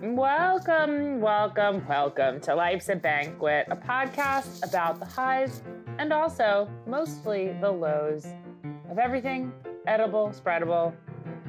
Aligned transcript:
Welcome, 0.00 1.20
welcome, 1.20 1.86
welcome 1.86 2.40
to 2.40 2.54
Life's 2.54 2.88
a 2.88 2.96
Banquet, 2.96 3.66
a 3.70 3.76
podcast 3.76 4.66
about 4.66 4.98
the 4.98 5.04
highs 5.04 5.62
and 5.98 6.10
also 6.10 6.70
mostly 6.86 7.54
the 7.60 7.70
lows 7.70 8.26
of 8.90 8.98
everything 8.98 9.52
edible, 9.86 10.30
spreadable, 10.30 10.94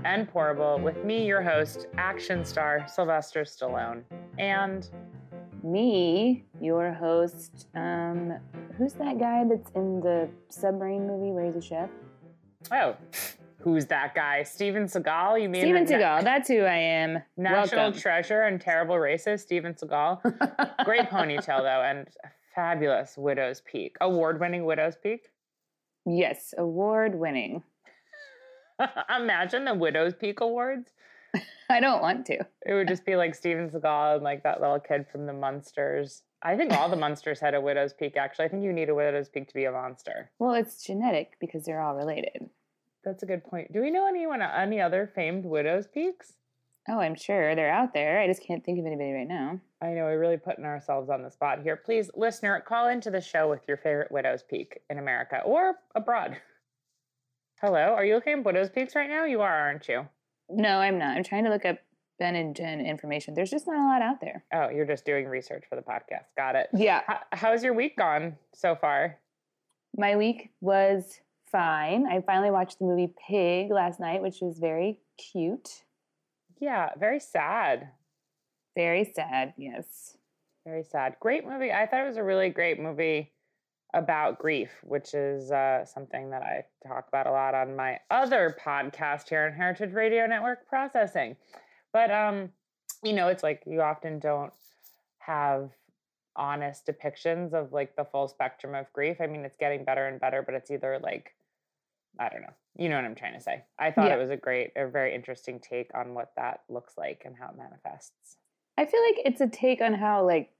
and 0.03 0.29
pourable 0.29 0.81
with 0.81 1.05
me, 1.05 1.25
your 1.25 1.41
host, 1.41 1.87
action 1.97 2.43
star 2.43 2.85
Sylvester 2.89 3.43
Stallone. 3.43 4.03
And 4.37 4.89
me, 5.63 6.43
your 6.59 6.93
host, 6.93 7.67
um, 7.73 8.33
who's 8.77 8.93
that 8.93 9.17
guy 9.17 9.45
that's 9.47 9.71
in 9.75 10.01
the 10.01 10.27
submarine 10.49 11.07
movie 11.07 11.31
where 11.31 11.45
he's 11.45 11.55
a 11.55 11.61
chef? 11.61 11.89
oh, 12.71 12.97
who's 13.65 13.87
that 13.87 14.13
guy? 14.13 14.43
Steven 14.43 14.83
Seagal? 14.85 15.41
You 15.41 15.49
mean 15.49 15.61
Steven 15.63 15.85
Seagal. 15.87 16.23
That's 16.23 16.47
who 16.47 16.61
I 16.61 16.75
am. 16.77 17.21
National 17.35 17.85
Welcome. 17.85 17.99
treasure 17.99 18.43
and 18.43 18.61
terrible 18.61 18.95
racist, 18.95 19.39
Steven 19.41 19.73
Seagal. 19.73 20.21
Great 20.85 21.09
ponytail 21.09 21.63
though, 21.63 21.81
and 21.83 22.07
fabulous 22.53 23.15
widow's 23.17 23.61
peak. 23.61 23.97
Award-winning 23.99 24.65
widow's 24.65 24.95
peak. 24.95 25.29
yes, 26.05 26.53
award 26.57 27.15
winning. 27.15 27.63
Imagine 29.19 29.65
the 29.65 29.73
widow's 29.73 30.13
peak 30.13 30.41
awards. 30.41 30.91
I 31.69 31.79
don't 31.79 32.01
want 32.03 32.27
to. 32.27 32.35
It 32.65 32.73
would 32.73 32.87
just 32.87 33.03
be 33.03 33.15
like 33.15 33.33
Steven 33.33 33.69
Seagal 33.71 34.15
and 34.15 34.23
like 34.23 34.43
that 34.43 34.61
little 34.61 34.79
kid 34.79 35.07
from 35.11 35.25
the 35.25 35.33
Munsters. 35.33 36.21
I 36.43 36.55
think 36.55 36.71
all 36.71 36.87
the 36.87 36.95
Munsters 36.95 37.39
had 37.39 37.55
a 37.55 37.59
widow's 37.61 37.93
peak. 37.93 38.15
Actually, 38.15 38.45
I 38.45 38.47
think 38.49 38.63
you 38.63 38.71
need 38.71 38.89
a 38.89 38.95
widow's 38.95 39.27
peak 39.27 39.47
to 39.47 39.53
be 39.55 39.65
a 39.65 39.71
monster. 39.71 40.29
Well, 40.37 40.53
it's 40.53 40.83
genetic 40.85 41.31
because 41.39 41.65
they're 41.65 41.81
all 41.81 41.95
related. 41.95 42.47
That's 43.05 43.23
a 43.23 43.27
good 43.27 43.43
point. 43.43 43.71
Do 43.71 43.81
we 43.81 43.91
know 43.91 44.07
anyone 44.07 44.41
any 44.41 44.81
other 44.81 45.11
famed 45.13 45.45
widow's 45.45 45.87
peaks? 45.87 46.33
Oh, 46.87 46.99
I'm 46.99 47.15
sure 47.15 47.55
they're 47.55 47.71
out 47.71 47.93
there. 47.93 48.19
I 48.19 48.27
just 48.27 48.43
can't 48.43 48.63
think 48.63 48.79
of 48.79 48.85
anybody 48.85 49.11
right 49.11 49.27
now. 49.27 49.59
I 49.81 49.87
know 49.87 50.03
we're 50.03 50.19
really 50.19 50.37
putting 50.37 50.65
ourselves 50.65 51.09
on 51.09 51.23
the 51.23 51.31
spot 51.31 51.61
here. 51.63 51.75
Please, 51.75 52.11
listener, 52.15 52.63
call 52.67 52.89
into 52.89 53.09
the 53.09 53.21
show 53.21 53.49
with 53.49 53.61
your 53.67 53.77
favorite 53.77 54.11
widow's 54.11 54.43
peak 54.43 54.81
in 54.89 54.99
America 54.99 55.41
or 55.45 55.75
abroad. 55.95 56.37
Hello, 57.61 57.79
are 57.79 58.05
you 58.05 58.15
looking 58.15 58.39
at 58.39 58.43
widow's 58.43 58.69
peaks 58.69 58.95
right 58.95 59.09
now? 59.09 59.25
You 59.25 59.41
are, 59.41 59.53
aren't 59.53 59.87
you? 59.87 60.07
No, 60.49 60.79
I'm 60.79 60.99
not. 60.99 61.17
I'm 61.17 61.23
trying 61.23 61.45
to 61.45 61.49
look 61.49 61.65
up 61.65 61.77
Ben 62.19 62.35
and 62.35 62.55
Jen 62.55 62.81
information. 62.81 63.33
There's 63.33 63.49
just 63.49 63.67
not 63.67 63.77
a 63.77 63.87
lot 63.87 64.01
out 64.01 64.21
there. 64.21 64.43
Oh, 64.53 64.69
you're 64.69 64.85
just 64.85 65.05
doing 65.05 65.25
research 65.25 65.63
for 65.67 65.75
the 65.75 65.81
podcast. 65.81 66.25
Got 66.37 66.55
it. 66.55 66.67
Yeah. 66.73 67.01
How, 67.07 67.19
how's 67.31 67.63
your 67.63 67.73
week 67.73 67.97
gone 67.97 68.37
so 68.53 68.75
far? 68.75 69.17
My 69.97 70.15
week 70.15 70.51
was 70.61 71.19
fine. 71.51 72.05
I 72.07 72.21
finally 72.21 72.51
watched 72.51 72.79
the 72.79 72.85
movie 72.85 73.13
Pig 73.27 73.71
last 73.71 73.99
night, 73.99 74.21
which 74.21 74.41
was 74.41 74.59
very 74.59 74.99
cute. 75.17 75.83
Yeah, 76.59 76.89
very 76.97 77.19
sad. 77.19 77.89
Very 78.75 79.11
sad, 79.15 79.53
yes. 79.57 80.17
Very 80.65 80.83
sad. 80.83 81.15
Great 81.19 81.45
movie. 81.45 81.71
I 81.71 81.85
thought 81.85 82.01
it 82.01 82.07
was 82.07 82.17
a 82.17 82.23
really 82.23 82.49
great 82.49 82.79
movie 82.79 83.31
about 83.93 84.39
grief, 84.39 84.71
which 84.83 85.13
is 85.13 85.51
uh, 85.51 85.85
something 85.85 86.29
that 86.31 86.41
I 86.41 86.65
talk 86.85 87.07
about 87.07 87.27
a 87.27 87.31
lot 87.31 87.55
on 87.55 87.75
my 87.75 87.99
other 88.11 88.55
podcast 88.63 89.29
here 89.29 89.45
on 89.45 89.53
Heritage 89.53 89.93
Radio 89.93 90.25
Network 90.27 90.67
Processing. 90.67 91.37
But 91.93 92.11
um, 92.11 92.49
you 93.03 93.13
know, 93.13 93.29
it's 93.29 93.43
like 93.43 93.63
you 93.65 93.81
often 93.81 94.19
don't 94.19 94.51
have 95.19 95.71
honest 96.35 96.85
depictions 96.85 97.53
of 97.53 97.71
like 97.73 97.95
the 97.95 98.05
full 98.05 98.27
spectrum 98.27 98.75
of 98.75 98.91
grief. 98.93 99.17
I 99.21 99.27
mean, 99.27 99.45
it's 99.45 99.57
getting 99.57 99.83
better 99.83 100.07
and 100.07 100.19
better, 100.19 100.41
but 100.41 100.55
it's 100.55 100.71
either 100.71 100.99
like 101.01 101.33
I 102.19 102.29
don't 102.29 102.41
know. 102.41 102.53
You 102.77 102.87
know 102.89 102.95
what 102.95 103.05
I'm 103.05 103.15
trying 103.15 103.33
to 103.33 103.41
say. 103.41 103.63
I 103.77 103.91
thought 103.91 104.07
Yeah. 104.07 104.15
it 104.15 104.19
was 104.19 104.29
a 104.29 104.37
great, 104.37 104.71
a 104.77 104.87
very 104.87 105.13
interesting 105.13 105.59
take 105.59 105.91
on 105.93 106.13
what 106.13 106.31
that 106.37 106.61
looks 106.69 106.97
like 106.97 107.23
and 107.25 107.35
how 107.37 107.49
it 107.49 107.57
manifests. 107.57 108.37
I 108.77 108.85
feel 108.85 109.01
like 109.01 109.25
it's 109.25 109.41
a 109.41 109.47
take 109.47 109.81
on 109.81 109.93
how 109.93 110.25
like 110.25 110.51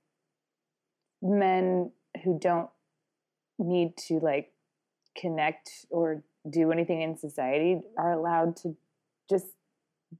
men 1.22 1.92
who 2.24 2.38
don't 2.40 2.69
need 3.57 3.96
to 3.97 4.19
like 4.19 4.52
connect 5.18 5.86
or 5.90 6.24
do 6.50 6.72
anything 6.72 7.02
in 7.02 7.18
society 7.18 7.81
are 7.97 8.12
allowed 8.12 8.56
to 8.57 8.75
just 9.30 9.47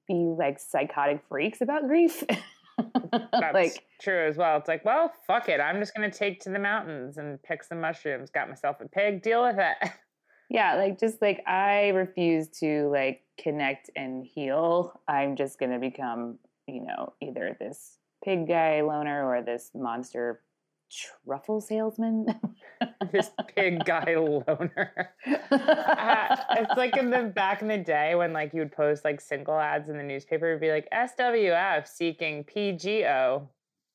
be 0.08 0.14
like 0.38 0.60
psychotic 0.60 1.22
freaks 1.30 1.62
about 1.62 1.88
grief. 1.88 2.24
That's 3.12 3.54
like 3.54 3.86
true 4.02 4.28
as 4.28 4.38
well. 4.38 4.58
It's 4.58 4.68
like, 4.68 4.84
well, 4.86 5.12
fuck 5.28 5.50
it. 5.50 5.60
I'm 5.60 5.80
just 5.80 5.96
gonna 5.96 6.12
take 6.12 6.42
to 6.42 6.50
the 6.50 6.60
mountains 6.60 7.18
and 7.18 7.42
pick 7.44 7.64
some 7.64 7.82
mushrooms. 7.82 8.30
Got 8.30 8.50
myself 8.50 8.78
a 8.82 8.88
pig. 8.88 9.22
Deal 9.22 9.44
with 9.44 9.58
it. 9.60 9.90
yeah, 10.50 10.76
like 10.76 11.00
just 11.00 11.22
like 11.22 11.42
I 11.48 11.90
refuse 11.90 12.50
to 12.60 12.90
like 12.92 13.22
connect 13.42 13.90
and 13.96 14.26
heal. 14.26 15.00
I'm 15.08 15.36
just 15.36 15.60
gonna 15.60 15.80
become, 15.80 16.38
you 16.68 16.86
know, 16.86 17.14
either 17.22 17.56
this 17.60 17.98
pig 18.24 18.48
guy 18.48 18.82
loner 18.82 19.26
or 19.26 19.42
this 19.42 19.72
monster 19.74 20.42
truffle 20.92 21.62
salesman. 21.62 22.28
this 23.12 23.30
pig 23.56 23.84
guy 23.86 24.16
loner. 24.16 25.12
Uh, 25.52 26.36
it's 26.52 26.78
like 26.78 26.98
in 26.98 27.10
the 27.10 27.24
back 27.24 27.62
in 27.62 27.68
the 27.68 27.78
day 27.78 28.16
when 28.16 28.34
like 28.34 28.54
you 28.54 28.60
would 28.60 28.72
post 28.72 29.04
like 29.04 29.22
single 29.22 29.58
ads 29.58 29.90
in 29.90 29.98
the 29.98 30.04
newspaper. 30.04 30.50
It'd 30.50 30.62
be 30.62 30.72
like 30.72 30.88
SWF 30.94 31.88
seeking 31.88 32.44
PGO, 32.44 33.48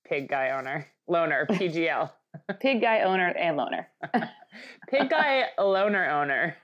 pig 0.06 0.28
guy 0.28 0.50
owner, 0.50 0.86
loner, 1.08 1.46
PGL, 1.50 2.10
pig 2.60 2.80
guy 2.80 3.02
owner 3.02 3.28
and 3.28 3.56
loner. 3.56 3.88
pig 4.88 5.10
guy 5.10 5.44
loner 5.58 6.10
owner. 6.10 6.56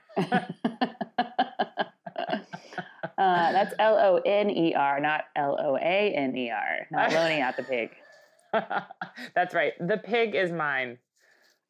Uh, 3.17 3.51
that's 3.51 3.73
L 3.79 3.97
O 3.97 4.21
N 4.25 4.51
E 4.51 4.75
R, 4.75 4.99
not 4.99 5.25
L 5.35 5.57
O 5.59 5.75
A 5.75 6.13
N 6.15 6.37
E 6.37 6.51
R, 6.51 6.87
not 6.91 7.11
loaning 7.11 7.41
out 7.41 7.57
the 7.57 7.63
pig. 7.63 7.89
That's 9.35 9.53
right. 9.53 9.73
The 9.79 9.97
pig 9.97 10.35
is 10.35 10.51
mine. 10.51 10.97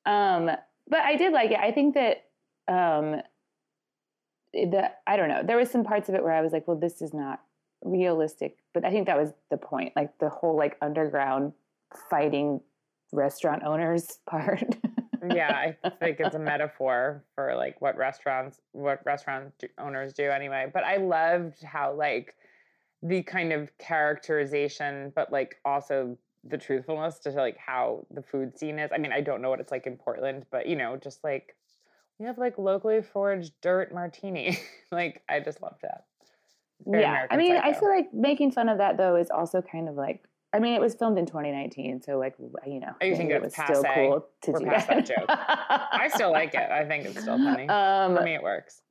Um, 0.06 0.50
but 0.90 1.00
I 1.00 1.16
did 1.16 1.34
like 1.34 1.52
it. 1.52 1.60
I 1.60 1.72
think 1.72 1.96
that 1.96 2.26
um, 2.68 3.22
the 4.54 4.92
I 5.06 5.18
don't 5.18 5.30
know. 5.30 5.44
There 5.44 5.58
was 5.58 5.70
some 5.70 5.84
parts 5.84 6.10
of 6.10 6.16
it 6.16 6.24
where 6.24 6.34
I 6.34 6.42
was 6.42 6.54
like, 6.54 6.68
well, 6.68 6.78
this 6.78 7.02
is 7.02 7.14
not 7.14 7.42
realistic. 7.84 8.58
But 8.74 8.86
I 8.86 8.92
think 8.92 9.08
that 9.08 9.18
was 9.18 9.32
the 9.50 9.58
point. 9.58 9.94
Like 9.96 10.18
the 10.20 10.30
whole 10.30 10.56
like 10.56 10.78
underground 10.82 11.54
fighting 12.10 12.62
restaurant 13.12 13.64
owners 13.64 14.20
part. 14.30 14.78
yeah, 15.34 15.74
I 15.84 15.90
think 16.00 16.20
it's 16.20 16.36
a 16.36 16.40
metaphor 16.40 17.24
for 17.36 17.56
like 17.56 17.82
what 17.82 17.98
restaurants 17.98 18.62
what 18.72 19.06
restaurant 19.06 19.54
owners 19.78 20.14
do 20.14 20.30
anyway. 20.30 20.70
But 20.74 20.84
I 20.84 20.98
loved 20.98 21.64
how 21.64 21.94
like 21.94 22.36
the 23.04 23.24
kind 23.24 23.54
of 23.54 23.78
characterization, 23.78 25.12
but 25.16 25.32
like 25.32 25.58
also 25.66 26.18
the 26.50 26.58
truthfulness 26.58 27.20
to 27.20 27.32
like 27.32 27.58
how 27.58 28.06
the 28.12 28.22
food 28.22 28.58
scene 28.58 28.80
is. 28.80 28.92
I 28.94 28.98
mean, 28.98 29.12
I 29.12 29.22
don't 29.22 29.42
know 29.42 29.50
what 29.50 29.60
it's 29.60 29.72
like 29.72 29.88
in 29.88 29.98
Portland, 29.98 30.46
but 30.52 30.68
you 30.68 30.76
know, 30.76 30.98
just 30.98 31.24
like 31.24 31.56
we 32.20 32.26
have 32.26 32.38
like 32.38 32.58
locally 32.58 33.02
foraged 33.02 33.54
dirt 33.62 33.94
martini. 33.94 34.60
like 34.92 35.24
I 35.30 35.40
just 35.40 35.62
love 35.62 35.78
that. 35.82 36.06
Very 36.86 37.04
yeah, 37.04 37.10
American 37.10 37.40
I 37.40 37.42
mean, 37.42 37.56
I 37.56 37.74
feel 37.74 37.90
like 37.90 38.14
making 38.14 38.52
fun 38.52 38.70
of 38.70 38.78
that 38.78 38.98
though 38.98 39.16
is 39.16 39.30
also 39.30 39.62
kind 39.62 39.90
of 39.90 39.96
like. 39.96 40.24
I 40.54 40.60
mean, 40.60 40.74
it 40.74 40.82
was 40.82 40.96
filmed 40.96 41.20
in 41.20 41.26
2019, 41.26 42.02
so 42.02 42.18
like 42.18 42.36
you 42.66 42.80
know, 42.80 42.96
I 43.02 43.14
think 43.14 43.32
it 43.32 43.44
it's 43.44 43.58
was 43.58 43.66
still 43.66 43.84
cool 43.84 44.26
to 44.44 44.52
We're 44.52 44.60
do 44.60 44.66
past 44.66 44.88
that. 44.88 45.06
that 45.06 45.18
joke. 45.18 45.26
I 45.30 46.10
still 46.14 46.32
like 46.32 46.54
it. 46.54 46.72
I 46.72 46.86
think 46.86 47.06
it's 47.06 47.20
still 47.20 47.38
funny. 47.38 47.68
Um, 47.68 48.16
For 48.16 48.24
me, 48.24 48.34
it 48.34 48.42
works. 48.42 48.82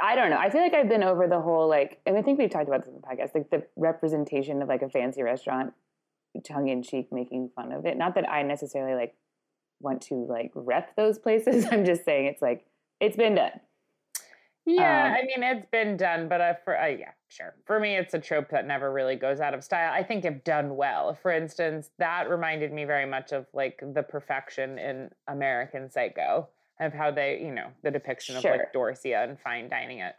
I 0.00 0.14
don't 0.14 0.30
know. 0.30 0.38
I 0.38 0.50
feel 0.50 0.62
like 0.62 0.74
I've 0.74 0.88
been 0.88 1.02
over 1.02 1.26
the 1.26 1.40
whole 1.40 1.68
like, 1.68 2.00
and 2.06 2.16
I 2.16 2.22
think 2.22 2.38
we've 2.38 2.50
talked 2.50 2.68
about 2.68 2.84
this 2.84 2.88
in 2.88 2.94
the 2.94 3.06
podcast, 3.06 3.34
like 3.34 3.50
the 3.50 3.64
representation 3.76 4.62
of 4.62 4.68
like 4.68 4.82
a 4.82 4.88
fancy 4.88 5.22
restaurant, 5.22 5.72
tongue 6.40 6.68
in 6.68 6.82
cheek, 6.82 7.08
making 7.12 7.50
fun 7.54 7.72
of 7.72 7.86
it. 7.86 7.96
Not 7.96 8.14
that 8.14 8.28
I 8.28 8.42
necessarily 8.42 8.94
like 8.94 9.14
want 9.80 10.02
to 10.02 10.14
like 10.14 10.52
rep 10.54 10.96
those 10.96 11.18
places. 11.18 11.66
I'm 11.70 11.84
just 11.84 12.04
saying 12.04 12.26
it's 12.26 12.42
like 12.42 12.66
it's 13.00 13.16
been 13.16 13.34
done. 13.34 13.60
Yeah, 14.64 15.06
Um, 15.06 15.12
I 15.12 15.22
mean 15.22 15.42
it's 15.48 15.66
been 15.70 15.96
done, 15.96 16.28
but 16.28 16.40
uh, 16.40 16.54
for 16.64 16.78
uh, 16.78 16.88
yeah, 16.88 17.12
sure. 17.28 17.54
For 17.66 17.78
me, 17.78 17.96
it's 17.96 18.14
a 18.14 18.18
trope 18.18 18.50
that 18.50 18.66
never 18.66 18.92
really 18.92 19.14
goes 19.14 19.40
out 19.40 19.54
of 19.54 19.62
style. 19.62 19.92
I 19.92 20.02
think 20.02 20.24
if 20.24 20.42
done 20.42 20.76
well, 20.76 21.14
for 21.22 21.30
instance, 21.30 21.90
that 21.98 22.28
reminded 22.28 22.72
me 22.72 22.84
very 22.84 23.06
much 23.06 23.32
of 23.32 23.46
like 23.52 23.80
the 23.94 24.02
perfection 24.02 24.78
in 24.78 25.10
American 25.28 25.88
Psycho 25.88 26.48
of 26.80 26.92
how 26.92 27.10
they, 27.10 27.40
you 27.42 27.52
know, 27.52 27.68
the 27.82 27.90
depiction 27.90 28.36
of 28.36 28.44
like 28.44 28.72
Dorsia 28.74 29.22
and 29.22 29.38
fine 29.40 29.68
dining 29.68 30.00
it. 30.00 30.14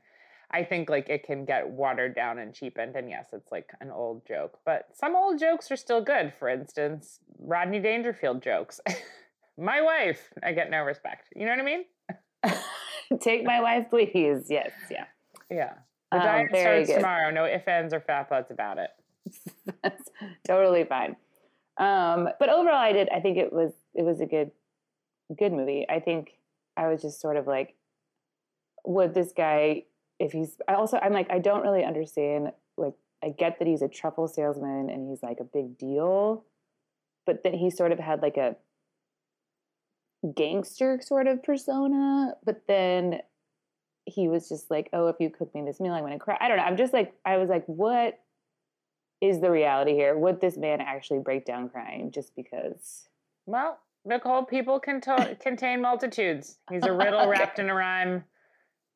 I 0.51 0.63
think 0.63 0.89
like 0.89 1.09
it 1.09 1.23
can 1.23 1.43
get 1.45 1.69
watered 1.69 2.15
down 2.15 2.39
and 2.39 2.53
cheapened, 2.53 2.95
and 2.95 3.09
yes, 3.09 3.27
it's 3.33 3.51
like 3.51 3.69
an 3.81 3.91
old 3.91 4.25
joke, 4.25 4.59
but 4.65 4.87
some 4.93 5.15
old 5.15 5.39
jokes 5.39 5.69
are 5.71 5.75
still 5.75 6.01
good. 6.01 6.33
For 6.39 6.47
instance, 6.47 7.19
Rodney 7.39 7.79
Dangerfield 7.79 8.41
jokes. 8.41 8.79
My 9.57 9.81
wife, 9.81 10.29
I 10.43 10.53
get 10.53 10.69
no 10.69 10.83
respect. 10.83 11.29
You 11.35 11.45
know 11.45 11.51
what 11.51 11.59
I 11.59 11.63
mean? 11.63 11.85
Take 13.21 13.43
my 13.43 13.59
wife, 13.61 13.89
please. 13.89 14.45
Yes, 14.49 14.71
yeah. 14.91 15.05
Yeah. 15.49 15.73
The 16.11 16.17
Um, 16.19 16.23
diet 16.23 16.49
starts 16.49 16.87
good. 16.89 16.95
tomorrow. 16.97 17.31
No 17.31 17.45
ifs, 17.45 17.67
ands, 17.67 17.93
or 17.93 17.99
fat 18.01 18.29
butts 18.29 18.51
about 18.51 18.77
it. 18.77 18.89
That's 19.81 20.09
totally 20.47 20.83
fine. 20.83 21.15
Um, 21.77 22.29
but 22.39 22.49
overall, 22.49 22.75
I 22.75 22.91
did. 22.93 23.09
I 23.09 23.19
think 23.19 23.37
it 23.37 23.51
was 23.51 23.71
it 23.95 24.03
was 24.03 24.21
a 24.21 24.25
good 24.25 24.51
good 25.37 25.51
movie. 25.53 25.85
I 25.89 25.99
think 25.99 26.37
I 26.75 26.87
was 26.87 27.01
just 27.01 27.19
sort 27.19 27.35
of 27.37 27.47
like, 27.47 27.75
would 28.85 29.13
this 29.15 29.31
guy, 29.35 29.83
if 30.19 30.31
he's, 30.31 30.57
I 30.67 30.73
also 30.73 30.97
I'm 30.97 31.13
like 31.13 31.27
I 31.29 31.39
don't 31.39 31.61
really 31.63 31.83
understand. 31.83 32.51
Like 32.77 32.93
I 33.23 33.29
get 33.29 33.59
that 33.59 33.67
he's 33.67 33.81
a 33.81 33.87
truffle 33.87 34.27
salesman 34.27 34.89
and 34.89 35.09
he's 35.09 35.23
like 35.23 35.39
a 35.39 35.43
big 35.43 35.77
deal, 35.77 36.43
but 37.25 37.43
that 37.43 37.53
he 37.53 37.69
sort 37.69 37.91
of 37.91 37.99
had 37.99 38.21
like 38.21 38.37
a 38.37 38.55
gangster 40.35 40.99
sort 41.01 41.27
of 41.27 41.43
persona. 41.43 42.33
But 42.45 42.63
then 42.67 43.19
he 44.05 44.27
was 44.27 44.47
just 44.49 44.71
like, 44.71 44.89
oh, 44.93 45.07
if 45.07 45.17
you 45.19 45.29
cook 45.29 45.53
me 45.53 45.63
this 45.65 45.79
meal, 45.79 45.93
I'm 45.93 46.03
gonna 46.03 46.19
cry. 46.19 46.37
I 46.39 46.47
don't 46.47 46.57
know. 46.57 46.63
I'm 46.63 46.77
just 46.77 46.93
like 46.93 47.13
I 47.25 47.37
was 47.37 47.49
like, 47.49 47.65
what 47.65 48.19
is 49.21 49.41
the 49.41 49.51
reality 49.51 49.93
here? 49.93 50.17
Would 50.17 50.41
this 50.41 50.57
man 50.57 50.79
actually 50.81 51.19
break 51.19 51.45
down 51.45 51.69
crying 51.69 52.11
just 52.11 52.35
because? 52.35 53.07
Well, 53.45 53.79
Nicole, 54.05 54.45
people 54.45 54.79
can 54.79 55.01
to- 55.01 55.35
contain 55.41 55.81
multitudes. 55.81 56.57
He's 56.69 56.83
a 56.85 56.93
riddle 56.93 57.21
Okay. 57.21 57.29
wrapped 57.31 57.59
in 57.59 57.69
a 57.69 57.73
rhyme, 57.73 58.23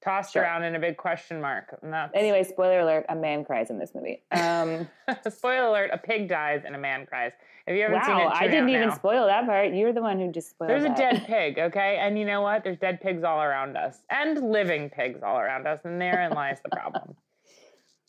tossed 0.03 0.33
Sure. 0.33 0.41
around 0.43 0.63
in 0.63 0.75
a 0.75 0.79
big 0.79 0.97
question 0.97 1.39
mark. 1.41 1.77
Anyway, 2.13 2.43
spoiler 2.43 2.79
alert: 2.79 3.05
a 3.09 3.15
man 3.15 3.45
cries 3.45 3.69
in 3.69 3.79
this 3.79 3.93
movie. 3.95 4.21
Um, 4.31 4.87
spoiler 5.29 5.67
alert: 5.67 5.89
a 5.93 5.97
pig 5.97 6.27
dies 6.27 6.63
and 6.65 6.75
a 6.75 6.79
man 6.79 7.05
cries. 7.05 7.31
If 7.67 7.75
you 7.75 7.83
haven't 7.83 8.03
seen 8.05 8.17
it, 8.17 8.25
wow, 8.25 8.31
I 8.33 8.47
didn't 8.47 8.69
even 8.69 8.89
now. 8.89 8.95
spoil 8.95 9.27
that 9.27 9.45
part. 9.45 9.73
You're 9.73 9.93
the 9.93 10.01
one 10.01 10.19
who 10.19 10.31
just 10.31 10.49
spoiled. 10.49 10.71
There's 10.71 10.83
a 10.83 10.95
dead 10.95 11.23
pig, 11.27 11.59
okay? 11.59 11.97
And 12.01 12.17
you 12.17 12.25
know 12.25 12.41
what? 12.41 12.63
There's 12.63 12.79
dead 12.79 12.99
pigs 13.01 13.23
all 13.23 13.41
around 13.41 13.77
us, 13.77 13.99
and 14.09 14.51
living 14.51 14.89
pigs 14.89 15.21
all 15.23 15.37
around 15.37 15.67
us, 15.67 15.79
and 15.83 16.01
therein 16.01 16.31
lies 16.31 16.59
the 16.63 16.69
problem. 16.69 17.15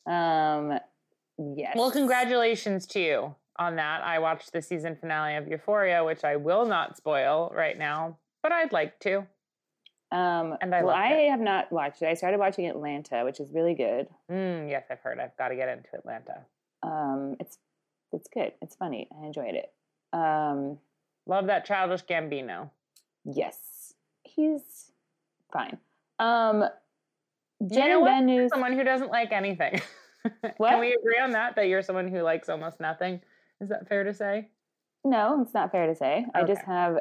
Um, 0.04 0.78
yes. 1.38 1.76
Well, 1.76 1.92
congratulations 1.92 2.86
to 2.88 3.00
you 3.00 3.34
on 3.56 3.76
that. 3.76 4.02
I 4.02 4.18
watched 4.18 4.52
the 4.52 4.60
season 4.60 4.96
finale 4.96 5.36
of 5.36 5.46
Euphoria, 5.46 6.04
which 6.04 6.24
I 6.24 6.34
will 6.34 6.66
not 6.66 6.96
spoil 6.96 7.52
right 7.54 7.78
now, 7.78 8.18
but 8.42 8.50
I'd 8.50 8.72
like 8.72 8.98
to. 9.00 9.26
Um, 10.12 10.56
and 10.60 10.74
I 10.74 10.82
well, 10.82 10.94
I 10.94 11.08
have 11.30 11.40
not 11.40 11.72
watched 11.72 12.02
it. 12.02 12.06
I 12.06 12.14
started 12.14 12.38
watching 12.38 12.66
Atlanta, 12.66 13.24
which 13.24 13.40
is 13.40 13.50
really 13.52 13.74
good. 13.74 14.08
Mm, 14.30 14.68
yes, 14.68 14.84
I've 14.90 15.00
heard. 15.00 15.18
I've 15.18 15.36
got 15.38 15.48
to 15.48 15.56
get 15.56 15.68
into 15.70 15.88
Atlanta. 15.94 16.42
Um, 16.82 17.36
it's 17.40 17.58
it's 18.12 18.28
good. 18.28 18.52
It's 18.60 18.76
funny. 18.76 19.08
I 19.20 19.24
enjoyed 19.26 19.54
it. 19.54 19.72
Um, 20.12 20.78
Love 21.26 21.46
that 21.46 21.64
Childish 21.64 22.02
Gambino. 22.04 22.70
yes, 23.24 23.94
he's 24.24 24.90
fine. 25.52 25.78
Um, 26.18 26.64
You 27.60 27.68
Jen 27.70 27.88
know 27.88 27.96
and 27.96 28.02
what? 28.02 28.24
News. 28.24 28.50
Someone 28.52 28.72
who 28.74 28.84
doesn't 28.84 29.10
like 29.10 29.32
anything. 29.32 29.80
What? 30.58 30.70
Can 30.70 30.78
we 30.80 30.92
agree 30.92 31.18
on 31.20 31.32
that? 31.32 31.56
That 31.56 31.66
you're 31.66 31.82
someone 31.82 32.06
who 32.06 32.20
likes 32.22 32.48
almost 32.48 32.78
nothing? 32.78 33.20
Is 33.60 33.70
that 33.70 33.88
fair 33.88 34.04
to 34.04 34.14
say? 34.14 34.50
No, 35.04 35.42
it's 35.42 35.52
not 35.52 35.72
fair 35.72 35.88
to 35.88 35.96
say. 35.96 36.24
I 36.32 36.44
just 36.44 36.62
have, 36.62 36.98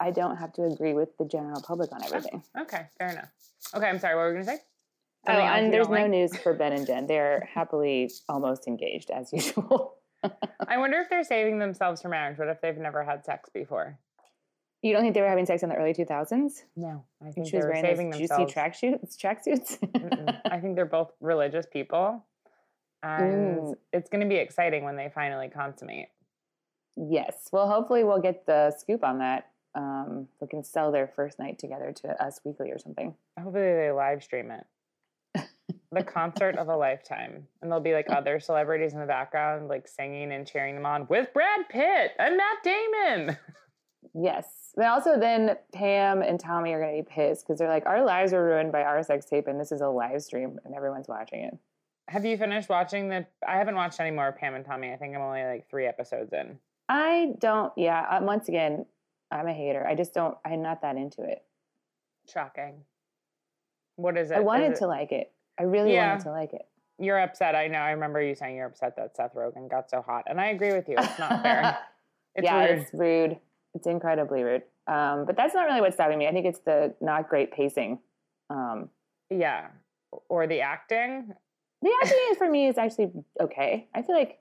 I 0.00 0.10
don't 0.10 0.36
have 0.36 0.52
to 0.54 0.64
agree 0.64 0.92
with 0.94 1.16
the 1.18 1.24
general 1.24 1.62
public 1.62 1.92
on 1.92 2.02
everything. 2.04 2.42
Okay, 2.60 2.86
fair 2.98 3.08
enough. 3.10 3.30
Okay, 3.74 3.86
I'm 3.86 3.98
sorry. 3.98 4.14
What 4.14 4.22
were 4.22 4.28
we 4.28 4.34
going 4.34 4.46
to 4.46 4.52
say? 4.52 4.58
Oh, 5.28 5.32
Something 5.32 5.46
else 5.46 5.58
and 5.58 5.72
there's 5.72 5.88
no 5.88 5.94
like? 5.94 6.10
news 6.10 6.36
for 6.36 6.52
Ben 6.60 6.72
and 6.72 6.86
Jen. 6.86 7.06
They're 7.06 7.48
happily 7.52 8.10
almost 8.28 8.66
engaged 8.68 9.10
as 9.10 9.32
usual. 9.32 9.94
I 10.68 10.78
wonder 10.78 10.98
if 10.98 11.08
they're 11.08 11.24
saving 11.24 11.58
themselves 11.58 12.02
for 12.02 12.08
marriage. 12.08 12.38
What 12.38 12.48
if 12.48 12.60
they've 12.60 12.76
never 12.76 13.04
had 13.04 13.24
sex 13.24 13.48
before? 13.52 13.98
You 14.82 14.92
don't 14.92 15.02
think 15.02 15.14
they 15.14 15.20
were 15.22 15.28
having 15.28 15.46
sex 15.46 15.62
in 15.62 15.68
the 15.68 15.74
early 15.74 15.94
2000s? 15.94 16.62
No, 16.76 17.04
I 17.26 17.30
think 17.30 17.48
she 17.48 17.56
was 17.56 17.64
wearing 17.64 17.82
saving 17.82 18.10
those 18.10 18.20
themselves. 18.28 18.52
juicy 18.52 18.60
tracksuits. 18.60 19.16
Tracksuits. 19.16 20.40
I 20.50 20.60
think 20.60 20.76
they're 20.76 20.84
both 20.84 21.12
religious 21.20 21.66
people, 21.66 22.24
and 23.02 23.58
Mm. 23.60 23.74
it's 23.92 24.10
going 24.10 24.20
to 24.22 24.28
be 24.28 24.36
exciting 24.36 24.84
when 24.84 24.96
they 24.96 25.10
finally 25.14 25.48
consummate. 25.48 26.08
yes. 26.96 27.48
Well, 27.52 27.68
hopefully 27.68 28.04
we'll 28.04 28.20
get 28.20 28.46
the 28.46 28.70
scoop 28.78 29.02
on 29.02 29.18
that. 29.18 29.48
Um, 29.76 30.28
they 30.40 30.46
can 30.46 30.64
sell 30.64 30.90
their 30.90 31.06
first 31.06 31.38
night 31.38 31.58
together 31.58 31.92
to 32.02 32.22
Us 32.22 32.40
Weekly 32.44 32.70
or 32.70 32.78
something. 32.78 33.14
Hopefully, 33.38 33.74
they 33.74 33.90
live 33.92 34.24
stream 34.24 34.50
it. 34.50 35.44
the 35.92 36.02
concert 36.02 36.56
of 36.56 36.68
a 36.68 36.76
lifetime, 36.76 37.46
and 37.60 37.70
there'll 37.70 37.84
be 37.84 37.92
like 37.92 38.06
other 38.08 38.40
celebrities 38.40 38.94
in 38.94 39.00
the 39.00 39.06
background, 39.06 39.68
like 39.68 39.86
singing 39.86 40.32
and 40.32 40.46
cheering 40.46 40.74
them 40.74 40.86
on 40.86 41.06
with 41.08 41.32
Brad 41.34 41.68
Pitt 41.68 42.12
and 42.18 42.36
Matt 42.38 42.62
Damon. 42.64 43.36
Yes. 44.14 44.46
But 44.76 44.86
also, 44.86 45.18
then 45.18 45.56
Pam 45.74 46.22
and 46.22 46.40
Tommy 46.40 46.72
are 46.72 46.80
going 46.80 46.96
to 46.96 47.02
be 47.02 47.14
pissed 47.14 47.46
because 47.46 47.58
they're 47.58 47.68
like, 47.68 47.86
our 47.86 48.04
lives 48.04 48.32
were 48.32 48.44
ruined 48.44 48.72
by 48.72 48.82
our 48.82 49.02
sex 49.02 49.26
tape, 49.26 49.46
and 49.46 49.60
this 49.60 49.72
is 49.72 49.82
a 49.82 49.88
live 49.88 50.22
stream, 50.22 50.58
and 50.64 50.74
everyone's 50.74 51.08
watching 51.08 51.40
it. 51.40 51.58
Have 52.08 52.24
you 52.24 52.38
finished 52.38 52.68
watching 52.68 53.08
the? 53.08 53.26
I 53.46 53.56
haven't 53.56 53.74
watched 53.74 54.00
any 54.00 54.10
more 54.10 54.28
of 54.28 54.36
Pam 54.36 54.54
and 54.54 54.64
Tommy. 54.64 54.92
I 54.92 54.96
think 54.96 55.14
I'm 55.14 55.22
only 55.22 55.44
like 55.44 55.68
three 55.68 55.86
episodes 55.86 56.32
in. 56.32 56.58
I 56.88 57.32
don't, 57.40 57.72
yeah, 57.76 58.06
uh, 58.08 58.20
once 58.22 58.48
again, 58.48 58.86
I'm 59.30 59.46
a 59.46 59.52
hater. 59.52 59.86
I 59.86 59.94
just 59.94 60.14
don't, 60.14 60.36
I'm 60.44 60.62
not 60.62 60.82
that 60.82 60.96
into 60.96 61.22
it. 61.22 61.42
Shocking. 62.32 62.82
What 63.96 64.16
is 64.16 64.30
it? 64.30 64.36
I 64.36 64.40
wanted 64.40 64.72
it- 64.72 64.78
to 64.78 64.86
like 64.86 65.12
it. 65.12 65.32
I 65.58 65.62
really 65.64 65.94
Yeah. 65.94 66.10
wanted 66.10 66.24
to 66.24 66.30
like 66.32 66.52
it. 66.52 66.66
You're 66.98 67.18
upset. 67.18 67.54
I 67.54 67.66
know. 67.68 67.78
I 67.78 67.90
remember 67.92 68.20
you 68.22 68.34
saying 68.34 68.56
you're 68.56 68.66
upset 68.66 68.96
that 68.96 69.16
Seth 69.16 69.34
Rogen 69.34 69.70
got 69.70 69.90
so 69.90 70.00
hot, 70.02 70.24
and 70.26 70.40
I 70.40 70.46
agree 70.48 70.72
with 70.72 70.88
you. 70.88 70.96
It's 70.98 71.18
not 71.18 71.42
fair. 71.42 71.78
It's 72.38 72.44
yeah, 72.44 72.66
rude. 72.66 72.78
it's 72.82 72.92
rude. 72.92 73.38
It's 73.74 73.86
incredibly 73.86 74.42
rude. 74.42 74.62
Um, 74.86 75.24
but 75.24 75.36
that's 75.38 75.54
not 75.54 75.64
really 75.64 75.80
what's 75.80 75.96
stopping 75.96 76.18
me. 76.18 76.28
I 76.28 76.32
think 76.32 76.44
it's 76.44 76.58
the 76.58 76.94
not 77.00 77.30
great 77.30 77.50
pacing. 77.50 77.98
Um, 78.50 78.90
Yeah. 79.30 79.68
Or 80.28 80.46
the 80.46 80.60
acting. 80.60 81.32
the 81.80 81.90
acting 82.02 82.34
for 82.36 82.46
me 82.50 82.66
is 82.66 82.76
actually 82.76 83.10
okay. 83.40 83.88
I 83.94 84.02
feel 84.02 84.14
like, 84.14 84.38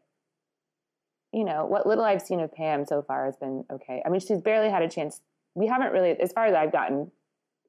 you 1.35 1.43
know, 1.43 1.65
what 1.65 1.85
little 1.85 2.05
I've 2.05 2.21
seen 2.21 2.39
of 2.39 2.53
Pam 2.53 2.85
so 2.85 3.01
far 3.01 3.25
has 3.25 3.35
been 3.35 3.65
okay. 3.69 4.01
I 4.05 4.09
mean, 4.09 4.21
she's 4.21 4.39
barely 4.41 4.69
had 4.69 4.81
a 4.81 4.87
chance. 4.87 5.19
We 5.53 5.67
haven't 5.67 5.91
really, 5.91 6.11
as 6.11 6.31
far 6.31 6.45
as 6.45 6.55
I've 6.55 6.71
gotten, 6.71 7.11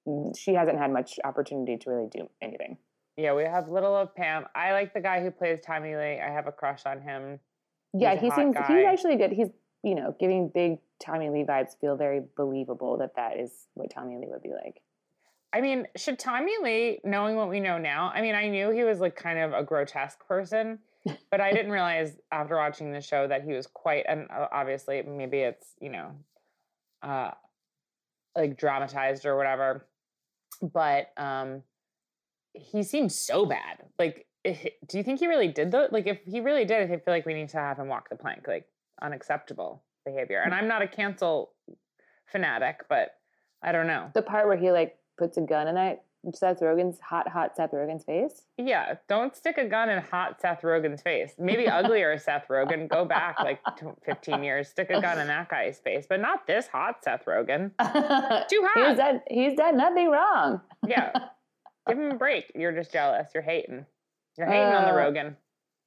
mm, 0.06 0.38
she 0.38 0.54
hasn't 0.54 0.78
had 0.78 0.92
much 0.92 1.18
opportunity 1.24 1.76
to 1.76 1.90
really 1.90 2.06
do 2.08 2.30
anything. 2.40 2.78
Yeah, 3.16 3.34
we 3.34 3.42
have 3.42 3.68
little 3.68 3.96
of 3.96 4.14
Pam. 4.14 4.44
I 4.54 4.70
like 4.70 4.94
the 4.94 5.00
guy 5.00 5.20
who 5.20 5.32
plays 5.32 5.58
Tommy 5.66 5.96
Lee. 5.96 6.20
I 6.20 6.30
have 6.30 6.46
a 6.46 6.52
crush 6.52 6.86
on 6.86 7.00
him. 7.00 7.40
Yeah, 7.92 8.12
He's 8.14 8.20
a 8.20 8.24
he 8.24 8.30
seems 8.30 8.54
guy. 8.54 8.66
he's 8.68 8.86
actually 8.86 9.16
good. 9.16 9.32
He's 9.32 9.48
you 9.82 9.96
know 9.96 10.14
giving 10.20 10.48
big 10.48 10.78
Tommy 11.00 11.28
Lee 11.30 11.42
vibes. 11.42 11.76
Feel 11.80 11.96
very 11.96 12.22
believable 12.36 12.98
that 12.98 13.16
that 13.16 13.36
is 13.36 13.50
what 13.74 13.90
Tommy 13.90 14.16
Lee 14.16 14.28
would 14.28 14.42
be 14.42 14.50
like. 14.50 14.80
I 15.52 15.60
mean, 15.60 15.88
should 15.96 16.20
Tommy 16.20 16.52
Lee, 16.62 17.00
knowing 17.02 17.34
what 17.34 17.48
we 17.48 17.58
know 17.58 17.78
now, 17.78 18.12
I 18.14 18.20
mean, 18.20 18.36
I 18.36 18.48
knew 18.48 18.70
he 18.70 18.84
was 18.84 19.00
like 19.00 19.16
kind 19.16 19.40
of 19.40 19.52
a 19.54 19.64
grotesque 19.64 20.24
person, 20.28 20.78
but 21.30 21.40
I 21.40 21.52
didn't 21.52 21.72
realize 21.72 22.16
after 22.32 22.56
watching 22.56 22.92
the 22.92 23.00
show 23.00 23.26
that 23.28 23.42
he 23.42 23.52
was 23.52 23.66
quite, 23.66 24.04
and 24.08 24.26
obviously 24.30 25.02
maybe 25.02 25.38
it's, 25.38 25.74
you 25.80 25.90
know, 25.90 26.12
uh, 27.02 27.30
like 28.36 28.56
dramatized 28.56 29.24
or 29.26 29.36
whatever, 29.36 29.86
but 30.62 31.12
um, 31.16 31.62
he 32.52 32.82
seemed 32.82 33.12
so 33.12 33.46
bad. 33.46 33.84
Like, 33.98 34.26
eh, 34.44 34.70
do 34.86 34.98
you 34.98 35.04
think 35.04 35.20
he 35.20 35.26
really 35.26 35.48
did 35.48 35.70
though? 35.70 35.88
Like, 35.90 36.06
if 36.06 36.18
he 36.24 36.40
really 36.40 36.64
did, 36.64 36.90
I 36.90 36.96
feel 36.96 37.14
like 37.14 37.26
we 37.26 37.34
need 37.34 37.50
to 37.50 37.58
have 37.58 37.78
him 37.78 37.88
walk 37.88 38.08
the 38.08 38.16
plank, 38.16 38.46
like 38.48 38.66
unacceptable 39.02 39.82
behavior. 40.04 40.40
And 40.44 40.54
I'm 40.54 40.68
not 40.68 40.82
a 40.82 40.88
cancel 40.88 41.52
fanatic, 42.26 42.80
but 42.88 43.10
I 43.62 43.72
don't 43.72 43.86
know. 43.86 44.10
The 44.14 44.22
part 44.22 44.46
where 44.46 44.56
he 44.56 44.70
like 44.70 44.98
puts 45.18 45.36
a 45.36 45.42
gun 45.42 45.68
in 45.68 45.74
that 45.74 46.04
Seth 46.34 46.60
Rogen's 46.60 46.98
hot, 47.00 47.28
hot 47.28 47.56
Seth 47.56 47.72
Rogen's 47.72 48.04
face. 48.04 48.42
Yeah, 48.58 48.94
don't 49.08 49.34
stick 49.36 49.58
a 49.58 49.64
gun 49.64 49.88
in 49.88 50.02
hot 50.02 50.40
Seth 50.40 50.62
Rogen's 50.62 51.02
face. 51.02 51.32
Maybe 51.38 51.68
uglier 51.68 52.18
Seth 52.18 52.48
Rogen. 52.48 52.88
Go 52.88 53.04
back 53.04 53.38
like 53.40 53.60
15 54.04 54.42
years, 54.42 54.68
stick 54.68 54.90
a 54.90 55.00
gun 55.00 55.18
in 55.18 55.28
that 55.28 55.48
guy's 55.48 55.78
face, 55.78 56.06
but 56.08 56.20
not 56.20 56.46
this 56.46 56.66
hot 56.66 57.04
Seth 57.04 57.24
Rogen. 57.26 57.70
Too 58.48 58.66
hot. 58.66 58.88
He's 58.88 58.96
done, 58.96 59.20
he's 59.28 59.56
done 59.56 59.76
nothing 59.76 60.10
wrong. 60.10 60.60
yeah, 60.86 61.12
give 61.88 61.98
him 61.98 62.10
a 62.10 62.16
break. 62.16 62.50
You're 62.54 62.72
just 62.72 62.92
jealous. 62.92 63.28
You're 63.34 63.42
hating. 63.42 63.86
You're 64.38 64.46
hating 64.46 64.74
uh, 64.74 64.78
on 64.78 64.84
the 64.84 64.90
uh, 64.90 64.94
Rogen. 64.94 65.36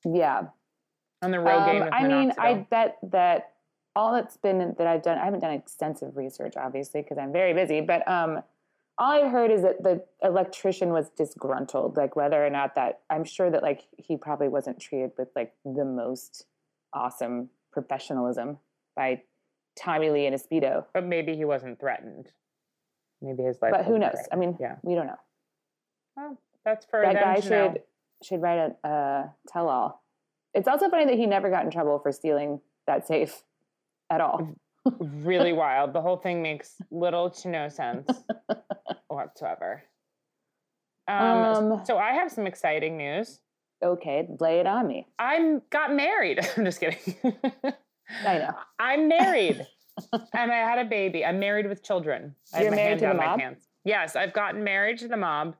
Yeah. 0.05 0.47
On 1.21 1.31
the 1.31 1.37
Rogen. 1.37 1.83
Um, 1.83 1.89
I 1.91 2.07
mean, 2.07 2.33
I 2.37 2.65
bet 2.69 2.97
that 3.11 3.51
all 3.95 4.13
that's 4.13 4.37
been 4.37 4.75
that 4.77 4.87
I've 4.87 5.03
done. 5.03 5.17
I 5.17 5.25
haven't 5.25 5.41
done 5.41 5.51
extensive 5.51 6.15
research, 6.15 6.53
obviously, 6.55 7.01
because 7.01 7.17
I'm 7.17 7.33
very 7.33 7.53
busy. 7.53 7.81
But 7.81 8.07
um, 8.07 8.41
all 8.99 9.11
I 9.11 9.29
heard 9.29 9.49
is 9.49 9.61
that 9.61 9.81
the 9.81 10.03
electrician 10.21 10.91
was 10.91 11.09
disgruntled, 11.09 11.95
like 11.95 12.17
whether 12.17 12.45
or 12.45 12.49
not 12.49 12.75
that 12.75 12.99
I'm 13.09 13.23
sure 13.23 13.49
that 13.49 13.63
like 13.63 13.83
he 13.97 14.17
probably 14.17 14.49
wasn't 14.49 14.79
treated 14.79 15.11
with 15.17 15.29
like 15.35 15.53
the 15.63 15.85
most 15.85 16.45
awesome 16.93 17.49
professionalism 17.71 18.57
by 18.97 19.23
Tommy 19.77 20.09
Lee 20.09 20.25
and 20.25 20.35
a 20.35 20.37
speedo. 20.37 20.85
But 20.93 21.05
maybe 21.05 21.35
he 21.35 21.45
wasn't 21.45 21.79
threatened. 21.79 22.33
Maybe 23.21 23.43
his 23.43 23.61
life. 23.61 23.71
But 23.71 23.85
who 23.85 23.97
knows? 23.97 24.11
Threatened. 24.11 24.33
I 24.33 24.35
mean, 24.35 24.57
yeah, 24.59 24.75
we 24.81 24.95
don't 24.95 25.07
know. 25.07 25.19
Well, 26.17 26.37
that's 26.65 26.85
for 26.85 27.01
that 27.01 27.15
guy 27.15 27.39
should 27.39 27.49
know. 27.51 27.75
should 28.21 28.41
write 28.41 28.73
a 28.83 28.87
uh, 28.87 29.27
tell 29.47 29.69
all. 29.69 30.03
It's 30.53 30.67
also 30.67 30.89
funny 30.89 31.05
that 31.05 31.15
he 31.15 31.25
never 31.25 31.49
got 31.49 31.63
in 31.63 31.71
trouble 31.71 31.99
for 31.99 32.11
stealing 32.11 32.59
that 32.85 33.07
safe 33.07 33.43
at 34.09 34.19
all. 34.19 34.55
Really 34.99 35.53
wild. 35.53 35.93
The 35.93 36.01
whole 36.01 36.17
thing 36.17 36.41
makes 36.41 36.75
little 36.91 37.29
to 37.29 37.47
no 37.47 37.69
sense 37.69 38.09
whatsoever. 39.07 39.83
Um, 41.07 41.71
um, 41.71 41.81
so 41.85 41.97
I 41.97 42.13
have 42.13 42.31
some 42.31 42.45
exciting 42.45 42.97
news. 42.97 43.39
Okay, 43.83 44.27
lay 44.39 44.59
it 44.59 44.67
on 44.67 44.87
me. 44.87 45.07
I'm 45.17 45.61
got 45.69 45.93
married. 45.93 46.39
I'm 46.57 46.65
just 46.65 46.79
kidding. 46.79 47.15
I 48.25 48.37
know. 48.37 48.53
I'm 48.77 49.07
married. 49.07 49.65
and 50.33 50.51
I 50.51 50.57
had 50.57 50.79
a 50.79 50.89
baby. 50.89 51.25
I'm 51.25 51.39
married 51.39 51.67
with 51.67 51.83
children. 51.83 52.35
I 52.53 52.63
You're 52.63 52.71
married 52.71 52.99
to 52.99 53.07
the 53.07 53.13
mob? 53.13 53.39
Yes, 53.85 54.15
I've 54.15 54.33
gotten 54.33 54.63
married 54.63 54.99
to 54.99 55.07
the 55.07 55.17
mob. 55.17 55.55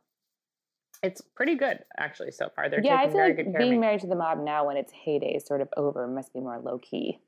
It's 1.02 1.22
pretty 1.22 1.56
good 1.56 1.80
actually 1.98 2.32
so 2.32 2.50
far. 2.54 2.70
They're 2.70 2.82
yeah, 2.84 2.98
I 2.98 3.08
feel 3.10 3.22
like 3.22 3.58
being 3.58 3.80
married 3.80 4.02
to 4.02 4.08
the 4.08 4.16
mob 4.16 4.44
now 4.44 4.68
when 4.68 4.76
its 4.76 4.92
heyday 4.92 5.34
is 5.36 5.46
sort 5.46 5.62
of 5.62 5.70
over 5.78 6.06
must 6.08 6.34
be 6.34 6.42
more 6.42 6.60
low 6.60 6.78
key. 6.78 7.20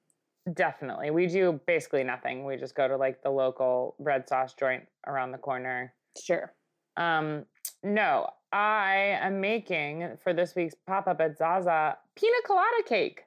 Definitely. 0.53 1.11
We 1.11 1.27
do 1.27 1.59
basically 1.67 2.03
nothing. 2.03 2.45
We 2.45 2.57
just 2.57 2.75
go 2.75 2.87
to 2.87 2.97
like 2.97 3.21
the 3.21 3.29
local 3.29 3.95
red 3.99 4.27
sauce 4.27 4.53
joint 4.53 4.83
around 5.07 5.31
the 5.31 5.37
corner 5.37 5.93
Sure. 6.19 6.53
Um, 6.97 7.45
no, 7.83 8.29
I 8.51 9.17
am 9.21 9.39
making 9.39 10.17
for 10.23 10.33
this 10.33 10.55
week's 10.55 10.75
pop 10.87 11.07
up 11.07 11.21
at 11.21 11.37
Zaza 11.37 11.97
pina 12.15 12.35
colada 12.45 12.83
cake. 12.85 13.21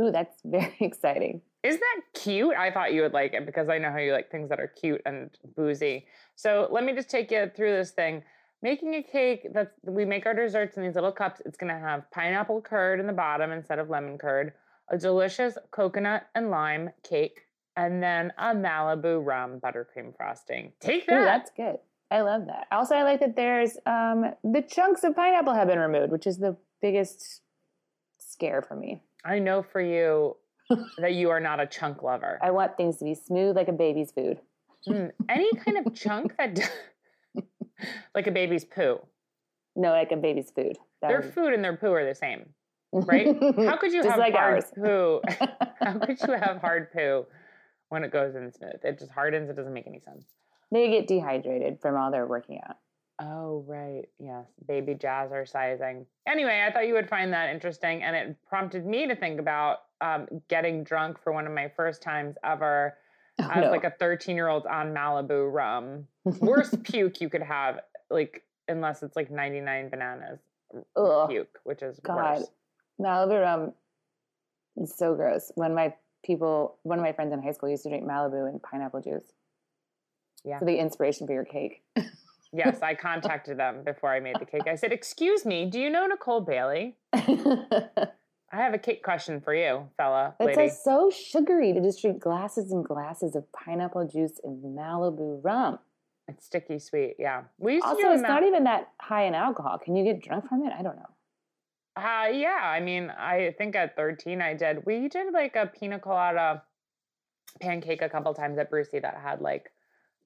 Ooh, 0.00 0.10
that's 0.10 0.40
very 0.44 0.76
exciting. 0.80 1.42
Isn't 1.62 1.80
that 1.80 2.20
cute? 2.20 2.54
I 2.56 2.70
thought 2.70 2.92
you 2.92 3.02
would 3.02 3.14
like 3.14 3.32
it 3.32 3.46
because 3.46 3.68
I 3.68 3.78
know 3.78 3.90
how 3.90 3.98
you 3.98 4.12
like 4.12 4.30
things 4.30 4.50
that 4.50 4.60
are 4.60 4.66
cute 4.68 5.00
and 5.06 5.30
boozy. 5.56 6.06
So 6.34 6.68
let 6.70 6.84
me 6.84 6.94
just 6.94 7.08
take 7.08 7.30
you 7.30 7.50
through 7.54 7.72
this 7.76 7.92
thing. 7.92 8.22
Making 8.62 8.94
a 8.94 9.02
cake 9.02 9.48
that 9.54 9.72
we 9.82 10.04
make 10.04 10.26
our 10.26 10.34
desserts 10.34 10.76
in 10.76 10.82
these 10.82 10.94
little 10.94 11.12
cups. 11.12 11.40
It's 11.44 11.56
going 11.56 11.72
to 11.72 11.78
have 11.78 12.10
pineapple 12.10 12.62
curd 12.62 13.00
in 13.00 13.06
the 13.06 13.12
bottom 13.12 13.50
instead 13.50 13.78
of 13.78 13.90
lemon 13.90 14.18
curd, 14.18 14.52
a 14.90 14.98
delicious 14.98 15.56
coconut 15.70 16.28
and 16.34 16.50
lime 16.50 16.90
cake, 17.02 17.42
and 17.76 18.02
then 18.02 18.32
a 18.38 18.54
Malibu 18.54 19.24
rum 19.24 19.60
buttercream 19.60 20.16
frosting. 20.16 20.72
Take 20.80 21.06
that. 21.06 21.20
Ooh, 21.20 21.24
that's 21.24 21.50
good. 21.56 21.76
I 22.10 22.20
love 22.20 22.46
that. 22.46 22.66
Also, 22.70 22.94
I 22.94 23.02
like 23.02 23.20
that 23.20 23.34
there's 23.34 23.76
um, 23.86 24.26
the 24.44 24.62
chunks 24.62 25.04
of 25.04 25.16
pineapple 25.16 25.54
have 25.54 25.68
been 25.68 25.78
removed, 25.78 26.12
which 26.12 26.26
is 26.26 26.38
the 26.38 26.56
biggest 26.80 27.40
scare 28.18 28.62
for 28.62 28.76
me. 28.76 29.02
I 29.24 29.38
know 29.38 29.62
for 29.62 29.80
you 29.80 30.36
that 30.98 31.14
you 31.14 31.30
are 31.30 31.40
not 31.40 31.60
a 31.60 31.66
chunk 31.66 32.02
lover. 32.02 32.38
I 32.42 32.50
want 32.50 32.76
things 32.76 32.98
to 32.98 33.04
be 33.04 33.14
smooth 33.14 33.56
like 33.56 33.68
a 33.68 33.72
baby's 33.72 34.12
food. 34.12 34.38
Mm, 34.88 35.10
any 35.28 35.50
kind 35.56 35.78
of 35.78 35.94
chunk 35.94 36.36
that, 36.36 36.70
like 38.14 38.26
a 38.26 38.30
baby's 38.30 38.64
poo. 38.64 39.00
No, 39.76 39.90
like 39.90 40.12
a 40.12 40.16
baby's 40.16 40.50
food. 40.50 40.76
That 41.00 41.08
their 41.08 41.22
food 41.22 41.52
and 41.52 41.64
their 41.64 41.76
poo 41.76 41.92
are 41.92 42.04
the 42.04 42.14
same, 42.14 42.50
right? 43.02 43.26
How 43.56 43.76
could 43.76 43.92
you 43.92 44.02
have 44.02 44.18
like 44.18 44.34
hard 44.34 44.54
ours. 44.54 44.72
poo? 44.74 45.20
How 45.80 45.98
could 45.98 46.18
you 46.20 46.32
have 46.32 46.56
hard 46.60 46.92
poo 46.92 47.26
when 47.88 48.04
it 48.04 48.12
goes 48.12 48.34
in 48.34 48.52
smooth? 48.52 48.80
It 48.82 48.98
just 48.98 49.10
hardens. 49.10 49.50
It 49.50 49.56
doesn't 49.56 49.72
make 49.72 49.86
any 49.86 50.00
sense. 50.00 50.24
They 50.70 50.90
get 50.90 51.06
dehydrated 51.06 51.78
from 51.80 51.96
all 51.96 52.10
their 52.10 52.26
working 52.26 52.60
out. 52.66 52.76
Oh, 53.20 53.64
right. 53.68 54.08
Yes. 54.18 54.46
Baby 54.66 54.94
jazzercising. 54.94 56.06
Anyway, 56.26 56.64
I 56.66 56.72
thought 56.72 56.88
you 56.88 56.94
would 56.94 57.08
find 57.08 57.32
that 57.32 57.50
interesting. 57.50 58.02
And 58.02 58.16
it 58.16 58.36
prompted 58.48 58.84
me 58.84 59.06
to 59.06 59.14
think 59.14 59.38
about 59.38 59.78
um, 60.00 60.26
getting 60.48 60.82
drunk 60.82 61.18
for 61.22 61.32
one 61.32 61.46
of 61.46 61.52
my 61.52 61.70
first 61.76 62.02
times 62.02 62.36
ever 62.42 62.94
oh, 63.40 63.50
as 63.50 63.64
no. 63.64 63.70
like 63.70 63.84
a 63.84 63.92
13 63.98 64.34
year 64.34 64.48
old 64.48 64.66
on 64.66 64.92
Malibu 64.92 65.52
rum. 65.52 66.06
Worst 66.24 66.82
puke 66.82 67.20
you 67.20 67.28
could 67.28 67.42
have, 67.42 67.80
like, 68.10 68.42
unless 68.66 69.02
it's 69.02 69.14
like 69.14 69.30
99 69.30 69.90
bananas 69.90 70.40
Ugh. 70.96 71.28
puke, 71.28 71.60
which 71.62 71.82
is 71.82 72.00
God. 72.02 72.38
worse. 72.38 72.48
Malibu 73.00 73.40
rum 73.40 73.72
is 74.76 74.94
so 74.96 75.14
gross. 75.14 75.52
When 75.54 75.74
my 75.74 75.94
people, 76.24 76.78
one 76.82 76.98
of 76.98 77.04
my 77.04 77.12
friends 77.12 77.32
in 77.32 77.42
high 77.42 77.52
school 77.52 77.68
used 77.68 77.82
to 77.84 77.88
drink 77.88 78.04
Malibu 78.04 78.48
and 78.48 78.62
pineapple 78.62 79.00
juice 79.00 79.24
yeah. 80.44 80.58
for 80.58 80.64
the 80.64 80.76
inspiration 80.76 81.26
for 81.26 81.32
your 81.32 81.44
cake. 81.44 81.82
yes, 82.52 82.80
I 82.82 82.94
contacted 82.94 83.58
them 83.58 83.82
before 83.84 84.12
I 84.12 84.20
made 84.20 84.36
the 84.38 84.46
cake. 84.46 84.66
I 84.66 84.76
said, 84.76 84.92
"Excuse 84.92 85.44
me, 85.44 85.66
do 85.66 85.80
you 85.80 85.90
know 85.90 86.06
Nicole 86.06 86.40
Bailey?" 86.40 86.96
I 87.12 88.58
have 88.58 88.74
a 88.74 88.78
cake 88.78 89.02
question 89.02 89.40
for 89.40 89.52
you, 89.52 89.88
fella. 89.96 90.36
It's 90.38 90.56
like 90.56 90.70
so 90.70 91.10
sugary 91.10 91.72
to 91.72 91.80
just 91.80 92.00
drink 92.00 92.22
glasses 92.22 92.70
and 92.70 92.84
glasses 92.84 93.34
of 93.34 93.50
pineapple 93.52 94.06
juice 94.06 94.40
and 94.44 94.62
Malibu 94.62 95.40
rum. 95.42 95.80
It's 96.28 96.46
sticky 96.46 96.78
sweet, 96.78 97.16
yeah. 97.18 97.42
We 97.58 97.74
used 97.74 97.84
also, 97.84 98.00
to 98.00 98.08
do 98.08 98.12
it's 98.12 98.22
not 98.22 98.44
even 98.44 98.64
that 98.64 98.88
high 99.00 99.24
in 99.24 99.34
alcohol. 99.34 99.78
Can 99.78 99.96
you 99.96 100.04
get 100.04 100.22
drunk 100.22 100.48
from 100.48 100.64
it? 100.64 100.72
I 100.72 100.82
don't 100.82 100.96
know. 100.96 101.13
Uh, 101.96 102.26
yeah, 102.32 102.60
I 102.62 102.80
mean, 102.80 103.10
I 103.10 103.54
think 103.56 103.76
at 103.76 103.94
13 103.96 104.40
I 104.42 104.54
did. 104.54 104.84
We 104.84 105.08
did 105.08 105.32
like 105.32 105.54
a 105.54 105.66
pina 105.66 105.98
colada 106.00 106.62
pancake 107.60 108.02
a 108.02 108.08
couple 108.08 108.34
times 108.34 108.58
at 108.58 108.70
Brucie 108.70 109.00
that 109.00 109.16
had 109.22 109.40
like 109.40 109.70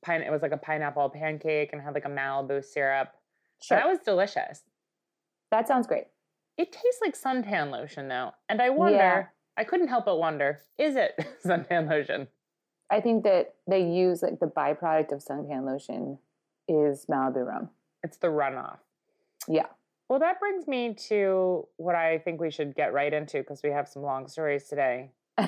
pine. 0.05 0.23
It 0.23 0.31
was 0.31 0.43
like 0.43 0.53
a 0.53 0.57
pineapple 0.57 1.11
pancake 1.11 1.71
and 1.73 1.83
had 1.83 1.95
like 1.95 2.07
a 2.07 2.11
Malibu 2.11 2.65
syrup. 2.65 3.09
Sure. 3.63 3.77
That 3.77 3.87
was 3.87 3.99
delicious. 4.05 4.63
That 5.51 5.69
sounds 5.69 5.87
great. 5.87 6.05
It 6.57 6.73
tastes 6.73 7.01
like 7.03 7.19
suntan 7.19 7.71
lotion 7.71 8.09
though, 8.09 8.33
and 8.49 8.63
I 8.63 8.71
wonder. 8.71 8.97
Yeah. 8.97 9.25
I 9.57 9.65
couldn't 9.65 9.89
help 9.89 10.07
but 10.07 10.19
wonder: 10.19 10.61
is 10.79 10.97
it 10.97 11.13
suntan 11.45 11.91
lotion? 11.91 12.29
I 12.91 13.01
think 13.01 13.25
that 13.25 13.57
they 13.69 13.83
use 13.83 14.23
like 14.23 14.41
the 14.41 14.47
byproduct 14.47 15.13
of 15.13 15.23
suntan 15.23 15.67
lotion 15.67 16.19
is 16.67 17.07
Malibu 17.11 17.47
rum. 17.47 17.71
It's 18.03 18.17
the 18.17 18.29
runoff. 18.29 18.79
Yeah. 19.47 19.67
Well, 20.09 20.19
that 20.21 20.41
brings 20.41 20.67
me 20.67 20.95
to 21.09 21.67
what 21.77 21.95
I 21.95 22.19
think 22.19 22.41
we 22.41 22.51
should 22.51 22.75
get 22.75 22.93
right 22.93 23.13
into 23.13 23.39
because 23.39 23.63
we 23.63 23.71
have 23.71 23.89
some 23.89 24.03
long 24.03 24.27
stories 24.27 24.65
today. 24.65 25.11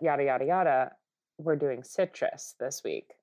yada 0.00 0.24
yada 0.24 0.44
yada. 0.44 0.92
We're 1.38 1.56
doing 1.56 1.82
citrus 1.82 2.54
this 2.60 2.82
week 2.84 3.14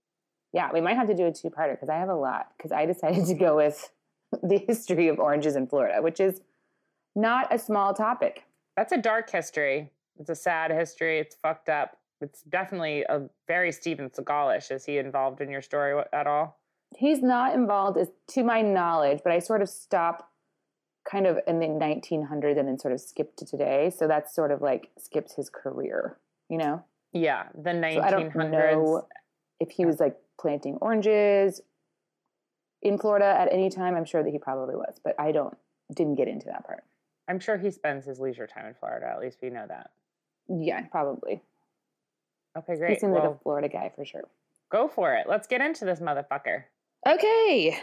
yeah, 0.54 0.70
we 0.74 0.82
might 0.82 0.96
have 0.96 1.08
to 1.08 1.14
do 1.14 1.26
a 1.26 1.32
two 1.32 1.50
parter 1.50 1.72
because 1.72 1.90
I 1.90 1.96
have 1.98 2.10
a 2.10 2.16
lot. 2.16 2.52
Because 2.58 2.72
I 2.72 2.86
decided 2.86 3.26
to 3.26 3.34
go 3.34 3.56
with 3.56 3.92
the 4.44 4.58
history 4.58 5.08
of 5.08 5.20
oranges 5.20 5.56
in 5.56 5.68
Florida, 5.68 6.02
which 6.02 6.20
is 6.20 6.42
not 7.16 7.54
a 7.54 7.60
small 7.60 7.94
topic. 7.94 8.44
That's 8.76 8.92
a 8.92 8.98
dark 8.98 9.30
history. 9.30 9.92
It's 10.20 10.30
a 10.30 10.36
sad 10.36 10.72
history. 10.72 11.20
It's 11.20 11.36
fucked 11.36 11.70
up. 11.70 11.98
It's 12.20 12.44
definitely 12.44 13.04
a 13.04 13.24
very 13.48 13.72
Steven 13.72 14.10
Seagalish. 14.10 14.72
Is 14.72 14.86
he 14.86 14.98
involved 14.98 15.42
in 15.42 15.50
your 15.50 15.62
story 15.62 16.02
at 16.14 16.28
all? 16.28 16.60
He's 16.96 17.22
not 17.22 17.56
involved, 17.56 17.98
as 17.98 18.10
to 18.30 18.44
my 18.44 18.62
knowledge, 18.62 19.22
but 19.24 19.32
I 19.32 19.40
sort 19.40 19.62
of 19.62 19.70
stop 19.70 20.30
kind 21.10 21.26
of 21.28 21.40
in 21.48 21.60
the 21.60 21.68
1900s 21.68 22.58
and 22.58 22.68
then 22.68 22.78
sort 22.78 22.94
of 22.94 23.02
skipped 23.02 23.38
to 23.40 23.46
today. 23.46 23.92
So 23.96 24.08
that's 24.08 24.34
sort 24.34 24.52
of 24.52 24.62
like 24.62 24.90
skipped 24.98 25.34
his 25.36 25.50
career, 25.50 26.18
you 26.50 26.58
know? 26.58 26.84
Yeah, 27.14 27.48
the 27.56 27.72
1900s. 27.72 27.94
So 27.94 28.02
I 28.02 28.12
don't 28.12 28.36
know 28.52 29.08
if 29.60 29.72
he 29.72 29.86
was 29.86 30.00
like 30.00 30.16
planting 30.40 30.76
oranges 30.76 31.62
in 32.82 32.98
Florida 32.98 33.26
at 33.26 33.52
any 33.52 33.70
time. 33.70 33.96
I'm 33.96 34.06
sure 34.06 34.24
that 34.24 34.30
he 34.30 34.40
probably 34.40 34.76
was, 34.76 35.00
but 35.04 35.16
I 35.20 35.32
don't 35.32 35.58
didn't 35.94 36.16
get 36.16 36.28
into 36.28 36.46
that 36.48 36.66
part. 36.66 36.84
I'm 37.28 37.40
sure 37.40 37.58
he 37.58 37.70
spends 37.72 38.06
his 38.06 38.20
leisure 38.20 38.48
time 38.48 38.66
in 38.66 38.74
Florida. 38.74 39.08
At 39.08 39.20
least 39.20 39.40
we 39.42 39.50
know 39.50 39.66
that. 39.68 39.92
Yeah, 40.48 40.82
probably. 40.84 41.42
Okay, 42.58 42.76
great. 42.78 42.94
He 42.94 43.00
seems 43.00 43.14
well, 43.14 43.24
like 43.24 43.36
a 43.36 43.40
Florida 43.44 43.70
guy 43.70 43.92
for 43.96 44.04
sure. 44.04 44.24
Go 44.70 44.88
for 44.88 45.14
it. 45.16 45.28
Let's 45.30 45.48
get 45.48 45.62
into 45.62 45.86
this 45.86 46.00
motherfucker. 46.00 46.64
Okay. 47.08 47.78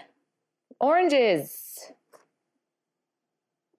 Oranges. 0.81 1.93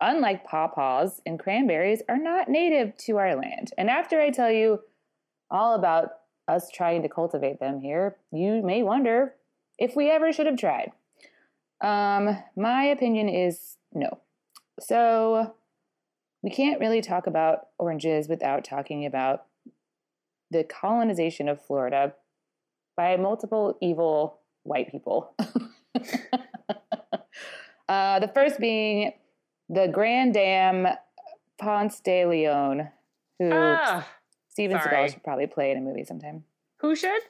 Unlike 0.02 0.48
pawpaws 0.48 1.22
and 1.26 1.40
cranberries, 1.40 2.02
are 2.08 2.18
not 2.18 2.48
native 2.50 2.96
to 2.98 3.18
our 3.18 3.36
land. 3.36 3.72
And 3.78 3.90
after 3.90 4.22
I 4.22 4.30
tell 4.30 4.52
you 4.52 4.80
all 5.52 5.76
about 5.76 6.10
us 6.48 6.70
trying 6.70 7.02
to 7.04 7.10
cultivate 7.10 7.60
them 7.60 7.82
here, 7.82 8.16
you 8.32 8.62
may 8.64 8.82
wonder 8.82 9.36
if 9.78 9.96
we 9.96 10.10
ever 10.10 10.32
should 10.32 10.46
have 10.46 10.58
tried. 10.58 10.92
Um, 11.82 12.38
my 12.56 12.84
opinion 12.84 13.30
is 13.30 13.78
no. 13.94 14.20
So 14.80 15.54
we 16.42 16.50
can't 16.50 16.80
really 16.80 17.02
talk 17.02 17.28
about 17.28 17.68
oranges 17.78 18.28
without 18.28 18.64
talking 18.64 19.06
about 19.06 19.46
the 20.52 20.64
colonization 20.64 21.48
of 21.50 21.62
Florida 21.64 22.14
by 22.96 23.18
multiple 23.18 23.78
evil 23.82 24.40
white 24.64 24.92
people. 24.92 25.34
uh, 27.90 28.20
the 28.20 28.32
first 28.34 28.60
being 28.60 29.14
the 29.70 29.88
Grand 29.88 30.34
Dame 30.34 30.88
Ponce 31.60 32.00
de 32.00 32.26
Leon, 32.26 32.90
who 33.38 33.50
Ah, 33.54 34.08
Steven 34.50 34.80
sorry. 34.82 34.96
Seagal 35.08 35.14
should 35.14 35.24
probably 35.24 35.48
play 35.48 35.72
in 35.72 35.78
a 35.78 35.82
movie 35.82 36.04
sometime. 36.04 36.44
who 36.78 36.96
should? 36.96 37.22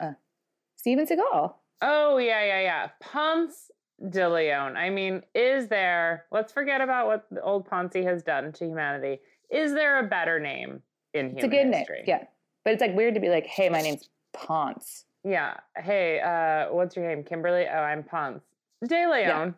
Steven 0.75 1.05
Seagal. 1.05 1.53
Oh 1.81 2.17
yeah, 2.17 2.43
yeah, 2.46 2.62
yeah. 2.62 2.88
Ponce 3.00 3.72
de 4.10 4.29
Leon. 4.29 4.77
I 4.77 4.89
mean, 4.89 5.24
is 5.36 5.67
there? 5.67 6.25
Let's 6.31 6.51
forget 6.53 6.81
about 6.81 7.08
what 7.08 7.25
the 7.31 7.41
old 7.41 7.65
Ponce 7.65 7.93
has 7.96 8.24
done 8.24 8.51
to 8.53 8.65
humanity. 8.65 9.19
Is 9.50 9.74
there 9.74 10.00
a 10.00 10.08
better 10.08 10.39
name 10.39 10.81
in 11.13 11.27
It's 11.31 11.43
human 11.43 11.46
a 11.46 11.63
good 11.72 11.75
history? 11.77 11.96
name. 11.98 12.05
Yeah. 12.08 12.24
But 12.63 12.74
it's 12.74 12.81
like 12.81 12.96
weird 12.96 13.15
to 13.15 13.19
be 13.19 13.29
like, 13.29 13.46
hey, 13.48 13.69
my 13.69 13.81
name's 13.81 14.10
Ponce. 14.34 15.05
Yeah. 15.24 15.55
Hey, 15.77 16.19
uh, 16.19 16.74
what's 16.74 16.96
your 16.96 17.08
name? 17.08 17.24
Kimberly? 17.24 17.65
Oh, 17.67 17.77
I'm 17.79 18.03
Ponce. 18.03 18.41
De 18.88 19.08
Leon. 19.10 19.55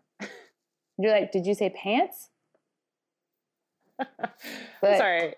You're 0.97 1.11
like, 1.11 1.31
did 1.31 1.45
you 1.45 1.53
say 1.55 1.69
pants? 1.71 2.29
Sorry. 4.81 5.35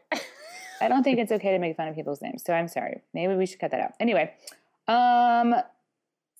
I 0.82 0.88
don't 0.88 1.04
think 1.04 1.20
it's 1.20 1.32
okay 1.32 1.52
to 1.52 1.60
make 1.60 1.78
fun 1.78 1.88
of 1.88 1.96
people's 1.96 2.22
names, 2.22 2.44
so 2.46 2.54
I'm 2.54 2.68
sorry. 2.68 3.02
Maybe 3.14 3.36
we 3.36 3.46
should 3.46 3.60
cut 3.60 3.72
that 3.72 3.80
out. 3.80 3.94
Anyway, 4.00 4.34
um, 4.88 5.56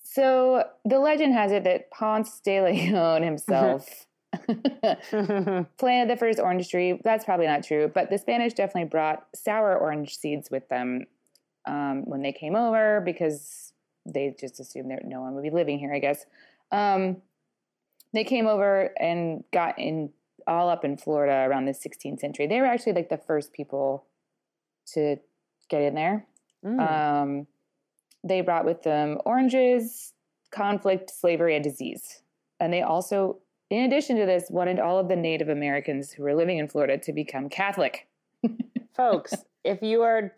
so 0.02 0.64
the 0.84 0.98
legend 0.98 1.32
has 1.32 1.50
it 1.50 1.64
that 1.64 1.90
Ponce 1.90 2.40
de 2.40 2.60
Leon 2.60 3.22
himself 3.22 4.06
planted 5.78 6.10
the 6.10 6.16
first 6.18 6.38
orange 6.38 6.68
tree. 6.68 7.00
That's 7.02 7.24
probably 7.24 7.46
not 7.46 7.64
true, 7.64 7.90
but 7.92 8.10
the 8.10 8.18
Spanish 8.18 8.52
definitely 8.52 8.90
brought 8.90 9.26
sour 9.34 9.76
orange 9.78 10.16
seeds 10.16 10.50
with 10.50 10.68
them 10.68 11.06
um, 11.66 12.02
when 12.04 12.22
they 12.22 12.32
came 12.32 12.54
over 12.54 13.00
because 13.00 13.72
they 14.06 14.34
just 14.38 14.60
assumed 14.60 14.90
that 14.90 15.04
no 15.04 15.20
one 15.22 15.34
would 15.34 15.42
be 15.42 15.50
living 15.50 15.78
here, 15.78 15.94
I 15.94 15.98
guess. 15.98 16.26
Um, 16.70 17.22
they 18.12 18.24
came 18.24 18.46
over 18.46 18.92
and 19.00 19.42
got 19.52 19.78
in 19.78 20.10
all 20.46 20.68
up 20.68 20.84
in 20.84 20.96
Florida 20.96 21.46
around 21.48 21.66
the 21.66 21.72
16th 21.72 22.20
century. 22.20 22.46
They 22.46 22.60
were 22.60 22.66
actually 22.66 22.92
like 22.92 23.08
the 23.08 23.18
first 23.18 23.52
people 23.52 24.04
to 24.94 25.16
get 25.68 25.82
in 25.82 25.94
there. 25.94 26.26
Mm. 26.64 26.90
Um, 26.90 27.46
they 28.22 28.40
brought 28.40 28.64
with 28.64 28.82
them 28.82 29.18
oranges, 29.24 30.12
conflict, 30.50 31.10
slavery, 31.10 31.54
and 31.54 31.64
disease. 31.64 32.22
And 32.60 32.72
they 32.72 32.82
also, 32.82 33.38
in 33.70 33.84
addition 33.84 34.16
to 34.16 34.26
this, 34.26 34.46
wanted 34.50 34.78
all 34.78 34.98
of 34.98 35.08
the 35.08 35.16
Native 35.16 35.48
Americans 35.48 36.12
who 36.12 36.22
were 36.22 36.34
living 36.34 36.58
in 36.58 36.68
Florida 36.68 36.98
to 36.98 37.12
become 37.12 37.48
Catholic. 37.48 38.08
Folks, 38.94 39.34
if 39.64 39.82
you 39.82 40.02
are 40.02 40.32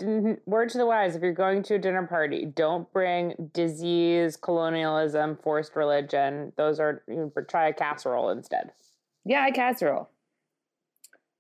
word 0.47 0.69
to 0.71 0.79
the 0.79 0.87
wise, 0.87 1.15
if 1.15 1.23
you're 1.23 1.33
going 1.33 1.63
to 1.65 1.75
a 1.75 1.79
dinner 1.79 2.07
party, 2.07 2.47
don't 2.47 2.91
bring 2.93 3.51
disease, 3.53 4.37
colonialism, 4.37 5.37
forced 5.43 5.77
religion. 5.77 6.53
Those 6.57 6.81
are 6.81 7.03
you 7.09 7.33
know, 7.37 7.43
try 7.43 7.69
a 7.69 7.73
casserole 7.73 8.31
instead. 8.31 8.73
Yeah, 9.27 9.51
casserole. 9.51 10.09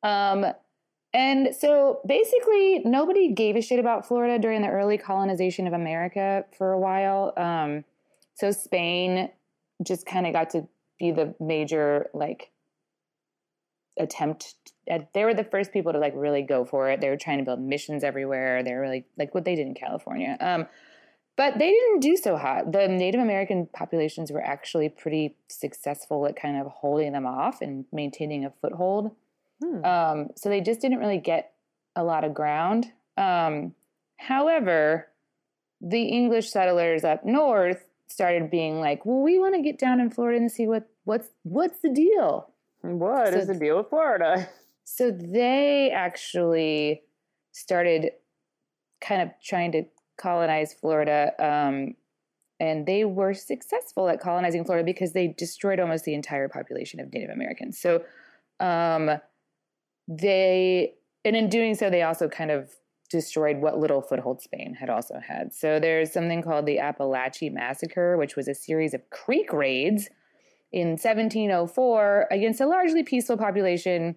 Um, 0.02 0.45
and 1.14 1.55
so 1.55 2.00
basically, 2.07 2.81
nobody 2.85 3.33
gave 3.33 3.57
a 3.57 3.62
shit 3.62 3.78
about 3.78 4.07
Florida 4.07 4.38
during 4.38 4.61
the 4.61 4.69
early 4.69 4.99
colonization 4.99 5.66
of 5.66 5.73
America 5.73 6.45
for 6.59 6.73
a 6.73 6.78
while. 6.78 7.33
Um, 7.37 7.85
so 8.35 8.50
Spain 8.50 9.31
just 9.83 10.05
kind 10.05 10.26
of 10.26 10.33
got 10.33 10.50
to 10.50 10.69
be 10.99 11.12
the 11.12 11.35
major 11.40 12.11
like 12.12 12.50
attempt. 13.99 14.55
At, 14.88 15.12
they 15.14 15.25
were 15.25 15.33
the 15.33 15.44
first 15.44 15.72
people 15.72 15.92
to 15.92 15.99
like 15.99 16.12
really 16.16 16.42
go 16.42 16.64
for 16.64 16.90
it. 16.90 17.01
They 17.01 17.09
were 17.09 17.16
trying 17.16 17.38
to 17.38 17.44
build 17.44 17.61
missions 17.61 18.05
everywhere. 18.05 18.62
They 18.62 18.75
were 18.75 18.81
really 18.81 19.07
like 19.16 19.35
what 19.35 19.44
they 19.44 19.55
did 19.55 19.66
in 19.66 19.75
California. 19.75 20.37
Um, 20.40 20.66
but 21.37 21.59
they 21.59 21.70
didn't 21.70 22.01
do 22.01 22.16
so 22.16 22.37
hot. 22.37 22.72
The 22.72 22.88
Native 22.88 23.20
American 23.20 23.66
populations 23.72 24.33
were 24.33 24.42
actually 24.42 24.88
pretty 24.88 25.37
successful 25.49 26.27
at 26.27 26.37
kind 26.37 26.59
of 26.59 26.66
holding 26.66 27.12
them 27.12 27.27
off 27.27 27.61
and 27.61 27.85
maintaining 27.92 28.44
a 28.44 28.53
foothold. 28.62 29.14
Hmm. 29.62 29.85
Um, 29.85 30.29
so 30.37 30.49
they 30.49 30.61
just 30.61 30.81
didn't 30.81 30.99
really 30.99 31.18
get 31.18 31.53
a 31.94 32.05
lot 32.05 32.25
of 32.25 32.35
ground. 32.35 32.92
Um, 33.16 33.75
however, 34.18 35.09
the 35.81 36.03
English 36.03 36.51
settlers 36.51 37.05
up 37.05 37.25
north 37.25 37.85
started 38.09 38.51
being 38.51 38.81
like, 38.81 39.05
"Well, 39.05 39.20
we 39.20 39.38
want 39.38 39.55
to 39.55 39.62
get 39.62 39.79
down 39.79 40.01
in 40.01 40.11
Florida 40.11 40.38
and 40.38 40.51
see 40.51 40.66
what 40.66 40.88
what's 41.05 41.29
what's 41.42 41.81
the 41.81 41.90
deal." 41.90 42.51
What 42.83 43.33
So 43.33 43.38
is 43.38 43.46
the 43.46 43.55
deal 43.55 43.79
with 43.79 43.88
Florida? 43.88 44.49
So 44.88 45.11
they 45.11 45.90
actually 45.90 47.03
started 47.51 48.12
kind 49.01 49.20
of 49.20 49.31
trying 49.42 49.72
to 49.72 49.83
colonize 50.16 50.74
Florida. 50.74 51.33
Um, 51.38 51.94
and 52.59 52.87
they 52.87 53.05
were 53.05 53.35
successful 53.35 54.09
at 54.09 54.20
colonizing 54.20 54.64
Florida 54.64 54.85
because 54.85 55.12
they 55.12 55.29
destroyed 55.29 55.79
almost 55.79 56.05
the 56.05 56.14
entire 56.14 56.48
population 56.48 57.00
of 57.00 57.12
Native 57.12 57.31
Americans. 57.31 57.79
So 57.79 58.02
um, 58.61 59.11
they, 60.09 60.94
and 61.24 61.37
in 61.37 61.48
doing 61.48 61.74
so, 61.74 61.90
they 61.90 62.02
also 62.02 62.29
kind 62.29 62.50
of 62.50 62.70
destroyed 63.11 63.59
what 63.59 63.79
little 63.79 64.00
foothold 64.00 64.40
Spain 64.40 64.74
had 64.74 64.90
also 64.90 65.20
had. 65.20 65.52
So 65.52 65.79
there's 65.79 66.12
something 66.12 66.42
called 66.42 66.66
the 66.66 66.79
Apalachee 66.79 67.52
Massacre, 67.52 68.16
which 68.16 68.37
was 68.37 68.48
a 68.48 68.55
series 68.55 68.94
of 68.94 69.09
creek 69.11 69.52
raids 69.52 70.09
in 70.72 70.90
1704 70.90 72.29
against 72.31 72.61
a 72.61 72.66
largely 72.66 73.02
peaceful 73.02 73.37
population 73.37 74.16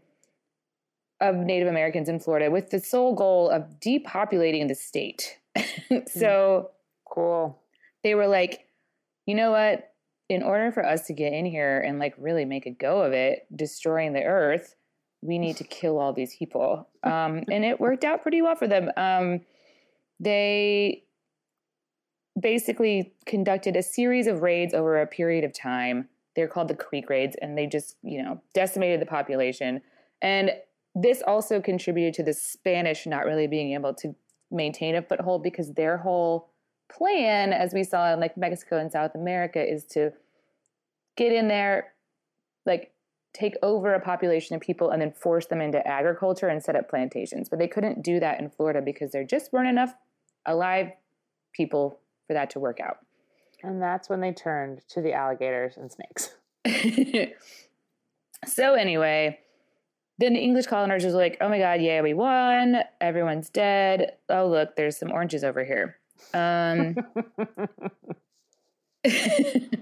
of 1.21 1.35
Native 1.35 1.67
Americans 1.67 2.09
in 2.09 2.19
Florida 2.19 2.49
with 2.49 2.69
the 2.69 2.79
sole 2.79 3.13
goal 3.13 3.49
of 3.49 3.79
depopulating 3.79 4.67
the 4.67 4.75
state. 4.75 5.37
so 6.07 6.71
Cool. 7.05 7.59
they 8.03 8.15
were 8.15 8.27
like, 8.27 8.67
you 9.25 9.35
know 9.35 9.51
what? 9.51 9.91
In 10.29 10.43
order 10.43 10.71
for 10.71 10.85
us 10.85 11.07
to 11.07 11.13
get 11.13 11.33
in 11.33 11.45
here 11.45 11.79
and 11.79 11.97
like 11.99 12.13
really 12.17 12.45
make 12.45 12.65
a 12.65 12.71
go 12.71 13.01
of 13.01 13.13
it, 13.13 13.47
destroying 13.55 14.13
the 14.13 14.23
earth, 14.23 14.75
we 15.21 15.39
need 15.39 15.57
to 15.57 15.63
kill 15.63 15.97
all 15.99 16.13
these 16.13 16.35
people. 16.35 16.87
Um, 17.01 17.45
and 17.49 17.63
it 17.63 17.79
worked 17.79 18.03
out 18.03 18.21
pretty 18.21 18.41
well 18.41 18.57
for 18.57 18.67
them. 18.67 18.91
Um, 18.97 19.39
they 20.19 21.05
basically 22.37 23.13
conducted 23.25 23.77
a 23.77 23.81
series 23.81 24.27
of 24.27 24.41
raids 24.41 24.73
over 24.73 24.99
a 24.99 25.07
period 25.07 25.45
of 25.45 25.53
time. 25.53 26.09
They're 26.35 26.49
called 26.49 26.67
the 26.67 26.75
Creek 26.75 27.09
Raids, 27.09 27.37
and 27.41 27.57
they 27.57 27.67
just, 27.67 27.95
you 28.03 28.21
know, 28.21 28.41
decimated 28.53 28.99
the 28.99 29.05
population. 29.05 29.81
And 30.21 30.51
this 30.93 31.23
also 31.25 31.61
contributed 31.61 32.13
to 32.15 32.23
the 32.23 32.33
Spanish 32.33 33.05
not 33.07 33.25
really 33.25 33.47
being 33.47 33.73
able 33.73 33.93
to 33.93 34.13
maintain 34.51 34.95
a 34.95 35.01
foothold 35.01 35.43
because 35.43 35.73
their 35.73 35.97
whole 35.97 36.49
plan, 36.91 37.53
as 37.53 37.73
we 37.73 37.83
saw 37.83 38.13
in 38.13 38.19
like 38.19 38.37
Mexico 38.37 38.77
and 38.77 38.91
South 38.91 39.15
America, 39.15 39.61
is 39.61 39.85
to 39.85 40.11
get 41.15 41.31
in 41.31 41.47
there, 41.47 41.93
like 42.65 42.91
take 43.33 43.55
over 43.61 43.93
a 43.93 43.99
population 43.99 44.55
of 44.55 44.61
people 44.61 44.89
and 44.89 45.01
then 45.01 45.11
force 45.11 45.45
them 45.45 45.61
into 45.61 45.85
agriculture 45.87 46.47
and 46.47 46.63
set 46.63 46.75
up 46.75 46.89
plantations. 46.89 47.49
But 47.49 47.59
they 47.59 47.67
couldn't 47.67 48.03
do 48.03 48.19
that 48.19 48.39
in 48.39 48.49
Florida 48.49 48.81
because 48.81 49.11
there 49.11 49.23
just 49.23 49.53
weren't 49.53 49.69
enough 49.69 49.93
alive 50.45 50.91
people 51.53 51.99
for 52.27 52.33
that 52.33 52.49
to 52.51 52.59
work 52.59 52.79
out. 52.79 52.97
And 53.61 53.81
that's 53.81 54.09
when 54.09 54.21
they 54.21 54.31
turned 54.31 54.81
to 54.89 55.01
the 55.01 55.13
alligators 55.13 55.77
and 55.77 55.91
snakes. 55.91 56.35
so 58.45 58.73
anyway, 58.73 59.39
then 60.19 60.33
the 60.33 60.39
English 60.39 60.67
colonizers 60.67 61.13
were 61.13 61.19
like, 61.19 61.37
"Oh 61.41 61.49
my 61.49 61.57
god, 61.57 61.81
yeah, 61.81 62.01
we 62.01 62.13
won. 62.13 62.83
Everyone's 62.99 63.49
dead. 63.49 64.17
Oh 64.29 64.47
look, 64.47 64.75
there's 64.75 64.97
some 64.97 65.11
oranges 65.11 65.43
over 65.43 65.63
here." 65.63 65.97
Um, 66.33 66.95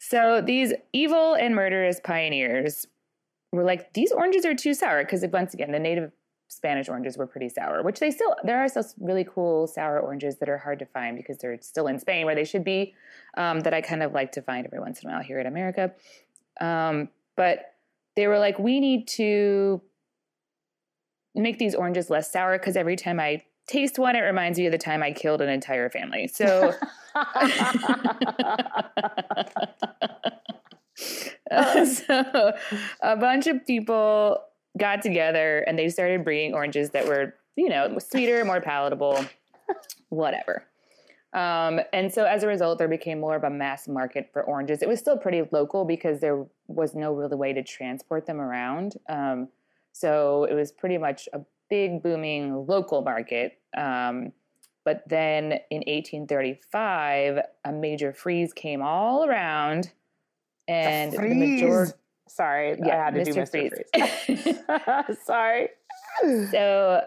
so 0.00 0.42
these 0.44 0.74
evil 0.92 1.34
and 1.34 1.54
murderous 1.54 2.00
pioneers 2.02 2.86
were 3.52 3.64
like, 3.64 3.92
"These 3.94 4.10
oranges 4.10 4.44
are 4.44 4.54
too 4.54 4.74
sour," 4.74 5.04
because 5.04 5.24
once 5.32 5.54
again, 5.54 5.70
the 5.70 5.78
native 5.78 6.10
Spanish 6.48 6.88
oranges 6.88 7.16
were 7.16 7.26
pretty 7.26 7.48
sour, 7.48 7.84
which 7.84 8.00
they 8.00 8.10
still 8.10 8.34
there 8.42 8.58
are 8.58 8.68
still 8.68 8.84
really 8.98 9.24
cool 9.24 9.68
sour 9.68 10.00
oranges 10.00 10.38
that 10.38 10.48
are 10.48 10.58
hard 10.58 10.80
to 10.80 10.86
find 10.86 11.16
because 11.16 11.38
they're 11.38 11.58
still 11.62 11.86
in 11.86 12.00
Spain 12.00 12.26
where 12.26 12.34
they 12.34 12.44
should 12.44 12.64
be. 12.64 12.94
Um, 13.36 13.60
that 13.60 13.72
I 13.72 13.80
kind 13.80 14.02
of 14.02 14.12
like 14.12 14.32
to 14.32 14.42
find 14.42 14.66
every 14.66 14.80
once 14.80 15.02
in 15.02 15.08
a 15.08 15.12
while 15.12 15.22
here 15.22 15.38
in 15.38 15.46
America. 15.46 15.92
Um, 16.60 17.08
but 17.36 17.71
they 18.16 18.26
were 18.26 18.38
like, 18.38 18.58
we 18.58 18.80
need 18.80 19.08
to 19.08 19.80
make 21.34 21.58
these 21.58 21.74
oranges 21.74 22.10
less 22.10 22.30
sour 22.30 22.58
because 22.58 22.76
every 22.76 22.96
time 22.96 23.18
I 23.18 23.42
taste 23.66 23.98
one, 23.98 24.16
it 24.16 24.20
reminds 24.20 24.58
me 24.58 24.66
of 24.66 24.72
the 24.72 24.78
time 24.78 25.02
I 25.02 25.12
killed 25.12 25.40
an 25.40 25.48
entire 25.48 25.88
family. 25.88 26.28
So. 26.28 26.72
so 31.84 32.52
a 33.00 33.16
bunch 33.16 33.46
of 33.46 33.66
people 33.66 34.38
got 34.78 35.02
together 35.02 35.60
and 35.60 35.78
they 35.78 35.88
started 35.88 36.24
breeding 36.24 36.54
oranges 36.54 36.90
that 36.90 37.06
were, 37.06 37.34
you 37.56 37.68
know, 37.68 37.98
sweeter, 37.98 38.44
more 38.44 38.60
palatable, 38.60 39.24
whatever. 40.08 40.64
Um, 41.32 41.80
and 41.92 42.12
so 42.12 42.24
as 42.24 42.42
a 42.42 42.46
result, 42.46 42.78
there 42.78 42.88
became 42.88 43.18
more 43.18 43.34
of 43.36 43.44
a 43.44 43.50
mass 43.50 43.88
market 43.88 44.28
for 44.32 44.42
oranges. 44.42 44.82
It 44.82 44.88
was 44.88 44.98
still 44.98 45.16
pretty 45.16 45.42
local 45.50 45.84
because 45.84 46.20
there 46.20 46.44
was 46.66 46.94
no 46.94 47.12
real 47.12 47.36
way 47.36 47.52
to 47.54 47.62
transport 47.62 48.26
them 48.26 48.40
around. 48.40 48.96
Um, 49.08 49.48
so 49.92 50.44
it 50.44 50.54
was 50.54 50.72
pretty 50.72 50.98
much 50.98 51.28
a 51.32 51.40
big 51.70 52.02
booming 52.02 52.66
local 52.66 53.02
market. 53.02 53.58
Um, 53.76 54.32
but 54.84 55.04
then 55.08 55.52
in 55.70 55.78
1835, 55.86 57.38
a 57.64 57.72
major 57.72 58.12
freeze 58.12 58.52
came 58.52 58.82
all 58.82 59.24
around, 59.24 59.92
and 60.66 61.12
the, 61.12 61.18
the 61.18 61.34
majority. 61.34 61.92
Sorry, 62.28 62.76
yeah, 62.84 63.00
I 63.00 63.04
had 63.04 63.14
to 63.14 63.20
Mr. 63.20 63.24
do 63.24 63.40
Mr. 63.40 63.50
Freeze. 64.26 64.44
freeze. 65.06 65.18
Sorry. 65.24 65.68
So, 66.50 67.00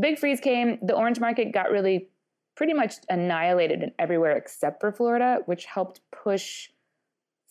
big 0.00 0.18
freeze 0.18 0.40
came. 0.40 0.78
The 0.82 0.94
orange 0.94 1.20
market 1.20 1.52
got 1.52 1.70
really 1.70 2.08
pretty 2.56 2.74
much 2.74 2.94
annihilated 3.08 3.82
in 3.82 3.92
everywhere 3.98 4.36
except 4.36 4.80
for 4.80 4.92
Florida, 4.92 5.38
which 5.46 5.64
helped 5.64 6.00
push 6.10 6.68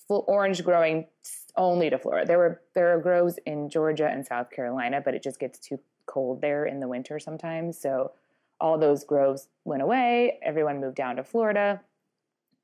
orange 0.09 0.63
growing 0.63 1.07
only 1.55 1.89
to 1.89 1.97
Florida. 1.97 2.27
There 2.27 2.37
were 2.37 2.61
there 2.75 2.95
are 2.95 3.01
groves 3.01 3.39
in 3.45 3.69
Georgia 3.69 4.07
and 4.07 4.25
South 4.25 4.51
Carolina, 4.51 5.01
but 5.03 5.13
it 5.13 5.23
just 5.23 5.39
gets 5.39 5.59
too 5.59 5.79
cold 6.05 6.41
there 6.41 6.65
in 6.65 6.79
the 6.79 6.87
winter 6.87 7.19
sometimes. 7.19 7.79
So 7.79 8.11
all 8.59 8.77
those 8.77 9.03
groves 9.03 9.47
went 9.65 9.81
away. 9.81 10.39
Everyone 10.43 10.81
moved 10.81 10.95
down 10.95 11.15
to 11.15 11.23
Florida, 11.23 11.81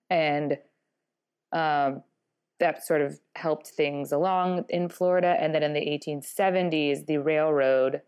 and 0.10 0.58
um, 1.52 2.04
that 2.60 2.86
sort 2.86 3.02
of 3.02 3.20
helped 3.36 3.68
things 3.68 4.12
along 4.12 4.66
in 4.70 4.90
Florida. 4.90 5.36
And 5.40 5.54
then 5.54 5.64
in 5.64 5.74
the 5.74 5.80
1870s, 5.80 7.06
the 7.06 7.18
railroad 7.18 8.02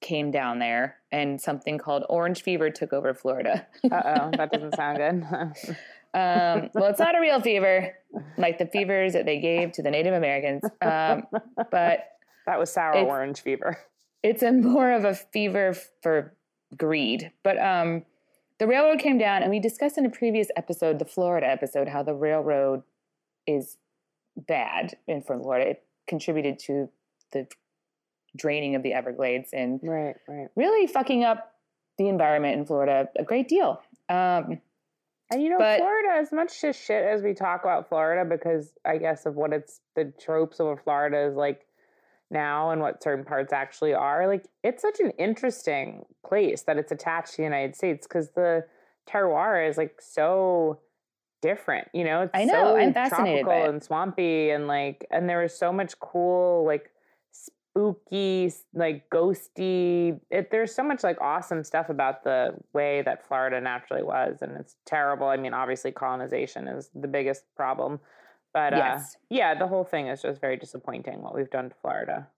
came 0.00 0.30
down 0.30 0.58
there, 0.58 0.96
and 1.16 1.40
something 1.40 1.78
called 1.78 2.04
orange 2.10 2.42
fever 2.42 2.68
took 2.68 2.92
over 2.92 3.14
Florida. 3.14 3.66
uh 3.90 4.02
oh, 4.04 4.30
that 4.36 4.50
doesn't 4.52 4.76
sound 4.76 4.98
good. 4.98 5.22
um, 6.14 6.70
well, 6.74 6.90
it's 6.90 6.98
not 6.98 7.16
a 7.16 7.20
real 7.20 7.40
fever 7.40 7.94
like 8.36 8.58
the 8.58 8.66
fevers 8.66 9.14
that 9.14 9.24
they 9.24 9.40
gave 9.40 9.72
to 9.72 9.82
the 9.82 9.90
Native 9.90 10.12
Americans, 10.12 10.62
um, 10.82 11.26
but 11.70 12.10
that 12.46 12.58
was 12.58 12.70
sour 12.70 12.96
orange 12.96 13.40
fever. 13.40 13.78
It's 14.22 14.42
a 14.42 14.52
more 14.52 14.92
of 14.92 15.04
a 15.04 15.14
fever 15.14 15.74
for 16.02 16.34
greed. 16.76 17.32
But 17.42 17.58
um, 17.58 18.04
the 18.58 18.66
railroad 18.66 18.98
came 18.98 19.18
down, 19.18 19.42
and 19.42 19.50
we 19.50 19.58
discussed 19.58 19.96
in 19.96 20.04
a 20.04 20.10
previous 20.10 20.48
episode, 20.56 20.98
the 20.98 21.04
Florida 21.04 21.46
episode, 21.46 21.88
how 21.88 22.02
the 22.02 22.14
railroad 22.14 22.82
is 23.46 23.78
bad 24.36 24.96
in 25.06 25.22
Florida. 25.22 25.70
It 25.70 25.84
contributed 26.06 26.58
to 26.60 26.90
the 27.32 27.46
draining 28.36 28.74
of 28.74 28.82
the 28.82 28.92
Everglades 28.92 29.50
and 29.52 29.80
right, 29.82 30.16
right. 30.28 30.48
really 30.54 30.86
fucking 30.86 31.24
up 31.24 31.52
the 31.98 32.08
environment 32.08 32.58
in 32.58 32.66
Florida 32.66 33.08
a 33.18 33.24
great 33.24 33.48
deal. 33.48 33.80
Um, 34.08 34.60
and 35.30 35.42
you 35.42 35.50
know, 35.50 35.58
but, 35.58 35.78
Florida, 35.78 36.20
as 36.20 36.32
much 36.32 36.62
as 36.62 36.76
shit 36.76 37.04
as 37.04 37.22
we 37.22 37.34
talk 37.34 37.64
about 37.64 37.88
Florida, 37.88 38.28
because 38.28 38.72
I 38.84 38.98
guess 38.98 39.26
of 39.26 39.34
what 39.34 39.52
it's 39.52 39.80
the 39.96 40.12
tropes 40.20 40.60
of 40.60 40.66
what 40.66 40.84
Florida 40.84 41.26
is 41.26 41.34
like 41.34 41.66
now 42.30 42.70
and 42.70 42.80
what 42.80 43.02
certain 43.02 43.24
parts 43.24 43.52
actually 43.52 43.94
are, 43.94 44.28
like 44.28 44.46
it's 44.62 44.82
such 44.82 45.00
an 45.00 45.10
interesting 45.18 46.04
place 46.24 46.62
that 46.62 46.76
it's 46.76 46.92
attached 46.92 47.32
to 47.32 47.36
the 47.38 47.42
United 47.42 47.74
States 47.74 48.06
because 48.06 48.30
the 48.30 48.64
terroir 49.08 49.68
is 49.68 49.76
like 49.76 50.00
so 50.00 50.78
different. 51.42 51.88
You 51.92 52.04
know, 52.04 52.22
it's 52.22 52.30
I 52.32 52.44
know, 52.44 52.52
so 52.52 52.76
I'm 52.76 52.94
fascinated 52.94 53.44
tropical 53.44 53.70
and 53.70 53.82
swampy 53.82 54.50
and 54.50 54.68
like, 54.68 55.06
and 55.10 55.28
there 55.28 55.42
was 55.42 55.58
so 55.58 55.72
much 55.72 55.98
cool 55.98 56.64
like 56.64 56.90
spooky, 57.76 58.52
like 58.74 59.08
ghosty. 59.10 60.18
It, 60.30 60.50
there's 60.50 60.74
so 60.74 60.82
much 60.82 61.02
like 61.02 61.20
awesome 61.20 61.62
stuff 61.62 61.90
about 61.90 62.24
the 62.24 62.54
way 62.72 63.02
that 63.02 63.26
Florida 63.26 63.60
naturally 63.60 64.02
was, 64.02 64.38
and 64.40 64.56
it's 64.56 64.76
terrible. 64.86 65.26
I 65.28 65.36
mean, 65.36 65.52
obviously, 65.52 65.92
colonization 65.92 66.68
is 66.68 66.90
the 66.94 67.08
biggest 67.08 67.44
problem, 67.54 68.00
but 68.54 68.72
uh, 68.72 68.76
yes. 68.76 69.16
yeah, 69.28 69.54
the 69.54 69.66
whole 69.66 69.84
thing 69.84 70.08
is 70.08 70.22
just 70.22 70.40
very 70.40 70.56
disappointing. 70.56 71.22
What 71.22 71.34
we've 71.34 71.50
done 71.50 71.68
to 71.68 71.74
Florida. 71.82 72.28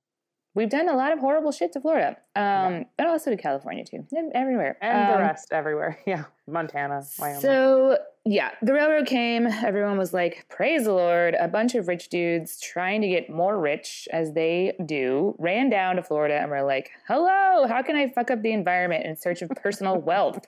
We've 0.54 0.70
done 0.70 0.88
a 0.88 0.96
lot 0.96 1.12
of 1.12 1.20
horrible 1.20 1.52
shit 1.52 1.72
to 1.74 1.80
Florida, 1.80 2.16
um, 2.34 2.44
yeah. 2.72 2.82
but 2.96 3.06
also 3.06 3.30
to 3.30 3.36
California 3.36 3.84
too, 3.84 4.04
and 4.10 4.32
everywhere, 4.34 4.76
and 4.80 5.08
um, 5.08 5.12
the 5.12 5.18
rest 5.18 5.52
everywhere. 5.52 5.98
Yeah, 6.06 6.24
Montana, 6.48 7.04
Wyoming. 7.18 7.40
So 7.40 7.98
yeah, 8.30 8.50
the 8.60 8.74
railroad 8.74 9.06
came. 9.06 9.46
Everyone 9.46 9.96
was 9.96 10.12
like, 10.12 10.44
"Praise 10.50 10.84
the 10.84 10.92
Lord!" 10.92 11.34
A 11.40 11.48
bunch 11.48 11.74
of 11.74 11.88
rich 11.88 12.10
dudes 12.10 12.60
trying 12.60 13.00
to 13.00 13.08
get 13.08 13.30
more 13.30 13.58
rich, 13.58 14.06
as 14.12 14.34
they 14.34 14.76
do, 14.84 15.34
ran 15.38 15.70
down 15.70 15.96
to 15.96 16.02
Florida 16.02 16.34
and 16.34 16.50
were 16.50 16.62
like, 16.62 16.90
"Hello, 17.06 17.66
how 17.66 17.80
can 17.80 17.96
I 17.96 18.06
fuck 18.08 18.30
up 18.30 18.42
the 18.42 18.52
environment 18.52 19.06
in 19.06 19.16
search 19.16 19.40
of 19.40 19.48
personal 19.50 19.96
wealth?" 20.02 20.46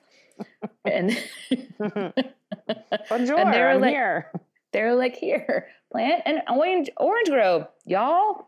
and 0.85 1.17
Bonjour, 1.79 3.39
and 3.39 3.51
they 3.51 3.59
were 3.59 3.69
I'm 3.69 3.81
like, 3.81 3.91
here. 3.91 4.31
They're 4.73 4.93
like, 4.93 5.15
"Here, 5.15 5.67
plant 5.91 6.21
an 6.27 6.41
orange 6.53 6.91
orange 6.97 7.29
grove, 7.29 7.67
y'all." 7.87 8.45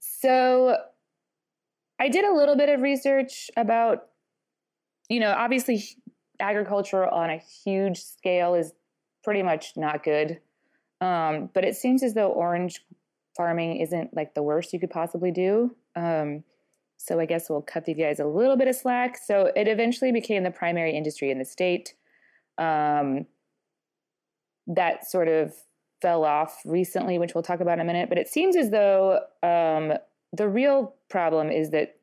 so, 0.00 0.76
I 2.00 2.08
did 2.08 2.24
a 2.24 2.34
little 2.34 2.56
bit 2.56 2.68
of 2.68 2.80
research 2.80 3.48
about, 3.56 4.08
you 5.08 5.20
know, 5.20 5.30
obviously 5.30 5.84
agriculture 6.42 7.08
on 7.08 7.30
a 7.30 7.38
huge 7.38 8.02
scale 8.02 8.54
is 8.54 8.72
pretty 9.24 9.42
much 9.42 9.72
not 9.76 10.02
good. 10.02 10.40
Um, 11.00 11.50
but 11.54 11.64
it 11.64 11.76
seems 11.76 12.02
as 12.02 12.14
though 12.14 12.30
orange 12.30 12.84
farming 13.36 13.78
isn't 13.78 14.14
like 14.14 14.34
the 14.34 14.42
worst 14.42 14.72
you 14.72 14.80
could 14.80 14.90
possibly 14.90 15.30
do. 15.30 15.74
Um, 15.96 16.44
so 16.96 17.18
I 17.18 17.26
guess 17.26 17.48
we'll 17.48 17.62
cut 17.62 17.88
you 17.88 17.94
guys 17.94 18.20
a 18.20 18.26
little 18.26 18.56
bit 18.56 18.68
of 18.68 18.76
slack. 18.76 19.18
So 19.18 19.50
it 19.56 19.66
eventually 19.66 20.12
became 20.12 20.44
the 20.44 20.50
primary 20.50 20.96
industry 20.96 21.30
in 21.30 21.38
the 21.38 21.44
state. 21.44 21.94
Um, 22.58 23.26
that 24.68 25.08
sort 25.10 25.28
of 25.28 25.54
fell 26.00 26.24
off 26.24 26.60
recently, 26.64 27.18
which 27.18 27.34
we'll 27.34 27.42
talk 27.42 27.60
about 27.60 27.74
in 27.74 27.80
a 27.80 27.84
minute. 27.84 28.08
But 28.08 28.18
it 28.18 28.28
seems 28.28 28.54
as 28.54 28.70
though 28.70 29.20
um, 29.42 29.94
the 30.32 30.48
real 30.48 30.94
problem 31.08 31.50
is 31.50 31.70
that 31.70 31.96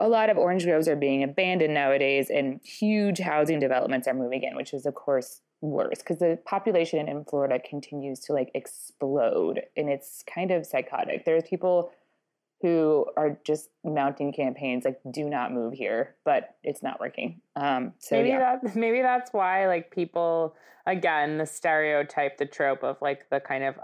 a 0.00 0.08
lot 0.08 0.30
of 0.30 0.38
orange 0.38 0.64
groves 0.64 0.88
are 0.88 0.96
being 0.96 1.22
abandoned 1.22 1.74
nowadays 1.74 2.30
and 2.30 2.60
huge 2.62 3.18
housing 3.18 3.58
developments 3.58 4.06
are 4.06 4.14
moving 4.14 4.42
in 4.42 4.56
which 4.56 4.72
is 4.72 4.86
of 4.86 4.94
course 4.94 5.40
worse 5.60 5.98
because 5.98 6.18
the 6.18 6.38
population 6.44 7.08
in 7.08 7.24
florida 7.24 7.58
continues 7.58 8.20
to 8.20 8.32
like 8.32 8.50
explode 8.54 9.62
and 9.76 9.88
it's 9.88 10.22
kind 10.32 10.50
of 10.50 10.64
psychotic 10.64 11.24
there's 11.24 11.42
people 11.48 11.90
who 12.62 13.06
are 13.16 13.38
just 13.44 13.68
mounting 13.84 14.32
campaigns 14.32 14.84
like 14.84 15.00
do 15.10 15.28
not 15.28 15.52
move 15.52 15.72
here 15.72 16.14
but 16.24 16.56
it's 16.62 16.82
not 16.82 17.00
working 17.00 17.40
um 17.56 17.92
so 17.98 18.16
maybe 18.16 18.28
yeah. 18.28 18.58
that 18.62 18.76
maybe 18.76 19.02
that's 19.02 19.32
why 19.32 19.66
like 19.66 19.90
people 19.90 20.54
again 20.86 21.38
the 21.38 21.46
stereotype 21.46 22.38
the 22.38 22.46
trope 22.46 22.84
of 22.84 22.96
like 23.00 23.28
the 23.30 23.40
kind 23.40 23.64
of 23.64 23.74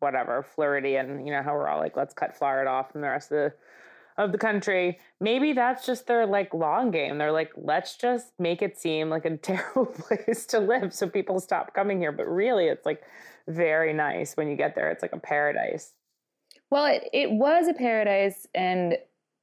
whatever 0.00 0.42
floridian 0.42 1.24
you 1.24 1.32
know 1.32 1.42
how 1.42 1.52
we're 1.52 1.68
all 1.68 1.80
like 1.80 1.96
let's 1.96 2.14
cut 2.14 2.36
florida 2.36 2.68
off 2.68 2.90
from 2.90 3.00
the 3.00 3.08
rest 3.08 3.30
of 3.30 3.36
the 3.36 3.52
of 4.18 4.32
the 4.32 4.38
country. 4.38 4.98
Maybe 5.20 5.52
that's 5.52 5.86
just 5.86 6.06
their 6.06 6.26
like 6.26 6.54
long 6.54 6.90
game. 6.90 7.18
They're 7.18 7.32
like, 7.32 7.52
let's 7.56 7.96
just 7.96 8.32
make 8.38 8.62
it 8.62 8.78
seem 8.78 9.10
like 9.10 9.24
a 9.24 9.36
terrible 9.36 9.86
place 9.86 10.46
to 10.46 10.58
live 10.58 10.92
so 10.94 11.08
people 11.08 11.40
stop 11.40 11.74
coming 11.74 12.00
here. 12.00 12.12
But 12.12 12.26
really, 12.28 12.66
it's 12.66 12.86
like 12.86 13.02
very 13.48 13.92
nice 13.92 14.36
when 14.36 14.48
you 14.48 14.56
get 14.56 14.74
there. 14.74 14.90
It's 14.90 15.02
like 15.02 15.12
a 15.12 15.20
paradise. 15.20 15.92
Well, 16.70 16.86
it, 16.86 17.08
it 17.12 17.30
was 17.30 17.68
a 17.68 17.74
paradise, 17.74 18.46
and 18.54 18.96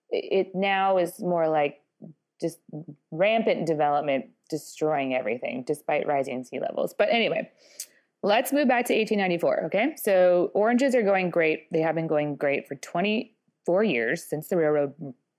it 0.09 0.53
now 0.53 0.97
is 0.97 1.19
more 1.19 1.47
like 1.47 1.79
just 2.41 2.59
rampant 3.11 3.65
development 3.65 4.25
destroying 4.49 5.15
everything 5.15 5.63
despite 5.65 6.05
rising 6.05 6.43
sea 6.43 6.59
levels. 6.59 6.93
But 6.93 7.07
anyway, 7.09 7.49
let's 8.21 8.51
move 8.51 8.67
back 8.67 8.85
to 8.87 8.93
1894. 8.93 9.65
Okay. 9.65 9.95
So 9.95 10.51
oranges 10.53 10.95
are 10.95 11.03
going 11.03 11.29
great. 11.29 11.71
They 11.71 11.79
have 11.79 11.95
been 11.95 12.07
going 12.07 12.35
great 12.35 12.67
for 12.67 12.75
20 12.75 13.33
four 13.65 13.83
years 13.83 14.23
since 14.23 14.47
the 14.47 14.57
railroad 14.57 14.93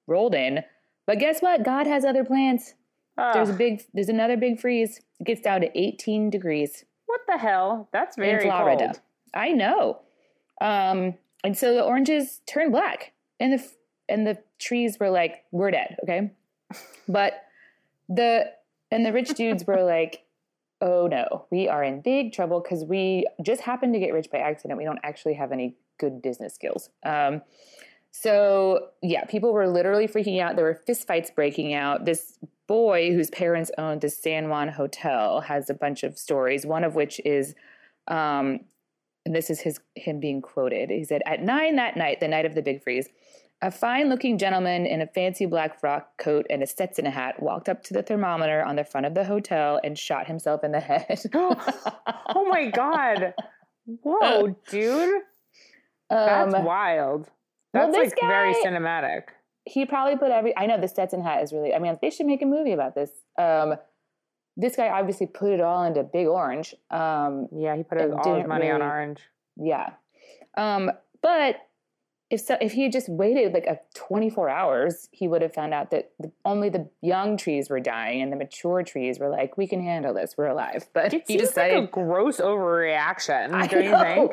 rolled 0.07 0.35
in. 0.35 0.61
But 1.07 1.19
guess 1.19 1.41
what? 1.41 1.65
God 1.65 1.87
has 1.87 2.05
other 2.05 2.25
plans. 2.25 2.75
There's 3.17 3.51
a 3.51 3.53
big, 3.53 3.83
there's 3.93 4.09
another 4.09 4.37
big 4.37 4.59
freeze. 4.59 5.01
It 5.21 5.25
gets 5.25 5.41
down 5.41 5.61
to 5.61 5.79
18 5.79 6.31
degrees. 6.31 6.85
What 7.07 7.21
the 7.29 7.39
hell? 7.39 7.89
That's 7.93 8.17
very 8.17 8.45
in 8.45 8.51
Florida. 8.51 8.87
Cold. 8.87 9.01
I 9.35 9.51
know. 9.51 10.01
Um, 10.61 11.15
and 11.43 11.57
so 11.57 11.75
the 11.75 11.83
oranges 11.83 12.41
turned 12.47 12.73
black, 12.73 13.13
and 13.39 13.53
the 13.53 13.71
and 14.09 14.27
the 14.27 14.39
trees 14.59 14.99
were 14.99 15.11
like, 15.11 15.45
"We're 15.53 15.71
dead." 15.71 15.97
Okay, 16.03 16.33
but 17.09 17.45
the 18.09 18.53
and 18.91 19.05
the 19.05 19.13
rich 19.13 19.31
dudes 19.35 19.67
were 19.67 19.83
like, 19.83 20.25
"Oh 20.81 21.07
no, 21.07 21.47
we 21.51 21.69
are 21.69 21.85
in 21.85 22.01
big 22.01 22.33
trouble 22.33 22.61
because 22.61 22.85
we 22.85 23.27
just 23.43 23.61
happened 23.63 23.93
to 23.95 24.01
get 24.01 24.13
rich 24.13 24.29
by 24.33 24.39
accident. 24.39 24.79
We 24.79 24.85
don't 24.85 25.01
actually 25.03 25.35
have 25.35 25.53
any 25.53 25.77
good 25.99 26.23
business 26.23 26.55
skills." 26.55 26.89
Um, 27.05 27.43
so, 28.17 28.91
yeah, 29.03 29.25
people 29.25 29.53
were 29.53 29.67
literally 29.67 30.07
freaking 30.07 30.41
out. 30.41 30.55
There 30.55 30.65
were 30.65 30.81
fistfights 30.89 31.35
breaking 31.35 31.75
out. 31.75 32.05
This 32.05 32.39
boy 32.69 33.13
whose 33.13 33.29
parents 33.29 33.73
owned 33.77 34.03
the 34.03 34.09
San 34.09 34.49
Juan 34.49 34.69
Hotel 34.69 35.41
has 35.41 35.69
a 35.69 35.75
bunch 35.75 36.05
of 36.05 36.17
stories, 36.17 36.65
one 36.65 36.85
of 36.85 36.95
which 36.95 37.21
is 37.25 37.57
um, 38.07 38.61
and 39.27 39.35
this 39.35 39.51
is 39.51 39.61
his 39.61 39.81
him 39.97 40.21
being 40.21 40.41
quoted. 40.43 40.91
He 40.91 41.03
said, 41.03 41.23
"At 41.27 41.43
nine 41.43 41.75
that 41.77 41.97
night, 41.97 42.21
the 42.21 42.29
night 42.29 42.47
of 42.47 42.55
the 42.55 42.63
big 42.63 42.85
freeze, 42.85 43.09
A 43.63 43.71
fine 43.73 44.09
looking 44.11 44.39
gentleman 44.39 44.87
in 44.87 45.01
a 45.01 45.07
fancy 45.09 45.47
black 45.47 45.81
frock 45.81 46.17
coat 46.17 46.47
and 46.51 46.63
a 46.63 46.67
Stetson 46.67 47.07
hat 47.07 47.43
walked 47.43 47.69
up 47.69 47.83
to 47.85 47.95
the 47.95 48.03
thermometer 48.03 48.63
on 48.63 48.77
the 48.77 48.85
front 48.85 49.07
of 49.07 49.15
the 49.15 49.25
hotel 49.25 49.81
and 49.83 49.99
shot 49.99 50.27
himself 50.29 50.63
in 50.63 50.71
the 50.73 50.81
head. 50.81 51.21
oh 51.35 52.47
my 52.49 52.71
God. 52.71 53.35
Whoa, 54.03 54.55
dude. 54.69 55.23
That's 56.11 56.55
Um, 56.55 56.65
wild. 56.65 57.29
Well, 57.75 57.91
That's 57.93 57.99
this 58.13 58.13
like 58.13 58.21
very 58.31 58.55
cinematic. 58.55 59.23
he 59.67 59.85
probably 59.87 60.17
put 60.17 60.31
every 60.31 60.57
I 60.57 60.67
know 60.67 60.81
the 60.81 60.89
Stetson 60.89 61.23
hat 61.23 61.43
is 61.43 61.53
really 61.53 61.75
I 61.75 61.79
mean 61.79 61.99
they 62.01 62.11
should 62.11 62.27
make 62.27 62.43
a 62.43 62.47
movie 62.47 62.73
about 62.73 62.95
this. 62.95 63.11
Um 63.39 63.75
this 64.57 64.77
guy 64.77 64.89
obviously 64.89 65.27
put 65.27 65.51
it 65.53 65.61
all 65.61 65.83
into 65.85 66.03
Big 66.05 66.27
Orange. 66.27 66.75
Um 66.91 67.49
Yeah, 67.53 67.75
he 67.77 67.83
put 67.83 68.01
his, 68.01 68.13
all 68.13 68.37
his 68.37 68.47
money 68.47 68.71
on 68.71 68.83
orange. 68.83 69.21
yeah. 69.57 69.91
Um 70.57 70.91
but 71.23 71.57
if 72.31 72.41
so 72.41 72.57
if 72.61 72.73
he 72.73 72.85
had 72.85 72.93
just 72.93 73.09
waited 73.09 73.53
like 73.53 73.67
a 73.67 73.79
24 73.95 74.49
hours, 74.49 75.09
he 75.13 75.29
would 75.29 75.43
have 75.43 75.53
found 75.53 75.75
out 75.75 75.91
that 75.91 76.11
the, 76.19 76.33
only 76.45 76.69
the 76.71 76.89
young 77.03 77.37
trees 77.37 77.69
were 77.69 77.81
dying 77.81 78.23
and 78.23 78.33
the 78.33 78.37
mature 78.37 78.83
trees 78.83 79.19
were 79.19 79.29
like 79.29 79.57
we 79.59 79.67
can 79.67 79.83
handle 79.83 80.15
this, 80.15 80.35
we're 80.37 80.47
alive. 80.47 80.89
But 80.95 81.13
It 81.13 81.25
he 81.29 81.37
decided 81.37 81.75
like 81.81 81.89
a 81.89 81.93
gross 81.93 82.41
overreaction, 82.41 83.53
I 83.53 83.67
don't 83.67 83.85
you 83.85 83.91
know. 83.91 84.03
think? 84.03 84.33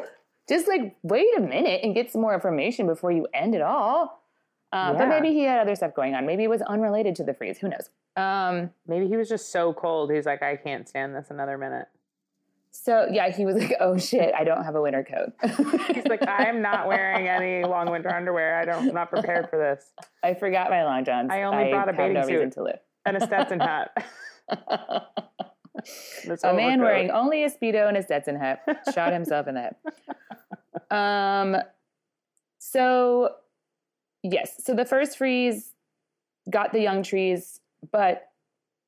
Just 0.51 0.67
like 0.67 0.95
wait 1.01 1.27
a 1.37 1.41
minute 1.41 1.79
and 1.83 1.95
get 1.95 2.11
some 2.11 2.21
more 2.21 2.33
information 2.33 2.85
before 2.85 3.11
you 3.11 3.25
end 3.33 3.55
it 3.55 3.61
all. 3.61 4.21
Uh, 4.73 4.93
But 4.93 5.07
maybe 5.07 5.33
he 5.33 5.43
had 5.43 5.59
other 5.59 5.75
stuff 5.75 5.95
going 5.95 6.13
on. 6.13 6.25
Maybe 6.25 6.43
it 6.43 6.49
was 6.49 6.61
unrelated 6.61 7.15
to 7.15 7.23
the 7.23 7.33
freeze. 7.33 7.57
Who 7.59 7.69
knows? 7.69 7.89
Um, 8.17 8.71
Maybe 8.85 9.07
he 9.07 9.15
was 9.15 9.29
just 9.29 9.51
so 9.51 9.71
cold. 9.73 10.11
He's 10.11 10.25
like, 10.25 10.43
I 10.43 10.57
can't 10.57 10.87
stand 10.89 11.15
this 11.15 11.27
another 11.29 11.57
minute. 11.57 11.87
so 12.71 13.07
yeah, 13.11 13.29
he 13.31 13.45
was 13.45 13.55
like, 13.55 13.73
"Oh 13.79 13.97
shit, 13.97 14.33
I 14.37 14.43
don't 14.43 14.63
have 14.65 14.75
a 14.75 14.81
winter 14.81 15.03
coat." 15.03 15.31
He's 15.95 16.05
like, 16.07 16.25
I 16.27 16.49
am 16.49 16.61
not 16.61 16.87
wearing 16.87 17.27
any 17.29 17.65
long 17.65 17.89
winter 17.89 18.13
underwear. 18.13 18.59
I 18.59 18.65
don't, 18.65 18.89
I'm 18.89 18.93
not 18.93 19.09
prepared 19.09 19.49
for 19.49 19.57
this. 19.57 19.91
I 20.23 20.33
forgot 20.33 20.69
my 20.69 20.83
long 20.83 21.03
johns. 21.05 21.29
I 21.31 21.43
only 21.43 21.69
brought 21.69 21.89
a 21.89 21.93
bathing 21.93 22.13
no 22.13 22.27
suit. 22.27 22.51
to 22.53 22.63
live. 22.63 22.79
And 23.05 23.17
a 23.17 23.21
Stetson 23.25 23.59
hat. 23.61 23.91
A 26.43 26.53
man 26.53 26.79
overcoat. 26.79 26.79
wearing 26.79 27.11
only 27.11 27.43
a 27.43 27.49
speedo 27.49 27.87
and 27.87 27.97
a 27.97 28.03
Stetson 28.03 28.35
hat 28.35 28.61
shot 28.93 29.13
himself 29.13 29.47
in 29.47 29.55
the 29.55 29.61
head. 29.61 29.75
Um, 30.89 31.55
so 32.59 33.35
yes, 34.23 34.55
so 34.61 34.73
the 34.75 34.83
first 34.83 35.17
freeze 35.17 35.71
got 36.49 36.73
the 36.73 36.81
young 36.81 37.01
trees, 37.01 37.61
but 37.91 38.27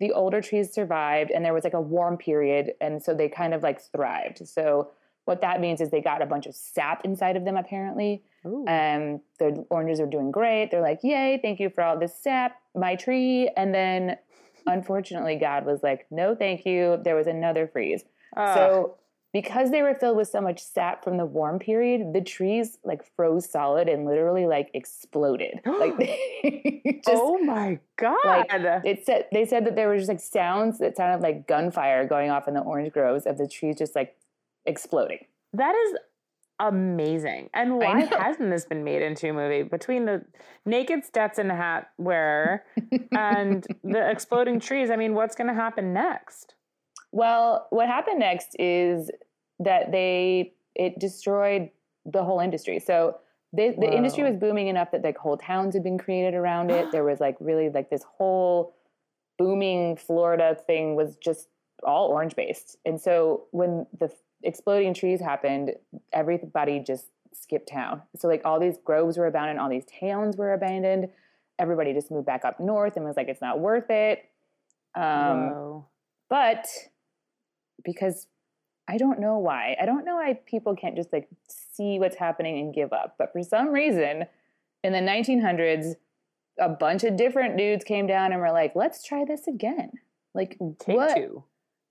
the 0.02 0.12
older 0.12 0.41
trees 0.41 0.74
survived, 0.74 1.32
and 1.32 1.46
there 1.46 1.54
was 1.54 1.63
like 1.63 1.74
a 1.74 1.82
warm 1.82 2.17
period, 2.17 2.74
and 2.82 3.02
so 3.02 3.13
they 3.13 3.30
kind 3.30 3.54
of 3.54 3.63
like 3.63 3.82
thrived. 3.82 4.46
So 4.46 4.91
what 5.26 5.39
that 5.41 5.62
means 5.62 5.80
is 5.80 5.89
they 5.91 6.02
got 6.02 6.22
a 6.22 6.26
bunch 6.26 6.46
of 6.46 6.56
sap 6.56 7.06
inside 7.06 7.38
of 7.38 7.46
them, 7.46 7.56
apparently. 7.56 8.22
Ooh. 8.46 8.65
Um, 8.67 9.22
the 9.39 9.65
oranges 9.69 10.02
are 10.02 10.06
doing 10.06 10.32
great. 10.32 10.72
They're 10.72 10.82
like, 10.82 11.00
"Yay! 11.04 11.39
Thank 11.41 11.62
you 11.62 11.69
for 11.69 11.84
all 11.84 11.98
this 11.98 12.13
sap, 12.13 12.58
my 12.76 12.96
tree." 12.96 13.50
And 13.56 13.74
then, 13.74 14.17
unfortunately, 14.65 15.36
God 15.36 15.65
was 15.65 15.84
like, 15.84 16.06
"No, 16.12 16.36
thank 16.36 16.65
you." 16.65 16.99
There 17.04 17.15
was 17.15 17.28
another 17.28 17.67
freeze. 17.67 18.04
Ugh. 18.36 18.56
So 18.56 18.95
because 19.34 19.71
they 19.71 19.82
were 19.82 19.95
filled 19.95 20.15
with 20.15 20.30
so 20.30 20.39
much 20.39 20.62
sap 20.62 21.04
from 21.04 21.17
the 21.17 21.26
warm 21.26 21.58
period, 21.58 22.13
the 22.13 22.21
trees 22.21 22.78
like 22.84 23.04
froze 23.15 23.49
solid 23.49 23.89
and 23.89 24.06
literally 24.06 24.45
like 24.45 24.69
exploded. 24.76 25.60
like 25.65 25.97
they 25.97 26.82
just 27.06 27.10
oh 27.10 27.39
my 27.39 27.80
God. 27.97 28.17
like, 28.23 28.86
it 28.86 29.06
said 29.06 29.26
they 29.34 29.45
said 29.45 29.65
that 29.65 29.76
there 29.76 29.88
were 29.88 29.97
just 29.97 30.10
like 30.10 30.19
sounds 30.19 30.78
that 30.80 30.95
sounded 30.95 31.23
like 31.23 31.47
gunfire 31.47 32.08
going 32.08 32.30
off 32.30 32.47
in 32.47 32.54
the 32.54 32.62
orange 32.62 32.93
groves 32.93 33.26
of 33.26 33.39
the 33.39 33.47
trees 33.47 33.76
just 33.78 33.95
like 33.95 34.15
exploding. 34.65 35.26
That 35.52 35.76
is 35.76 35.97
amazing. 36.60 37.50
And 37.54 37.78
why 37.78 38.06
hasn't 38.06 38.50
this 38.50 38.66
been 38.66 38.84
made 38.84 39.02
into 39.02 39.30
a 39.30 39.34
movie? 39.34 39.63
Between 39.63 40.06
the 40.06 40.26
naked 40.66 41.06
Stetson 41.06 41.50
hat 41.50 41.89
wearer 41.98 42.63
and 43.12 43.66
the 43.84 44.10
exploding 44.10 44.60
trees, 44.60 44.89
I 44.89 44.96
mean, 44.96 45.13
what's 45.13 45.36
going 45.36 45.48
to 45.48 45.54
happen 45.54 45.94
next? 45.94 46.56
Well, 47.12 47.68
what 47.70 47.88
happened 47.88 48.20
next 48.20 48.56
is 48.58 49.12
that 49.60 49.92
they 49.92 50.54
it 50.76 51.00
destroyed 51.00 51.70
the 52.06 52.24
whole 52.24 52.39
industry. 52.39 52.80
So 52.80 53.18
they, 53.56 53.70
the 53.70 53.96
industry 53.96 54.24
was 54.24 54.36
booming 54.36 54.68
enough 54.68 54.92
that 54.92 55.04
like 55.04 55.18
whole 55.18 55.38
towns 55.38 55.76
had 55.76 55.84
been 55.84 56.00
created 56.00 56.34
around 56.34 56.72
it. 56.72 56.92
There 56.92 57.04
was 57.04 57.20
like 57.20 57.38
really 57.39 57.70
like 57.70 57.89
this 57.89 58.04
whole 58.18 58.76
booming 59.38 59.96
Florida 59.96 60.58
thing 60.66 60.96
was 60.96 61.16
just 61.18 61.48
all 61.84 62.08
orange 62.08 62.36
based. 62.36 62.78
And 62.86 63.00
so 63.00 63.44
when 63.52 63.86
the 64.00 64.12
exploding 64.43 64.93
trees 64.93 65.19
happened, 65.21 65.73
everybody 66.12 66.79
just 66.79 67.06
skipped 67.34 67.69
town. 67.69 68.01
So 68.15 68.27
like 68.27 68.41
all 68.45 68.60
these 68.60 68.77
groves 68.84 69.17
were 69.17 69.27
abandoned, 69.27 69.60
all 69.60 69.69
these 69.69 69.86
towns 69.99 70.38
were 70.38 70.53
abandoned. 70.53 71.10
Everybody 71.60 71.93
just 71.93 72.12
moved 72.12 72.25
back 72.25 72.45
up 72.45 72.60
north 72.60 72.95
and 72.95 73.06
was 73.06 73.15
like, 73.15 73.27
it's 73.27 73.41
not 73.41 73.60
worth 73.60 73.89
it. 73.89 74.25
Um, 74.95 75.84
but 76.29 76.67
because 77.84 78.27
I 78.88 78.97
don't 78.97 79.19
know 79.19 79.38
why. 79.38 79.75
I 79.82 79.86
don't 79.86 80.06
know 80.06 80.15
why 80.15 80.39
people 80.45 80.75
can't 80.75 80.95
just 80.95 81.13
like 81.13 81.27
see 81.47 81.99
what's 81.99 82.17
happening 82.17 82.60
and 82.60 82.73
give 82.73 82.91
up. 82.91 83.15
But 83.17 83.32
for 83.32 83.43
some 83.43 83.69
reason, 83.69 84.25
in 84.84 84.93
the 84.93 84.99
1900s, 84.99 85.95
a 86.60 86.69
bunch 86.69 87.03
of 87.03 87.15
different 87.15 87.58
dudes 87.58 87.84
came 87.84 88.08
down 88.08 88.32
and 88.32 88.41
were 88.41 88.51
like, 88.51 88.73
let's 88.75 89.03
try 89.03 89.25
this 89.25 89.47
again. 89.47 89.91
Like, 90.36 90.58
Take 90.79 90.95
what? 90.95 91.15
two. 91.15 91.43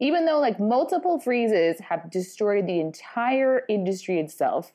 Even 0.02 0.24
though 0.26 0.40
like 0.40 0.58
multiple 0.58 1.20
freezes 1.20 1.78
have 1.78 2.10
destroyed 2.10 2.66
the 2.66 2.80
entire 2.80 3.62
industry 3.68 4.18
itself 4.18 4.72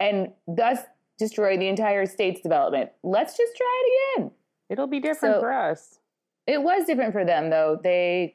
and 0.00 0.32
thus 0.48 0.80
destroyed 1.18 1.60
the 1.60 1.68
entire 1.68 2.04
state's 2.04 2.40
development, 2.40 2.90
let's 3.04 3.36
just 3.36 3.56
try 3.56 3.82
it 3.84 4.18
again. 4.18 4.30
It'll 4.68 4.88
be 4.88 4.98
different 4.98 5.36
So- 5.36 5.40
for 5.40 5.52
us. 5.52 6.00
It 6.48 6.60
was 6.62 6.84
different 6.84 7.12
for 7.12 7.24
them 7.24 7.48
though. 7.48 7.78
They 7.80 8.34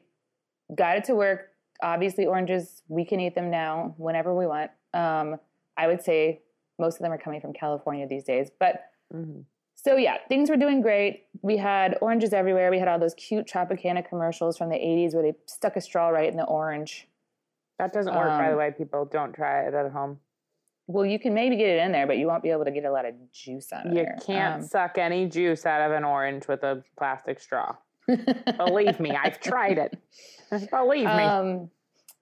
got 0.74 0.96
it 0.96 1.04
to 1.04 1.14
work. 1.14 1.50
Obviously, 1.82 2.24
oranges 2.24 2.82
we 2.88 3.04
can 3.04 3.20
eat 3.20 3.34
them 3.34 3.50
now 3.50 3.94
whenever 3.98 4.34
we 4.34 4.46
want. 4.46 4.70
Um, 4.94 5.38
I 5.76 5.86
would 5.86 6.02
say 6.02 6.40
most 6.78 6.96
of 6.96 7.02
them 7.02 7.12
are 7.12 7.18
coming 7.18 7.42
from 7.42 7.52
California 7.52 8.06
these 8.06 8.24
days. 8.24 8.50
But 8.58 8.84
Mhm. 9.14 9.44
So 9.82 9.96
yeah, 9.96 10.18
things 10.28 10.50
were 10.50 10.56
doing 10.56 10.80
great. 10.82 11.26
We 11.42 11.56
had 11.56 11.96
oranges 12.00 12.32
everywhere. 12.32 12.70
We 12.70 12.78
had 12.78 12.88
all 12.88 12.98
those 12.98 13.14
cute 13.14 13.46
Tropicana 13.46 14.06
commercials 14.08 14.56
from 14.58 14.68
the 14.68 14.76
'80s 14.76 15.14
where 15.14 15.22
they 15.22 15.34
stuck 15.46 15.76
a 15.76 15.80
straw 15.80 16.08
right 16.08 16.30
in 16.30 16.36
the 16.36 16.44
orange. 16.44 17.08
That 17.78 17.92
doesn't 17.92 18.14
work, 18.14 18.28
by 18.28 18.46
Um, 18.46 18.52
the 18.52 18.58
way, 18.58 18.70
people. 18.76 19.04
Don't 19.06 19.32
try 19.32 19.62
it 19.62 19.72
at 19.74 19.90
home. 19.92 20.20
Well, 20.86 21.06
you 21.06 21.18
can 21.18 21.32
maybe 21.34 21.56
get 21.56 21.68
it 21.68 21.78
in 21.84 21.92
there, 21.92 22.06
but 22.06 22.18
you 22.18 22.26
won't 22.26 22.42
be 22.42 22.50
able 22.50 22.64
to 22.64 22.70
get 22.72 22.84
a 22.84 22.90
lot 22.90 23.06
of 23.06 23.14
juice 23.32 23.72
out 23.72 23.86
of 23.86 23.92
it. 23.92 23.96
You 23.98 24.04
there. 24.04 24.18
can't 24.26 24.56
Um, 24.56 24.62
suck 24.68 24.98
any 24.98 25.26
juice 25.26 25.64
out 25.64 25.80
of 25.88 25.92
an 25.96 26.04
orange 26.04 26.48
with 26.48 26.62
a 26.64 26.82
plastic 26.98 27.38
straw. 27.40 27.76
Believe 28.56 28.98
me, 28.98 29.12
I've 29.12 29.38
tried 29.40 29.78
it. 29.78 29.96
Believe 30.70 31.04
me. 31.04 31.10
Um, 31.10 31.70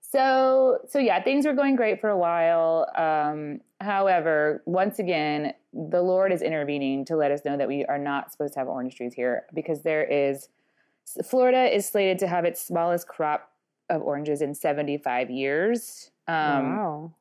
so 0.01 0.79
so 0.89 0.99
yeah, 0.99 1.23
things 1.23 1.47
were 1.47 1.55
going 1.55 1.77
great 1.77 2.01
for 2.01 2.11
a 2.11 2.17
while. 2.19 2.87
Um, 2.97 3.61
however, 3.81 4.63
once 4.67 4.99
again, 4.99 5.53
the 5.73 6.03
Lord 6.03 6.33
is 6.33 6.43
intervening 6.43 7.05
to 7.07 7.17
let 7.17 7.31
us 7.31 7.45
know 7.45 7.57
that 7.57 7.69
we 7.69 7.85
are 7.85 7.99
not 7.99 8.33
supposed 8.33 8.55
to 8.55 8.59
have 8.61 8.69
orange 8.69 8.97
trees 8.97 9.15
here 9.15 9.45
because 9.55 9.83
there 9.83 10.05
is 10.05 10.49
Florida 11.25 11.75
is 11.75 11.89
slated 11.89 12.19
to 12.19 12.27
have 12.29 12.45
its 12.45 12.61
smallest 12.61 13.09
crop 13.09 13.51
of 13.89 14.03
oranges 14.03 14.43
in 14.43 14.55
75 14.55 15.31
years. 15.31 16.11
Um, 16.27 16.77
wow. 16.77 17.13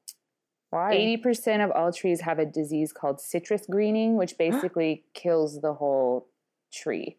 Why? 0.70 0.91
Eighty 0.91 1.15
percent 1.15 1.62
of 1.62 1.72
all 1.72 1.93
trees 1.93 2.20
have 2.22 2.39
a 2.39 2.46
disease 2.46 2.91
called 2.91 3.22
citrus 3.22 3.65
greening, 3.70 4.17
which 4.17 4.38
basically 4.39 5.06
kills 5.13 5.62
the 5.62 5.74
whole 5.76 6.28
tree. 6.74 7.15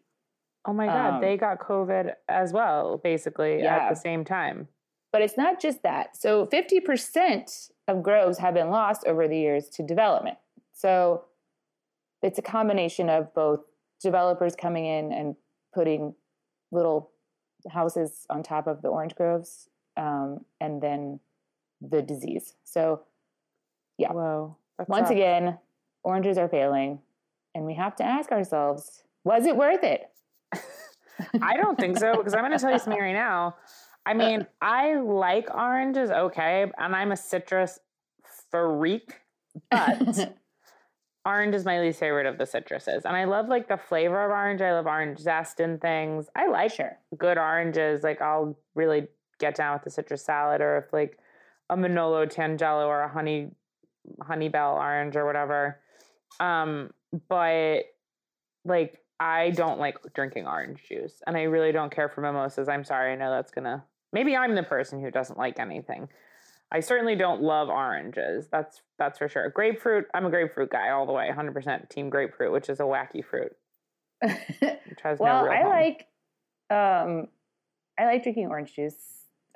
oh 0.65 0.73
my 0.73 0.85
God. 0.85 1.15
um, 1.15 1.21
they 1.21 1.35
got 1.37 1.57
COVID 1.59 2.13
as 2.27 2.53
well, 2.53 2.97
basically, 3.03 3.63
Yeah. 3.63 3.77
at 3.77 3.89
the 3.89 3.95
same 3.95 4.23
time. 4.23 4.67
But 5.11 5.21
it's 5.21 5.37
not 5.37 5.59
just 5.59 5.81
that. 5.83 6.15
So 6.15 6.45
50% 6.47 7.71
of 7.87 8.03
groves 8.03 8.37
have 8.37 8.53
been 8.53 8.69
lost 8.69 9.05
over 9.07 9.27
the 9.27 9.37
years 9.37 9.67
to 9.69 9.83
development. 9.83 10.37
So 10.73 11.25
it's 12.21 12.37
a 12.37 12.43
combination 12.43 13.09
of 13.09 13.33
both 13.33 13.61
developers 14.01 14.55
coming 14.55 14.85
in 14.85 15.11
and 15.11 15.35
putting 15.73 16.13
little 16.71 17.11
houses 17.69 18.25
on 18.29 18.43
top 18.43 18.67
of 18.67 18.81
the 18.81 18.87
orange 18.87 19.15
groves 19.15 19.67
um, 19.97 20.45
and 20.61 20.81
then 20.81 21.19
the 21.81 22.01
disease. 22.01 22.55
So 22.63 23.01
Yeah. 23.97 24.11
Whoa. 24.11 24.57
once 24.87 25.09
again, 25.09 25.57
oranges 26.03 26.37
are 26.37 26.47
failing. 26.47 26.99
And 27.55 27.65
we 27.65 27.73
have 27.73 27.95
to 27.97 28.03
ask 28.03 28.31
ourselves, 28.31 29.03
was 29.23 29.45
it 29.45 29.57
worth 29.57 29.83
it? 29.83 30.09
I 31.41 31.57
don't 31.57 31.77
think 31.77 31.97
so 31.97 32.15
because 32.15 32.33
I'm 32.33 32.41
going 32.41 32.51
to 32.51 32.59
tell 32.59 32.71
you 32.71 32.79
something 32.79 33.01
right 33.01 33.13
now. 33.13 33.55
I 34.09 34.13
mean, 34.15 34.47
I 34.61 34.95
like 34.95 35.53
oranges, 35.53 36.09
okay, 36.09 36.65
and 36.77 36.95
I'm 36.95 37.11
a 37.11 37.17
citrus 37.17 37.79
freak, 38.49 39.13
but 39.69 40.35
orange 41.25 41.53
is 41.53 41.63
my 41.63 41.79
least 41.79 41.99
favorite 41.99 42.25
of 42.25 42.37
the 42.39 42.45
citruses. 42.45 43.05
And 43.05 43.15
I 43.15 43.25
love 43.25 43.47
like 43.47 43.67
the 43.67 43.77
flavor 43.77 44.25
of 44.25 44.31
orange. 44.31 44.61
I 44.61 44.73
love 44.73 44.87
orange 44.87 45.19
zest 45.19 45.59
and 45.59 45.79
things. 45.79 46.27
I 46.35 46.47
like 46.47 46.73
Sure. 46.73 46.97
good 47.17 47.37
oranges. 47.37 48.03
Like 48.03 48.19
I'll 48.21 48.57
really 48.73 49.07
get 49.39 49.55
down 49.55 49.73
with 49.73 49.83
the 49.83 49.91
citrus 49.91 50.25
salad 50.25 50.59
or 50.61 50.77
if 50.77 50.91
like 50.91 51.19
a 51.69 51.77
Minneola 51.77 52.33
Tangelo 52.33 52.87
or 52.87 53.01
a 53.01 53.09
honey 53.09 53.51
honey 54.23 54.49
bell 54.49 54.75
orange 54.75 55.15
or 55.15 55.25
whatever. 55.25 55.79
Um, 56.39 56.91
but 57.27 57.83
like 58.65 59.01
I 59.19 59.49
don't 59.51 59.79
like 59.79 59.97
drinking 60.15 60.47
orange 60.47 60.83
juice, 60.87 61.21
and 61.27 61.35
I 61.35 61.43
really 61.43 61.73
don't 61.73 61.93
care 61.93 62.07
for 62.07 62.21
mimosas. 62.21 62.69
I'm 62.69 62.85
sorry, 62.85 63.11
I 63.11 63.15
know 63.15 63.29
that's 63.29 63.51
gonna. 63.51 63.83
Maybe 64.11 64.35
I'm 64.35 64.55
the 64.55 64.63
person 64.63 65.01
who 65.01 65.11
doesn't 65.11 65.37
like 65.37 65.59
anything. 65.59 66.09
I 66.71 66.81
certainly 66.81 67.15
don't 67.15 67.41
love 67.41 67.69
oranges. 67.69 68.47
That's 68.51 68.81
that's 68.97 69.17
for 69.17 69.27
sure. 69.27 69.49
Grapefruit, 69.49 70.05
I'm 70.13 70.25
a 70.25 70.29
grapefruit 70.29 70.69
guy 70.69 70.89
all 70.89 71.05
the 71.05 71.13
way, 71.13 71.29
100% 71.35 71.89
team 71.89 72.09
grapefruit, 72.09 72.51
which 72.51 72.69
is 72.69 72.79
a 72.79 72.83
wacky 72.83 73.23
fruit. 73.23 73.55
Which 74.21 74.99
has 75.01 75.17
well, 75.17 75.45
no 75.45 75.49
real 75.49 75.53
I 75.53 75.61
home. 75.61 75.69
like 75.69 76.07
um 76.69 77.27
I 77.97 78.05
like 78.05 78.21
drinking 78.21 78.47
orange 78.47 78.75
juice. 78.75 78.97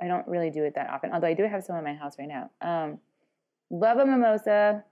I 0.02 0.08
don't 0.08 0.26
really 0.26 0.50
do 0.50 0.64
it 0.64 0.76
that 0.76 0.90
often, 0.90 1.12
although 1.12 1.28
I 1.28 1.34
do 1.34 1.44
have 1.44 1.66
some 1.66 1.76
in 1.76 1.84
my 1.84 1.94
house 1.94 2.18
right 2.18 2.30
now. 2.30 2.50
Um 2.62 3.00
love 3.70 3.98
a 3.98 4.06
mimosa. 4.06 4.86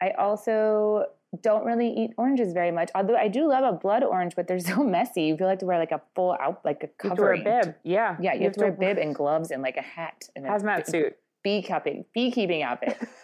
I 0.00 0.10
also 0.12 1.06
don't 1.40 1.64
really 1.64 1.88
eat 1.88 2.10
oranges 2.18 2.52
very 2.52 2.70
much. 2.70 2.90
Although 2.94 3.16
I 3.16 3.28
do 3.28 3.48
love 3.48 3.64
a 3.64 3.76
blood 3.76 4.02
orange, 4.04 4.34
but 4.36 4.46
they're 4.46 4.58
so 4.74 4.82
messy. 4.84 5.22
You 5.22 5.36
feel 5.36 5.46
like 5.46 5.60
to 5.60 5.66
wear 5.66 5.78
like 5.78 5.92
a 5.92 6.02
full 6.14 6.36
out 6.38 6.60
like 6.64 6.82
a 6.82 7.04
You 7.04 7.10
have 7.10 7.16
to 7.18 7.22
wear 7.22 7.34
a 7.34 7.42
bib. 7.42 7.74
Yeah. 7.84 8.16
Yeah, 8.20 8.34
you, 8.34 8.44
have 8.44 8.52
to 8.54 8.60
wear 8.60 8.68
a 8.68 8.72
bib 8.72 8.98
and 8.98 9.14
gloves 9.14 9.50
and 9.50 9.62
like 9.62 9.76
a 9.76 9.82
hat 9.82 10.24
and 10.36 10.44
a 10.44 10.48
hazmat 10.50 10.86
bee- 10.86 10.90
suit. 10.92 11.16
beekeeping 11.42 12.04
beekeeping 12.14 12.62
outfit. 12.62 12.98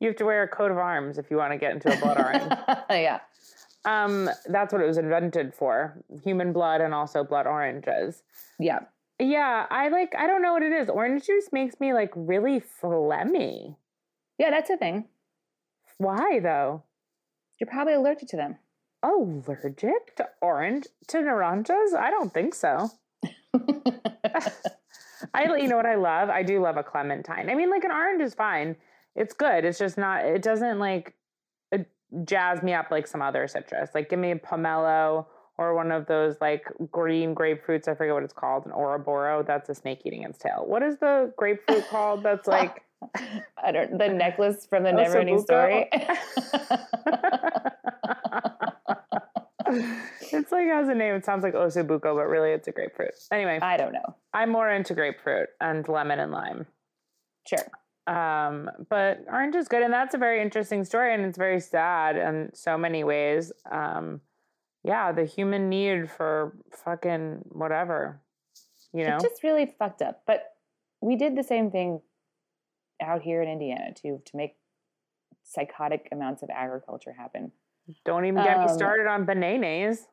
You 0.00 0.06
have 0.06 0.16
to 0.18 0.24
wear 0.24 0.44
a 0.44 0.48
coat 0.48 0.70
of 0.70 0.78
arms 0.78 1.18
if 1.18 1.28
you 1.28 1.36
want 1.38 1.50
to 1.52 1.58
get 1.58 1.72
into 1.72 1.92
a 1.92 1.96
blood 1.96 2.20
orange. 2.20 2.52
yeah. 2.88 3.18
Um, 3.84 4.30
that's 4.46 4.72
what 4.72 4.80
it 4.80 4.86
was 4.86 4.96
invented 4.96 5.52
for: 5.54 6.00
human 6.22 6.52
blood 6.52 6.80
and 6.80 6.94
also 6.94 7.24
blood 7.24 7.48
oranges. 7.48 8.22
Yeah. 8.60 8.80
Yeah, 9.18 9.66
I 9.68 9.88
like. 9.88 10.14
I 10.16 10.28
don't 10.28 10.40
know 10.40 10.52
what 10.52 10.62
it 10.62 10.70
is. 10.70 10.88
Orange 10.88 11.26
juice 11.26 11.48
makes 11.50 11.80
me 11.80 11.92
like 11.94 12.12
really 12.14 12.60
phlegmy. 12.80 13.74
Yeah, 14.38 14.50
that's 14.50 14.70
a 14.70 14.76
thing. 14.76 15.06
Why 15.96 16.38
though? 16.38 16.84
You're 17.58 17.68
probably 17.68 17.94
allergic 17.94 18.28
to 18.28 18.36
them. 18.36 18.56
Allergic 19.02 20.16
to 20.16 20.28
orange 20.40 20.86
to 21.08 21.18
naranjas? 21.18 21.94
I 21.94 22.10
don't 22.10 22.32
think 22.32 22.54
so. 22.54 22.90
I, 25.34 25.56
you 25.56 25.68
know 25.68 25.76
what 25.76 25.86
I 25.86 25.96
love? 25.96 26.30
I 26.30 26.42
do 26.42 26.60
love 26.60 26.76
a 26.76 26.82
clementine. 26.82 27.50
I 27.50 27.54
mean, 27.54 27.70
like 27.70 27.84
an 27.84 27.90
orange 27.90 28.22
is 28.22 28.34
fine. 28.34 28.76
It's 29.16 29.32
good. 29.32 29.64
It's 29.64 29.78
just 29.78 29.98
not. 29.98 30.24
It 30.24 30.42
doesn't 30.42 30.78
like 30.78 31.14
uh, 31.74 31.78
jazz 32.24 32.62
me 32.62 32.74
up 32.74 32.90
like 32.90 33.06
some 33.06 33.22
other 33.22 33.48
citrus. 33.48 33.90
Like 33.94 34.10
give 34.10 34.18
me 34.18 34.30
a 34.32 34.36
pomelo 34.36 35.26
or 35.56 35.74
one 35.74 35.90
of 35.90 36.06
those 36.06 36.36
like 36.40 36.66
green 36.92 37.34
grapefruits. 37.34 37.88
I 37.88 37.94
forget 37.94 38.14
what 38.14 38.22
it's 38.22 38.32
called. 38.32 38.66
An 38.66 38.72
Ouroboros. 38.72 39.46
That's 39.46 39.68
a 39.68 39.74
snake 39.74 40.02
eating 40.04 40.22
its 40.22 40.38
tail. 40.38 40.64
What 40.66 40.82
is 40.82 40.98
the 40.98 41.32
grapefruit 41.36 41.88
called? 41.88 42.22
That's 42.22 42.46
like. 42.48 42.82
I 43.62 43.72
don't 43.72 43.98
the 43.98 44.08
necklace 44.08 44.66
from 44.66 44.82
the 44.82 44.92
never 44.92 45.18
ending 45.18 45.40
story. 45.40 45.88
it's 50.32 50.52
like 50.52 50.66
has 50.66 50.88
a 50.88 50.94
name. 50.94 51.14
It 51.14 51.24
sounds 51.24 51.42
like 51.42 51.54
osobuco, 51.54 52.14
but 52.16 52.26
really 52.28 52.50
it's 52.50 52.68
a 52.68 52.72
grapefruit. 52.72 53.14
Anyway, 53.30 53.58
I 53.60 53.76
don't 53.76 53.92
know. 53.92 54.16
I'm 54.32 54.50
more 54.50 54.70
into 54.70 54.94
grapefruit 54.94 55.48
and 55.60 55.86
lemon 55.88 56.18
and 56.20 56.32
lime. 56.32 56.66
Sure. 57.46 57.66
Um, 58.06 58.70
but 58.88 59.24
orange 59.30 59.54
is 59.54 59.68
good, 59.68 59.82
and 59.82 59.92
that's 59.92 60.14
a 60.14 60.18
very 60.18 60.40
interesting 60.40 60.84
story, 60.84 61.14
and 61.14 61.24
it's 61.24 61.38
very 61.38 61.60
sad 61.60 62.16
in 62.16 62.50
so 62.54 62.78
many 62.78 63.04
ways. 63.04 63.52
Um, 63.70 64.22
yeah, 64.82 65.12
the 65.12 65.24
human 65.24 65.68
need 65.68 66.10
for 66.10 66.56
fucking 66.84 67.40
whatever, 67.50 68.20
you 68.92 69.04
know. 69.04 69.16
It's 69.16 69.24
just 69.24 69.42
really 69.42 69.74
fucked 69.78 70.00
up. 70.00 70.22
But 70.26 70.54
we 71.02 71.16
did 71.16 71.36
the 71.36 71.42
same 71.42 71.70
thing 71.70 72.00
out 73.02 73.22
here 73.22 73.42
in 73.42 73.48
Indiana 73.48 73.92
to 74.02 74.20
to 74.24 74.36
make 74.36 74.56
psychotic 75.44 76.08
amounts 76.12 76.42
of 76.42 76.50
agriculture 76.50 77.12
happen. 77.12 77.52
Don't 78.04 78.24
even 78.26 78.42
get 78.42 78.58
me 78.58 78.64
um, 78.64 78.76
started 78.76 79.06
on 79.06 79.24
bananas. 79.24 80.06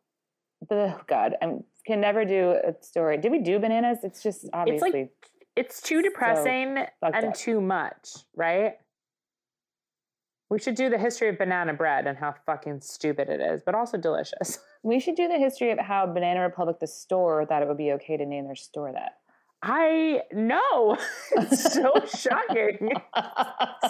But 0.68 0.78
oh 0.78 1.02
God, 1.08 1.36
I 1.42 1.58
can 1.86 2.02
never 2.02 2.26
do 2.26 2.52
a 2.52 2.74
story. 2.82 3.18
Did 3.18 3.32
we 3.32 3.40
do 3.40 3.60
bananas? 3.60 4.00
It's 4.04 4.24
just 4.24 4.50
obviously 4.54 5.10
It's 5.56 5.82
too 5.82 6.02
depressing 6.02 6.86
fucked 7.02 7.16
and 7.16 7.28
up. 7.28 7.36
too 7.36 7.62
much, 7.62 8.10
right? 8.36 8.74
We 10.50 10.60
should 10.60 10.76
do 10.76 10.90
the 10.90 10.98
history 10.98 11.30
of 11.30 11.38
banana 11.38 11.74
bread 11.74 12.06
and 12.06 12.18
how 12.18 12.36
fucking 12.46 12.82
stupid 12.82 13.30
it 13.30 13.42
is, 13.42 13.64
but 13.66 13.74
also 13.74 13.98
delicious. 13.98 14.60
we 14.84 15.00
should 15.00 15.16
do 15.16 15.28
the 15.28 15.40
history 15.40 15.72
of 15.72 15.80
how 15.80 16.06
Banana 16.06 16.42
Republic, 16.42 16.78
the 16.80 16.88
store, 16.88 17.46
thought 17.46 17.64
it 17.64 17.68
would 17.68 17.78
be 17.78 17.94
okay 17.94 18.16
to 18.16 18.26
name 18.26 18.46
their 18.46 18.56
store 18.56 18.92
that. 18.92 19.18
I 19.68 20.22
know. 20.32 20.96
It's 21.38 21.74
so 21.74 21.92
shocking. 22.18 22.92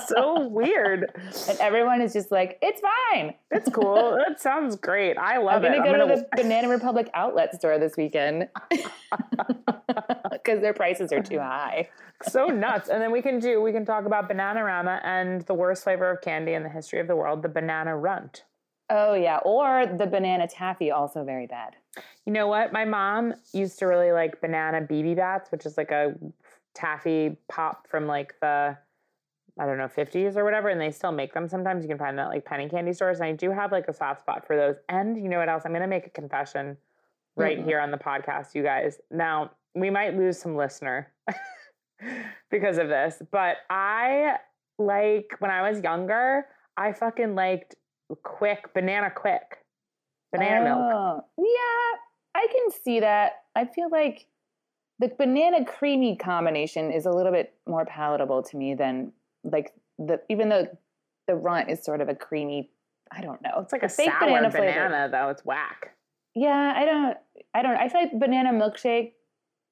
So 0.08 0.48
weird. 0.48 1.12
and 1.50 1.60
everyone 1.60 2.02
is 2.02 2.14
just 2.14 2.32
like, 2.32 2.58
it's 2.62 2.82
fine. 3.12 3.34
It's 3.52 3.70
cool. 3.70 4.18
That 4.28 4.40
sounds 4.42 4.78
great. 4.78 5.18
I 5.18 5.38
love 5.38 5.64
it. 5.64 5.68
I'm 5.72 5.84
gonna 5.84 5.90
it. 5.90 5.98
go 5.98 6.04
I'm 6.04 6.10
to 6.10 6.16
gonna- 6.16 6.28
the 6.36 6.42
Banana 6.44 6.70
Republic 6.70 7.10
outlet 7.14 7.54
store 7.56 7.78
this 7.78 7.96
weekend 7.98 8.48
because 10.32 10.62
their 10.62 10.74
prices 10.74 11.12
are 11.12 11.22
too 11.22 11.40
high. 11.40 11.90
so 12.24 12.46
nuts. 12.48 12.90
And 12.90 13.02
then 13.02 13.12
we 13.12 13.22
can 13.22 13.40
do 13.40 13.62
we 13.62 13.72
can 13.74 13.86
talk 13.86 14.06
about 14.06 14.30
Bananarama 14.30 15.02
and 15.04 15.42
the 15.42 15.54
worst 15.54 15.84
flavor 15.84 16.10
of 16.10 16.22
candy 16.22 16.54
in 16.54 16.64
the 16.64 16.70
history 16.70 17.00
of 17.02 17.08
the 17.08 17.16
world, 17.16 17.42
the 17.44 17.50
banana 17.50 17.96
runt. 17.98 18.46
Oh 18.90 19.14
yeah, 19.14 19.38
or 19.38 19.86
the 19.88 20.06
banana 20.06 20.48
taffy, 20.48 20.92
also 20.92 21.24
very 21.24 21.48
bad. 21.48 21.76
You 22.26 22.34
know 22.34 22.48
what? 22.48 22.72
My 22.72 22.86
mom 22.86 23.34
used 23.54 23.80
to 23.80 23.86
really 23.86 24.12
like 24.12 24.42
banana 24.42 24.82
BB 24.82 25.16
bats, 25.16 25.52
which 25.52 25.66
is 25.66 25.78
like 25.78 25.92
a 25.92 26.16
taffy 26.74 27.38
pop 27.48 27.88
from 27.88 28.06
like 28.06 28.36
the 28.42 28.78
I 29.58 29.66
don't 29.66 29.78
know, 29.78 29.88
50s 29.88 30.36
or 30.36 30.44
whatever, 30.44 30.68
and 30.68 30.82
they 30.82 30.92
still 30.92 31.14
make 31.14 31.34
them 31.34 31.48
sometimes. 31.48 31.84
You 31.84 31.88
can 31.88 31.98
find 31.98 32.18
them 32.18 32.26
at 32.26 32.30
like 32.30 32.44
penny 32.44 32.68
candy 32.68 32.92
stores. 32.92 33.20
And 33.20 33.28
I 33.28 33.32
do 33.32 33.52
have 33.52 33.72
like 33.72 33.88
a 33.88 33.94
soft 33.94 34.20
spot 34.20 34.46
for 34.46 34.58
those. 34.58 34.76
And 34.90 35.18
you 35.18 35.30
know 35.30 35.40
what 35.40 35.48
else? 35.48 35.64
I'm 35.66 35.72
gonna 35.72 35.88
make 35.88 36.06
a 36.06 36.10
confession 36.10 36.78
right 37.38 37.60
Mm-mm. 37.60 37.66
here 37.66 37.80
on 37.80 37.92
the 37.92 37.98
podcast, 37.98 38.54
you 38.54 38.64
guys. 38.64 39.00
Now, 39.12 39.52
we 39.74 39.90
might 39.90 40.18
lose 40.18 40.38
some 40.38 40.56
listener 40.56 41.12
because 42.52 42.78
of 42.78 42.90
this, 42.90 43.22
but 43.32 43.58
I 43.70 44.38
like 44.78 45.36
when 45.40 45.52
I 45.52 45.70
was 45.70 45.82
younger, 45.82 46.48
I 46.76 46.92
fucking 46.92 47.36
liked 47.36 47.76
quick 48.24 48.74
banana 48.74 49.12
quick. 49.16 49.60
Banana 50.32 50.64
milk. 50.66 50.80
Oh, 50.80 51.22
Yeah, 51.38 52.00
I 52.42 52.48
can 52.48 52.72
see 52.84 53.00
that. 53.00 53.44
I 53.56 53.66
feel 53.66 53.90
like 53.90 54.28
the 55.00 55.10
banana 55.18 55.66
creamy 55.66 56.16
combination 56.16 56.92
is 56.92 57.06
a 57.06 57.12
little 57.12 57.32
bit 57.32 57.54
more 57.68 57.86
palatable 57.86 58.44
to 58.44 58.58
me 58.58 58.76
than 58.76 59.12
like 59.44 59.74
the 59.98 60.22
even 60.30 60.50
though 60.50 60.68
the 61.28 61.36
runt 61.36 61.70
is 61.70 61.84
sort 61.84 62.02
of 62.02 62.10
a 62.10 62.16
creamy. 62.16 62.70
I 63.12 63.22
don't 63.22 63.42
know. 63.42 63.60
It's 63.60 63.72
like 63.72 63.84
a 63.84 63.90
fake 63.90 64.10
sour 64.10 64.28
banana, 64.28 64.52
flavor. 64.52 65.10
though. 65.12 65.30
It's 65.30 65.46
whack. 65.46 65.96
Yeah, 66.34 66.74
I 66.76 66.86
don't. 66.86 67.18
I 67.54 67.62
don't. 67.62 67.78
I 67.78 67.88
feel 67.88 68.02
like 68.02 68.20
banana 68.20 68.52
milkshake, 68.52 69.14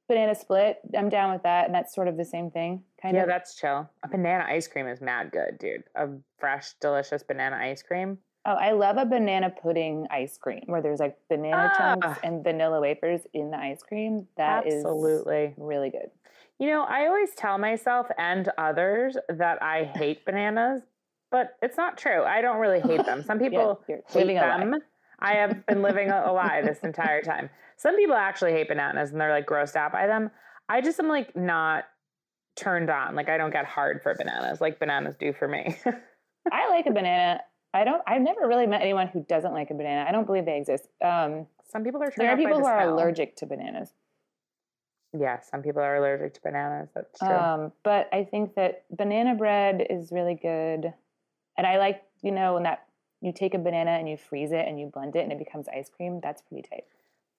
banana 0.07 0.35
split. 0.35 0.79
I'm 0.97 1.09
down 1.09 1.33
with 1.33 1.43
that, 1.43 1.65
and 1.65 1.73
that's 1.75 1.93
sort 1.93 2.07
of 2.07 2.17
the 2.17 2.25
same 2.25 2.51
thing, 2.51 2.83
kind 3.01 3.15
yeah, 3.15 3.23
of. 3.23 3.27
Yeah, 3.29 3.33
that's 3.33 3.55
chill. 3.55 3.89
A 4.03 4.07
banana 4.07 4.45
ice 4.47 4.67
cream 4.67 4.87
is 4.87 5.01
mad 5.01 5.31
good, 5.31 5.57
dude. 5.59 5.83
A 5.95 6.09
fresh, 6.37 6.73
delicious 6.81 7.23
banana 7.23 7.57
ice 7.57 7.81
cream. 7.81 8.17
Oh, 8.45 8.55
I 8.55 8.71
love 8.73 8.97
a 8.97 9.05
banana 9.05 9.49
pudding 9.49 10.05
ice 10.11 10.37
cream 10.37 10.63
where 10.65 10.81
there's 10.81 10.99
like 10.99 11.17
banana 11.29 11.71
chunks 11.77 12.07
Ah. 12.09 12.19
and 12.23 12.43
vanilla 12.43 12.81
wafers 12.81 13.21
in 13.33 13.51
the 13.51 13.57
ice 13.57 13.81
cream. 13.81 14.27
That 14.35 14.67
is 14.67 14.83
Absolutely. 14.83 15.53
really 15.57 15.89
good. 15.89 16.11
You 16.59 16.67
know, 16.67 16.83
I 16.83 17.07
always 17.07 17.33
tell 17.35 17.57
myself 17.57 18.07
and 18.17 18.49
others 18.57 19.15
that 19.29 19.63
I 19.63 19.85
hate 19.85 20.25
bananas, 20.25 20.81
but 21.31 21.55
it's 21.61 21.77
not 21.77 21.97
true. 21.97 22.23
I 22.23 22.41
don't 22.41 22.57
really 22.59 22.81
hate 22.81 23.05
them. 23.05 23.23
Some 23.23 23.39
people 23.39 23.81
you're 23.87 24.01
hate 24.09 24.27
them. 24.35 24.75
I 25.23 25.35
have 25.35 25.65
been 25.65 25.81
living 25.81 26.09
a, 26.09 26.23
a 26.25 26.31
lie 26.31 26.61
this 26.61 26.79
entire 26.83 27.21
time. 27.21 27.49
Some 27.77 27.95
people 27.95 28.15
actually 28.15 28.51
hate 28.51 28.67
bananas 28.67 29.11
and 29.11 29.19
they're 29.19 29.31
like 29.31 29.47
grossed 29.47 29.75
out 29.75 29.91
by 29.91 30.05
them. 30.05 30.29
I 30.69 30.81
just 30.81 30.99
am 30.99 31.07
like 31.07 31.35
not 31.35 31.85
turned 32.55 32.89
on. 32.89 33.15
Like 33.15 33.29
I 33.29 33.37
don't 33.37 33.51
get 33.51 33.65
hard 33.65 34.01
for 34.03 34.13
bananas 34.15 34.61
like 34.61 34.79
bananas 34.79 35.15
do 35.19 35.33
for 35.33 35.47
me. 35.47 35.75
I 36.51 36.69
like 36.69 36.85
a 36.85 36.91
banana. 36.91 37.41
I 37.73 37.83
don't. 37.83 38.01
I've 38.05 38.21
never 38.21 38.47
really 38.47 38.67
met 38.67 38.81
anyone 38.81 39.07
who 39.07 39.25
doesn't 39.27 39.53
like 39.53 39.71
a 39.71 39.73
banana. 39.73 40.05
I 40.07 40.11
don't 40.11 40.25
believe 40.25 40.45
they 40.45 40.57
exist. 40.57 40.87
Um, 41.03 41.47
some 41.71 41.83
people 41.83 42.03
are 42.03 42.11
turned 42.11 42.27
there 42.27 42.31
are 42.31 42.37
people 42.37 42.59
who 42.59 42.65
are 42.65 42.83
smell. 42.83 42.93
allergic 42.93 43.35
to 43.37 43.45
bananas. 43.47 43.89
Yeah, 45.17 45.39
some 45.41 45.61
people 45.63 45.81
are 45.81 45.95
allergic 45.95 46.35
to 46.35 46.41
bananas. 46.41 46.89
That's 46.93 47.17
true. 47.17 47.29
Um, 47.29 47.71
but 47.83 48.09
I 48.13 48.25
think 48.25 48.55
that 48.55 48.83
banana 48.91 49.35
bread 49.35 49.87
is 49.89 50.11
really 50.11 50.35
good, 50.35 50.93
and 51.57 51.65
I 51.65 51.77
like 51.77 52.03
you 52.21 52.31
know 52.31 52.55
when 52.55 52.63
that 52.63 52.85
you 53.23 53.31
take 53.31 53.53
a 53.53 53.57
banana 53.57 53.91
and 53.91 54.09
you 54.09 54.17
freeze 54.17 54.51
it 54.51 54.67
and 54.67 54.79
you 54.79 54.87
blend 54.93 55.15
it 55.15 55.23
and 55.23 55.31
it 55.31 55.39
becomes 55.39 55.67
ice 55.69 55.89
cream. 55.89 56.19
That's 56.21 56.41
pretty 56.41 56.67
tight. 56.69 56.83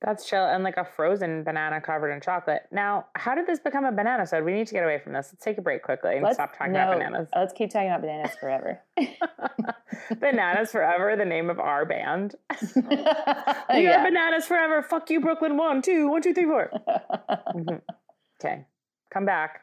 That's 0.01 0.27
chill. 0.27 0.45
And 0.45 0.65
like 0.65 0.77
a 0.77 0.85
frozen 0.85 1.45
banana 1.45 1.81
covered 1.81 2.11
in 2.11 2.21
chocolate. 2.21 2.63
Now, 2.73 3.07
how 3.15 3.35
did 3.35 3.47
this 3.47 3.59
become 3.59 3.85
a 3.85 3.93
banana 3.93 4.27
sode? 4.27 4.45
We 4.45 4.53
need 4.53 4.67
to 4.67 4.75
get 4.75 4.83
away 4.83 4.99
from 4.99 5.13
this. 5.13 5.31
Let's 5.33 5.45
take 5.45 5.59
a 5.59 5.63
break 5.63 5.83
quickly 5.83 6.15
and 6.15 6.23
Let's 6.23 6.37
stop 6.37 6.57
talking 6.57 6.73
no, 6.73 6.81
about 6.81 6.99
bananas. 6.99 7.29
Let's 7.35 7.53
keep 7.53 7.71
talking 7.71 7.89
about 7.89 8.01
bananas 8.01 8.33
forever. 8.41 8.81
bananas 10.21 10.71
Forever, 10.73 11.17
the 11.17 11.25
name 11.25 11.51
of 11.51 11.59
our 11.59 11.85
band. 11.85 12.35
We 12.77 13.87
are. 13.87 14.05
Bananas 14.05 14.47
Forever. 14.47 14.83
Fuck 14.83 15.11
you, 15.11 15.21
Brooklyn. 15.21 15.57
One, 15.57 15.83
two, 15.83 16.09
one, 16.09 16.23
two, 16.23 16.35
three, 16.35 16.45
four. 16.45 16.71
Mhm. 17.55 17.81
Okay. 18.41 18.67
Come 19.13 19.25
back. 19.25 19.63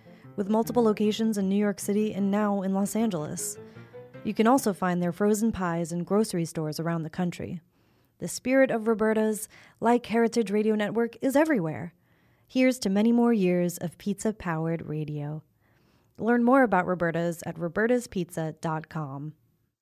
with 0.35 0.49
multiple 0.49 0.83
locations 0.83 1.37
in 1.37 1.49
New 1.49 1.55
York 1.55 1.79
City 1.79 2.13
and 2.13 2.31
now 2.31 2.61
in 2.61 2.73
Los 2.73 2.95
Angeles. 2.95 3.57
You 4.23 4.33
can 4.33 4.47
also 4.47 4.73
find 4.73 5.01
their 5.01 5.11
frozen 5.11 5.51
pies 5.51 5.91
in 5.91 6.03
grocery 6.03 6.45
stores 6.45 6.79
around 6.79 7.03
the 7.03 7.09
country. 7.09 7.61
The 8.19 8.27
spirit 8.27 8.69
of 8.69 8.87
Roberta's, 8.87 9.49
like 9.79 10.05
Heritage 10.05 10.51
Radio 10.51 10.75
Network, 10.75 11.17
is 11.21 11.35
everywhere. 11.35 11.93
Here's 12.47 12.77
to 12.79 12.89
many 12.89 13.11
more 13.11 13.33
years 13.33 13.77
of 13.77 13.97
pizza 13.97 14.31
powered 14.33 14.87
radio. 14.87 15.41
Learn 16.17 16.43
more 16.43 16.61
about 16.61 16.85
Roberta's 16.85 17.41
at 17.45 17.55
robertaspizza.com. 17.55 19.33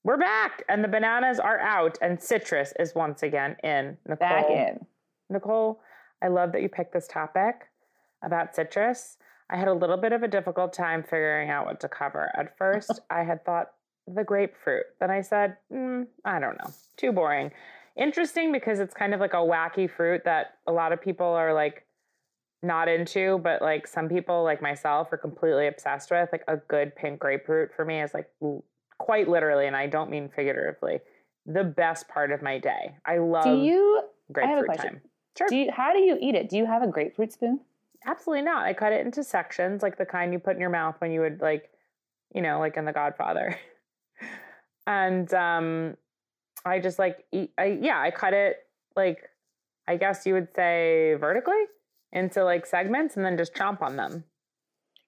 We're 0.05 0.17
back, 0.17 0.63
and 0.69 0.81
the 0.81 0.87
bananas 0.87 1.39
are 1.39 1.59
out, 1.59 1.97
and 2.01 2.21
citrus 2.21 2.71
is 2.79 2.95
once 2.95 3.23
again 3.23 3.57
in. 3.63 3.97
Nicole, 4.07 4.17
Back 4.17 4.49
in. 4.49 4.85
Nicole, 5.29 5.81
I 6.21 6.29
love 6.29 6.53
that 6.53 6.61
you 6.61 6.69
picked 6.69 6.93
this 6.93 7.07
topic 7.07 7.55
about 8.23 8.55
citrus. 8.55 9.17
I 9.49 9.57
had 9.57 9.67
a 9.67 9.73
little 9.73 9.97
bit 9.97 10.11
of 10.11 10.23
a 10.23 10.27
difficult 10.27 10.73
time 10.73 11.03
figuring 11.03 11.49
out 11.49 11.65
what 11.65 11.79
to 11.81 11.89
cover. 11.89 12.31
At 12.35 12.57
first, 12.57 12.99
I 13.09 13.23
had 13.23 13.43
thought 13.45 13.71
the 14.07 14.23
grapefruit. 14.23 14.85
Then 14.99 15.11
I 15.11 15.21
said, 15.21 15.57
mm, 15.71 16.07
I 16.25 16.39
don't 16.39 16.57
know, 16.57 16.71
too 16.97 17.11
boring. 17.11 17.51
Interesting 17.97 18.51
because 18.51 18.79
it's 18.79 18.93
kind 18.93 19.13
of 19.13 19.19
like 19.19 19.33
a 19.33 19.37
wacky 19.37 19.89
fruit 19.89 20.23
that 20.25 20.57
a 20.67 20.71
lot 20.71 20.91
of 20.91 21.01
people 21.01 21.25
are 21.25 21.53
like 21.53 21.85
not 22.61 22.87
into, 22.87 23.39
but 23.39 23.61
like 23.61 23.87
some 23.87 24.09
people, 24.09 24.43
like 24.43 24.61
myself, 24.61 25.11
are 25.11 25.17
completely 25.17 25.67
obsessed 25.67 26.11
with. 26.11 26.29
Like 26.31 26.43
a 26.47 26.57
good 26.57 26.95
pink 26.95 27.19
grapefruit 27.19 27.71
for 27.75 27.85
me 27.85 28.01
is 28.01 28.13
like 28.13 28.29
quite 28.97 29.27
literally, 29.27 29.65
and 29.65 29.75
I 29.75 29.87
don't 29.87 30.09
mean 30.09 30.29
figuratively, 30.33 30.99
the 31.45 31.63
best 31.63 32.07
part 32.07 32.31
of 32.31 32.41
my 32.41 32.59
day. 32.59 32.95
I 33.05 33.17
love 33.17 33.45
Do 33.45 33.57
you? 33.57 34.03
I 34.41 34.45
have 34.45 34.59
a 34.59 34.63
question. 34.63 34.89
time. 34.89 35.01
Sure. 35.37 35.47
Do 35.49 35.55
you? 35.55 35.71
How 35.71 35.93
do 35.93 35.99
you 35.99 36.17
eat 36.21 36.35
it? 36.35 36.49
Do 36.49 36.57
you 36.57 36.65
have 36.65 36.83
a 36.83 36.87
grapefruit 36.87 37.33
spoon? 37.33 37.61
Absolutely 38.05 38.43
not. 38.43 38.65
I 38.65 38.73
cut 38.73 38.93
it 38.93 39.05
into 39.05 39.23
sections, 39.23 39.83
like 39.83 39.97
the 39.97 40.05
kind 40.05 40.31
you 40.31 40.39
put 40.39 40.55
in 40.55 40.61
your 40.61 40.69
mouth 40.69 40.95
when 40.99 41.11
you 41.11 41.21
would 41.21 41.41
like, 41.41 41.69
you 42.33 42.41
know, 42.41 42.59
like 42.59 42.77
in 42.77 42.85
The 42.85 42.93
Godfather. 42.93 43.57
and 44.87 45.31
um 45.33 45.97
I 46.65 46.79
just 46.79 46.99
like 46.99 47.25
eat 47.31 47.51
I 47.57 47.77
yeah, 47.81 47.99
I 47.99 48.11
cut 48.11 48.33
it 48.33 48.57
like 48.95 49.29
I 49.87 49.97
guess 49.97 50.25
you 50.25 50.33
would 50.33 50.49
say 50.55 51.15
vertically 51.19 51.63
into 52.11 52.43
like 52.43 52.65
segments 52.65 53.15
and 53.15 53.25
then 53.25 53.37
just 53.37 53.53
chomp 53.53 53.81
on 53.81 53.95
them. 53.95 54.23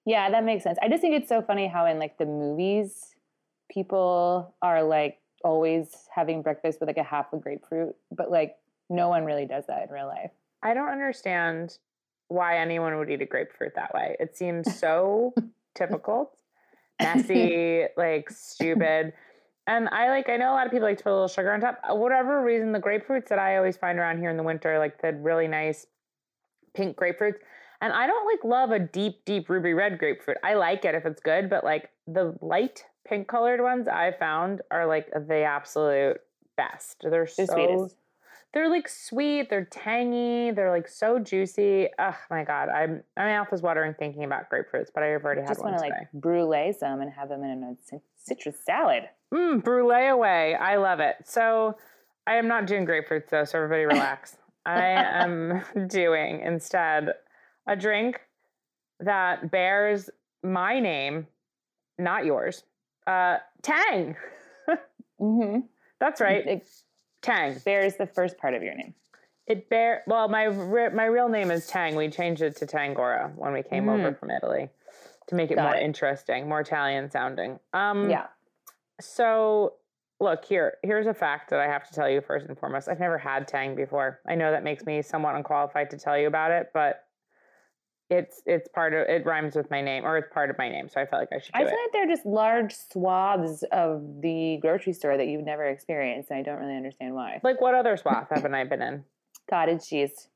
Yeah, 0.04 0.30
that 0.30 0.44
makes 0.44 0.64
sense. 0.64 0.78
I 0.82 0.88
just 0.88 1.00
think 1.00 1.14
it's 1.14 1.28
so 1.28 1.42
funny 1.42 1.68
how 1.68 1.86
in 1.86 1.98
like 1.98 2.18
the 2.18 2.26
movies, 2.26 3.14
people 3.70 4.54
are 4.60 4.82
like 4.82 5.18
always 5.44 6.08
having 6.14 6.42
breakfast 6.42 6.80
with 6.80 6.88
like 6.88 6.96
a 6.96 7.02
half 7.02 7.32
a 7.32 7.36
grapefruit, 7.36 7.94
but 8.10 8.30
like 8.30 8.56
no 8.90 9.08
one 9.08 9.24
really 9.24 9.46
does 9.46 9.64
that 9.68 9.84
in 9.84 9.94
real 9.94 10.06
life. 10.06 10.30
I 10.62 10.74
don't 10.74 10.88
understand 10.88 11.78
why 12.32 12.58
anyone 12.58 12.96
would 12.98 13.10
eat 13.10 13.22
a 13.22 13.26
grapefruit 13.26 13.74
that 13.74 13.92
way. 13.94 14.16
It 14.18 14.36
seems 14.36 14.78
so 14.78 15.34
typical, 15.74 16.32
messy, 17.00 17.84
like 17.96 18.30
stupid. 18.30 19.12
And 19.66 19.88
I 19.90 20.08
like 20.08 20.28
I 20.28 20.36
know 20.36 20.50
a 20.50 20.56
lot 20.56 20.66
of 20.66 20.72
people 20.72 20.88
like 20.88 20.98
to 20.98 21.04
put 21.04 21.10
a 21.10 21.14
little 21.14 21.28
sugar 21.28 21.52
on 21.52 21.60
top. 21.60 21.80
Uh, 21.88 21.94
Whatever 21.94 22.42
reason, 22.42 22.72
the 22.72 22.80
grapefruits 22.80 23.28
that 23.28 23.38
I 23.38 23.56
always 23.56 23.76
find 23.76 23.98
around 23.98 24.18
here 24.18 24.30
in 24.30 24.36
the 24.36 24.42
winter, 24.42 24.78
like 24.78 25.00
the 25.00 25.12
really 25.12 25.46
nice 25.46 25.86
pink 26.74 26.96
grapefruits. 26.96 27.36
And 27.80 27.92
I 27.92 28.06
don't 28.06 28.26
like 28.26 28.44
love 28.44 28.70
a 28.70 28.78
deep, 28.78 29.24
deep 29.24 29.48
ruby 29.48 29.74
red 29.74 29.98
grapefruit. 29.98 30.38
I 30.42 30.54
like 30.54 30.84
it 30.84 30.94
if 30.94 31.04
it's 31.04 31.20
good, 31.20 31.50
but 31.50 31.64
like 31.64 31.90
the 32.06 32.36
light 32.40 32.84
pink 33.06 33.28
colored 33.28 33.60
ones 33.60 33.88
I 33.88 34.12
found 34.18 34.62
are 34.70 34.86
like 34.86 35.10
the 35.10 35.42
absolute 35.42 36.18
best. 36.56 36.98
They're 37.02 37.10
They're 37.10 37.26
so 37.26 37.46
sweetest. 37.46 37.96
They're 38.52 38.68
like 38.68 38.88
sweet, 38.88 39.48
they're 39.48 39.64
tangy, 39.64 40.50
they're 40.50 40.70
like 40.70 40.88
so 40.88 41.18
juicy. 41.18 41.88
Oh 41.98 42.16
my 42.30 42.44
god, 42.44 42.68
I'm 42.68 43.02
my 43.16 43.26
mouth 43.26 43.48
is 43.52 43.62
watering 43.62 43.94
thinking 43.98 44.24
about 44.24 44.50
grapefruits, 44.50 44.88
but 44.94 45.02
I've 45.02 45.24
already 45.24 45.40
had 45.40 45.48
Just 45.48 45.60
one 45.60 45.72
want 45.72 45.82
to 45.82 45.88
like 45.88 46.12
brulee 46.12 46.72
some 46.78 47.00
and 47.00 47.10
have 47.12 47.28
them 47.28 47.42
in 47.44 47.62
a 47.62 47.98
citrus 48.16 48.56
salad. 48.64 49.04
Mm, 49.32 49.64
brulee 49.64 50.08
away. 50.08 50.54
I 50.54 50.76
love 50.76 51.00
it. 51.00 51.16
So 51.24 51.76
I 52.26 52.36
am 52.36 52.46
not 52.46 52.66
doing 52.66 52.86
grapefruits 52.86 53.30
though, 53.30 53.44
so 53.44 53.58
everybody 53.58 53.84
relax. 53.86 54.36
I 54.66 54.84
am 54.84 55.62
doing 55.88 56.40
instead 56.40 57.14
a 57.66 57.74
drink 57.74 58.20
that 59.00 59.50
bears 59.50 60.10
my 60.42 60.78
name, 60.78 61.26
not 61.98 62.24
yours. 62.24 62.64
Uh, 63.06 63.38
Tang. 63.62 64.16
Mm-hmm. 65.20 65.60
That's 66.00 66.20
right, 66.20 66.44
It 66.44 66.68
Tang. 67.22 67.56
bears 67.64 67.96
the 67.96 68.06
first 68.06 68.36
part 68.38 68.54
of 68.54 68.62
your 68.62 68.74
name. 68.74 68.94
It 69.46 69.68
bear 69.68 70.02
well. 70.06 70.28
My 70.28 70.44
re- 70.44 70.90
my 70.90 71.06
real 71.06 71.28
name 71.28 71.50
is 71.50 71.66
Tang. 71.66 71.96
We 71.96 72.08
changed 72.08 72.42
it 72.42 72.56
to 72.56 72.66
Tangora 72.66 73.32
when 73.36 73.52
we 73.52 73.62
came 73.62 73.88
over 73.88 74.14
from 74.14 74.30
Italy 74.30 74.68
to 75.28 75.34
make 75.34 75.50
it 75.50 75.56
Got 75.56 75.64
more 75.64 75.74
it. 75.76 75.82
interesting, 75.82 76.48
more 76.48 76.60
Italian 76.60 77.10
sounding. 77.10 77.58
Um, 77.72 78.08
yeah. 78.08 78.26
So, 79.00 79.74
look 80.20 80.44
here. 80.44 80.74
Here's 80.84 81.06
a 81.08 81.14
fact 81.14 81.50
that 81.50 81.58
I 81.58 81.66
have 81.66 81.88
to 81.88 81.92
tell 81.94 82.08
you 82.08 82.20
first 82.20 82.46
and 82.46 82.56
foremost. 82.56 82.88
I've 82.88 83.00
never 83.00 83.18
had 83.18 83.48
Tang 83.48 83.74
before. 83.74 84.20
I 84.28 84.36
know 84.36 84.52
that 84.52 84.62
makes 84.62 84.84
me 84.84 85.02
somewhat 85.02 85.34
unqualified 85.34 85.90
to 85.90 85.98
tell 85.98 86.16
you 86.16 86.28
about 86.28 86.52
it, 86.52 86.70
but 86.72 87.04
it's 88.12 88.42
it's 88.46 88.68
part 88.68 88.92
of 88.94 89.08
it 89.08 89.24
rhymes 89.24 89.56
with 89.56 89.70
my 89.70 89.80
name 89.80 90.04
or 90.04 90.16
it's 90.18 90.32
part 90.32 90.50
of 90.50 90.58
my 90.58 90.68
name, 90.68 90.88
so 90.88 91.00
I 91.00 91.06
felt 91.06 91.22
like 91.22 91.28
I 91.32 91.40
should 91.42 91.52
do 91.52 91.58
I 91.60 91.62
it. 91.62 91.68
feel 91.70 91.78
like 91.82 91.92
they're 91.92 92.14
just 92.14 92.26
large 92.26 92.74
swaths 92.74 93.64
of 93.72 94.20
the 94.20 94.58
grocery 94.60 94.92
store 94.92 95.16
that 95.16 95.26
you've 95.26 95.44
never 95.44 95.64
experienced, 95.64 96.30
and 96.30 96.38
I 96.38 96.42
don't 96.42 96.58
really 96.60 96.76
understand 96.76 97.14
why. 97.14 97.40
like 97.42 97.60
what 97.60 97.74
other 97.74 97.96
swath 97.96 98.28
haven't 98.30 98.54
I 98.54 98.64
been 98.64 98.82
in? 98.82 99.04
Cottage 99.50 99.86
cheese. 99.88 100.28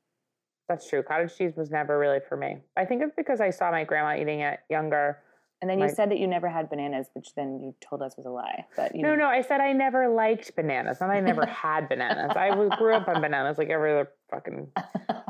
That's 0.67 0.89
true. 0.89 1.01
Cottage 1.01 1.37
cheese 1.37 1.53
was 1.55 1.71
never 1.71 1.97
really 1.97 2.19
for 2.27 2.35
me. 2.35 2.57
I 2.75 2.83
think 2.85 3.01
it's 3.01 3.15
because 3.15 3.39
I 3.39 3.51
saw 3.51 3.71
my 3.71 3.83
grandma 3.85 4.21
eating 4.21 4.41
it 4.41 4.59
younger. 4.69 5.19
And 5.59 5.69
then 5.69 5.79
you 5.79 5.89
said 5.89 6.11
that 6.11 6.19
you 6.19 6.27
never 6.27 6.47
had 6.47 6.69
bananas, 6.69 7.07
which 7.13 7.33
then 7.33 7.59
you 7.63 7.73
told 7.81 8.03
us 8.03 8.15
was 8.15 8.27
a 8.27 8.29
lie. 8.29 8.65
But 8.75 8.95
you 8.95 9.01
No, 9.01 9.15
no, 9.15 9.25
I 9.25 9.41
said 9.41 9.59
I 9.59 9.73
never 9.73 10.07
liked 10.07 10.55
bananas. 10.55 10.99
and 11.01 11.11
I 11.11 11.19
never 11.19 11.45
had 11.63 11.89
bananas. 11.89 12.33
I 12.35 12.53
was, 12.53 12.69
grew 12.77 12.93
up 12.93 13.07
on 13.07 13.21
bananas 13.21 13.57
like 13.57 13.69
every 13.69 13.91
other 13.91 14.11
fucking 14.29 14.67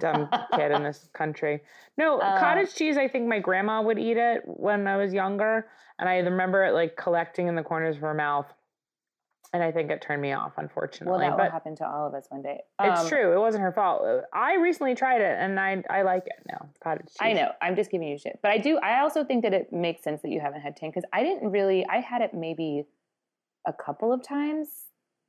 dumb 0.01 0.29
kid 0.53 0.71
in 0.71 0.83
this 0.83 1.07
country. 1.13 1.61
No, 1.97 2.19
Uh, 2.19 2.39
cottage 2.39 2.75
cheese, 2.75 2.97
I 2.97 3.07
think 3.07 3.27
my 3.27 3.39
grandma 3.39 3.81
would 3.81 3.97
eat 3.97 4.17
it 4.17 4.41
when 4.45 4.85
I 4.85 4.97
was 4.97 5.13
younger. 5.13 5.67
And 5.97 6.09
I 6.09 6.17
remember 6.17 6.65
it 6.65 6.73
like 6.73 6.97
collecting 6.97 7.47
in 7.47 7.55
the 7.55 7.63
corners 7.63 7.95
of 7.95 8.01
her 8.01 8.13
mouth. 8.13 8.51
And 9.53 9.63
I 9.63 9.71
think 9.71 9.89
it 9.91 10.01
turned 10.01 10.21
me 10.21 10.33
off, 10.33 10.53
unfortunately. 10.57 11.09
Well, 11.11 11.19
that 11.19 11.37
will 11.37 11.49
happen 11.49 11.75
to 11.77 11.87
all 11.87 12.05
of 12.07 12.13
us 12.13 12.25
one 12.29 12.41
day. 12.41 12.59
it's 12.81 13.01
Um, 13.01 13.07
true. 13.07 13.33
It 13.33 13.39
wasn't 13.39 13.63
her 13.63 13.71
fault. 13.71 14.03
I 14.33 14.55
recently 14.55 14.93
tried 14.93 15.21
it 15.21 15.37
and 15.39 15.57
I 15.59 15.81
I 15.89 16.01
like 16.01 16.23
it 16.27 16.43
now. 16.51 16.67
Cottage 16.83 17.07
cheese. 17.07 17.17
I 17.21 17.33
know. 17.33 17.51
I'm 17.61 17.75
just 17.75 17.89
giving 17.89 18.09
you 18.09 18.17
shit. 18.17 18.39
But 18.41 18.51
I 18.51 18.57
do, 18.57 18.77
I 18.79 18.99
also 18.99 19.23
think 19.23 19.43
that 19.43 19.53
it 19.53 19.71
makes 19.71 20.03
sense 20.03 20.21
that 20.21 20.29
you 20.29 20.41
haven't 20.41 20.61
had 20.61 20.75
Tang 20.75 20.89
because 20.89 21.07
I 21.13 21.23
didn't 21.23 21.49
really, 21.49 21.85
I 21.87 22.01
had 22.01 22.21
it 22.21 22.33
maybe 22.33 22.83
a 23.65 23.73
couple 23.73 24.11
of 24.11 24.21
times 24.21 24.67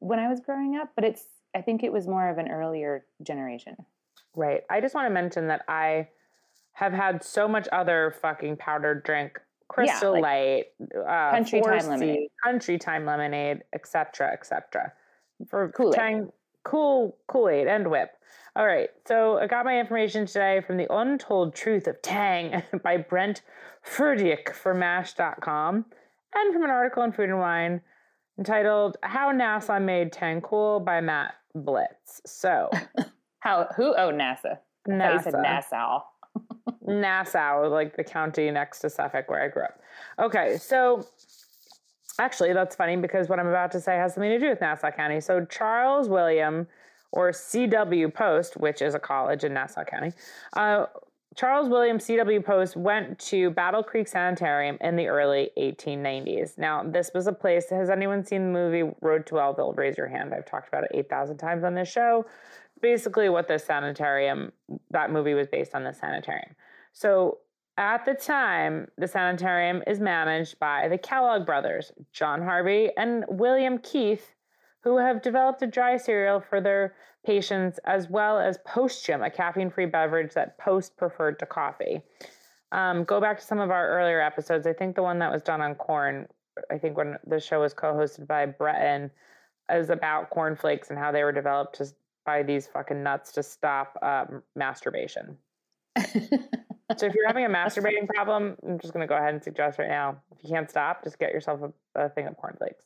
when 0.00 0.18
I 0.18 0.28
was 0.28 0.40
growing 0.40 0.76
up, 0.76 0.90
but 0.96 1.04
it's, 1.04 1.24
I 1.54 1.60
think 1.62 1.82
it 1.84 1.92
was 1.92 2.06
more 2.06 2.28
of 2.28 2.38
an 2.38 2.48
earlier 2.50 3.06
generation. 3.22 3.76
Right. 4.36 4.62
I 4.68 4.80
just 4.80 4.94
want 4.94 5.06
to 5.06 5.14
mention 5.14 5.46
that 5.48 5.62
I 5.68 6.08
have 6.72 6.92
had 6.92 7.24
so 7.24 7.48
much 7.48 7.66
other 7.72 8.14
fucking 8.20 8.56
powdered 8.56 9.02
drink, 9.04 9.40
Crystal 9.68 10.12
like 10.12 10.22
Light, 10.22 10.64
uh, 11.06 11.30
Country 11.30 11.60
Time 11.60 11.80
4C, 11.80 11.88
lemonade. 11.88 12.28
Country 12.44 12.78
Time 12.78 13.06
Lemonade, 13.06 13.64
etc., 13.72 14.32
etc. 14.32 14.92
For 15.48 15.70
Kool-Aid. 15.70 15.94
Tang, 15.94 16.32
cool 16.64 17.16
Kool 17.26 17.48
Aid 17.48 17.66
and 17.68 17.90
Whip. 17.90 18.10
All 18.56 18.66
right. 18.66 18.88
So 19.06 19.38
I 19.38 19.46
got 19.46 19.64
my 19.64 19.78
information 19.78 20.26
today 20.26 20.62
from 20.66 20.78
the 20.78 20.92
Untold 20.92 21.54
Truth 21.54 21.86
of 21.86 22.02
Tang 22.02 22.62
by 22.82 22.96
Brent 22.96 23.42
Furdyk 23.86 24.52
for 24.54 24.74
Mashed.com 24.74 25.84
and 26.34 26.52
from 26.52 26.64
an 26.64 26.70
article 26.70 27.02
in 27.04 27.12
Food 27.12 27.30
and 27.30 27.38
Wine 27.38 27.80
entitled 28.36 28.96
How 29.02 29.32
NASA 29.32 29.82
Made 29.82 30.12
Tang 30.12 30.40
Cool 30.40 30.80
by 30.80 31.00
Matt 31.00 31.34
Blitz. 31.54 32.20
So, 32.26 32.70
How? 33.40 33.68
Who? 33.76 33.94
Oh, 33.96 34.10
NASA. 34.10 34.58
I 34.90 35.12
you 35.12 35.22
said 35.22 35.34
NASA. 35.34 36.02
Nassau. 36.86 37.68
Like 37.68 37.96
the 37.96 38.04
county 38.04 38.50
next 38.50 38.80
to 38.80 38.90
Suffolk 38.90 39.28
where 39.28 39.42
I 39.42 39.48
grew 39.48 39.64
up. 39.64 39.80
Okay, 40.18 40.56
so 40.58 41.06
actually, 42.18 42.52
that's 42.52 42.76
funny 42.76 42.96
because 42.96 43.28
what 43.28 43.38
I'm 43.38 43.46
about 43.46 43.70
to 43.72 43.80
say 43.80 43.96
has 43.96 44.14
something 44.14 44.30
to 44.30 44.38
do 44.38 44.48
with 44.48 44.60
Nassau 44.60 44.90
County. 44.90 45.20
So, 45.20 45.44
Charles 45.44 46.08
William, 46.08 46.66
or 47.12 47.32
C.W. 47.32 48.10
Post, 48.10 48.56
which 48.56 48.82
is 48.82 48.94
a 48.94 48.98
college 48.98 49.44
in 49.44 49.54
Nassau 49.54 49.84
County, 49.84 50.12
uh, 50.54 50.86
Charles 51.38 51.68
William 51.68 52.00
C.W. 52.00 52.42
Post 52.42 52.76
went 52.76 53.16
to 53.20 53.50
Battle 53.50 53.82
Creek 53.82 54.08
Sanitarium 54.08 54.76
in 54.80 54.96
the 54.96 55.06
early 55.06 55.50
1890s. 55.56 56.58
Now, 56.58 56.82
this 56.82 57.12
was 57.14 57.28
a 57.28 57.32
place. 57.32 57.70
Has 57.70 57.90
anyone 57.90 58.24
seen 58.24 58.46
the 58.46 58.58
movie 58.58 58.92
Road 59.00 59.24
to 59.26 59.34
Wellville? 59.34 59.76
Raise 59.76 59.96
your 59.96 60.08
hand. 60.08 60.34
I've 60.34 60.46
talked 60.46 60.66
about 60.66 60.82
it 60.84 60.90
8,000 60.94 61.36
times 61.36 61.62
on 61.62 61.76
this 61.76 61.88
show. 61.88 62.26
Basically, 62.80 63.28
what 63.28 63.48
the 63.48 63.58
sanitarium, 63.58 64.52
that 64.90 65.10
movie 65.10 65.34
was 65.34 65.48
based 65.48 65.74
on 65.74 65.84
the 65.84 65.92
sanitarium. 65.92 66.54
So, 66.92 67.38
at 67.76 68.04
the 68.04 68.14
time, 68.14 68.88
the 68.98 69.06
sanitarium 69.06 69.84
is 69.86 70.00
managed 70.00 70.58
by 70.58 70.88
the 70.88 70.98
Kellogg 70.98 71.46
brothers, 71.46 71.92
John 72.12 72.42
Harvey 72.42 72.90
and 72.96 73.24
William 73.28 73.78
Keith, 73.78 74.34
who 74.80 74.96
have 74.98 75.22
developed 75.22 75.62
a 75.62 75.66
dry 75.66 75.96
cereal 75.96 76.40
for 76.40 76.60
their 76.60 76.94
patients, 77.24 77.78
as 77.84 78.08
well 78.08 78.38
as 78.38 78.58
Postum, 78.66 79.24
a 79.24 79.30
caffeine 79.30 79.70
free 79.70 79.86
beverage 79.86 80.34
that 80.34 80.58
Post 80.58 80.96
preferred 80.96 81.38
to 81.38 81.46
coffee. 81.46 82.02
Um, 82.72 83.04
go 83.04 83.20
back 83.20 83.38
to 83.38 83.44
some 83.44 83.60
of 83.60 83.70
our 83.70 83.88
earlier 83.88 84.20
episodes. 84.20 84.66
I 84.66 84.72
think 84.72 84.96
the 84.96 85.02
one 85.02 85.18
that 85.20 85.32
was 85.32 85.42
done 85.42 85.60
on 85.60 85.74
corn, 85.74 86.26
I 86.70 86.78
think 86.78 86.96
when 86.96 87.16
the 87.26 87.40
show 87.40 87.60
was 87.60 87.74
co 87.74 87.94
hosted 87.94 88.26
by 88.26 88.46
Breton, 88.46 89.10
is 89.70 89.90
about 89.90 90.30
cornflakes 90.30 90.90
and 90.90 90.98
how 90.98 91.12
they 91.12 91.22
were 91.22 91.32
developed 91.32 91.76
to, 91.76 91.86
by 92.24 92.42
these 92.42 92.66
fucking 92.66 93.02
nuts 93.02 93.32
to 93.32 93.42
stop 93.42 93.96
um, 94.02 94.42
masturbation. 94.54 95.38
So 96.96 97.06
if 97.06 97.14
you're 97.14 97.26
having 97.26 97.44
a 97.44 97.48
masturbating 97.50 98.08
problem, 98.08 98.56
I'm 98.66 98.78
just 98.78 98.94
going 98.94 99.06
to 99.06 99.08
go 99.08 99.16
ahead 99.16 99.34
and 99.34 99.42
suggest 99.42 99.78
right 99.78 99.88
now, 99.88 100.16
if 100.34 100.42
you 100.42 100.50
can't 100.50 100.70
stop, 100.70 101.04
just 101.04 101.18
get 101.18 101.32
yourself 101.32 101.60
a, 101.62 102.00
a 102.00 102.08
thing 102.08 102.26
of 102.26 102.36
cornflakes. 102.36 102.84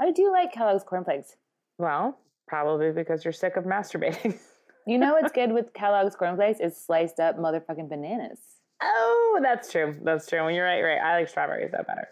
I 0.00 0.10
do 0.10 0.30
like 0.30 0.52
Kellogg's 0.52 0.84
cornflakes. 0.84 1.36
Well, 1.78 2.18
probably 2.48 2.92
because 2.92 3.24
you're 3.24 3.32
sick 3.32 3.56
of 3.56 3.64
masturbating. 3.64 4.38
You 4.88 4.98
know 4.98 5.14
what's 5.14 5.32
good 5.32 5.50
with 5.50 5.72
Kellogg's 5.74 6.14
cornflakes 6.14 6.60
is 6.60 6.80
sliced 6.80 7.18
up 7.18 7.36
motherfucking 7.36 7.88
bananas. 7.88 8.38
oh, 8.80 9.40
that's 9.42 9.72
true. 9.72 9.96
That's 10.04 10.28
true. 10.28 10.44
When 10.44 10.54
you're 10.54 10.64
right, 10.64 10.80
right. 10.80 11.00
I 11.00 11.18
like 11.18 11.28
strawberries 11.28 11.72
though 11.72 11.82
better. 11.84 12.06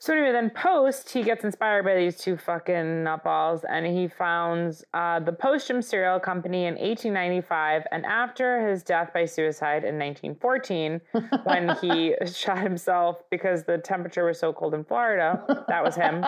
So 0.00 0.12
anyway, 0.12 0.30
then 0.30 0.50
Post, 0.50 1.10
he 1.10 1.24
gets 1.24 1.42
inspired 1.42 1.84
by 1.84 1.96
these 1.96 2.16
two 2.16 2.36
fucking 2.36 3.02
nutballs, 3.04 3.64
and 3.68 3.84
he 3.84 4.06
founds 4.06 4.84
uh, 4.94 5.18
the 5.18 5.32
Postum 5.32 5.82
Cereal 5.82 6.20
Company 6.20 6.66
in 6.66 6.74
1895. 6.74 7.82
And 7.90 8.06
after 8.06 8.68
his 8.68 8.84
death 8.84 9.10
by 9.12 9.24
suicide 9.24 9.82
in 9.84 9.98
1914, 9.98 11.00
when 11.42 11.76
he 11.80 12.14
shot 12.32 12.58
himself 12.58 13.24
because 13.28 13.64
the 13.64 13.78
temperature 13.78 14.24
was 14.24 14.38
so 14.38 14.52
cold 14.52 14.74
in 14.74 14.84
Florida, 14.84 15.42
that 15.66 15.82
was 15.82 15.96
him. 15.96 16.24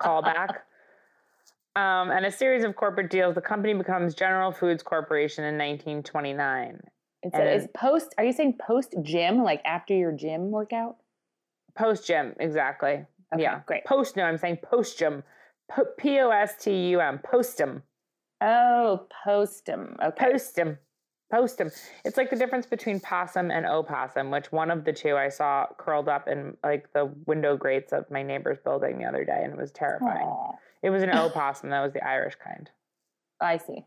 Callback. 0.00 0.60
Um, 1.76 2.10
and 2.10 2.24
a 2.24 2.32
series 2.32 2.64
of 2.64 2.74
corporate 2.74 3.10
deals, 3.10 3.34
the 3.34 3.42
company 3.42 3.74
becomes 3.74 4.14
General 4.14 4.50
Foods 4.50 4.82
Corporation 4.82 5.44
in 5.44 5.54
1929. 5.58 6.80
It's 7.22 7.34
And 7.34 7.42
a, 7.42 7.54
is 7.54 7.68
post. 7.76 8.14
Are 8.16 8.24
you 8.24 8.32
saying 8.32 8.56
post 8.66 8.94
gym, 9.02 9.42
like 9.44 9.60
after 9.66 9.94
your 9.94 10.12
gym 10.12 10.50
workout? 10.50 10.96
Post 11.78 12.06
gym, 12.06 12.34
exactly. 12.40 13.06
Okay, 13.32 13.42
yeah, 13.42 13.60
great. 13.66 13.84
Post, 13.84 14.16
no, 14.16 14.24
I'm 14.24 14.36
saying 14.38 14.58
post 14.62 14.98
gym. 14.98 15.22
P 15.98 16.18
O 16.20 16.30
S 16.30 16.54
T 16.58 16.88
U 16.90 17.00
M, 17.00 17.20
postum, 17.30 17.82
Oh, 18.40 19.06
postum. 19.26 19.96
Okay. 20.02 20.32
postum, 20.32 20.78
postum. 21.32 21.70
It's 22.06 22.16
like 22.16 22.30
the 22.30 22.36
difference 22.36 22.64
between 22.66 23.00
possum 23.00 23.50
and 23.50 23.66
opossum, 23.66 24.30
which 24.30 24.50
one 24.50 24.70
of 24.70 24.84
the 24.84 24.92
two 24.94 25.16
I 25.16 25.28
saw 25.28 25.66
curled 25.76 26.08
up 26.08 26.26
in 26.26 26.56
like 26.64 26.90
the 26.94 27.12
window 27.26 27.56
grates 27.56 27.92
of 27.92 28.10
my 28.10 28.22
neighbor's 28.22 28.58
building 28.64 28.98
the 28.98 29.04
other 29.04 29.24
day, 29.24 29.40
and 29.44 29.52
it 29.52 29.58
was 29.58 29.70
terrifying. 29.72 30.26
Aw, 30.26 30.52
It 30.82 30.90
was 30.90 31.02
an 31.02 31.10
opossum, 31.14 31.68
that 31.70 31.82
was 31.82 31.92
the 31.92 32.04
Irish 32.06 32.36
kind. 32.42 32.70
I 33.40 33.58
see. 33.58 33.84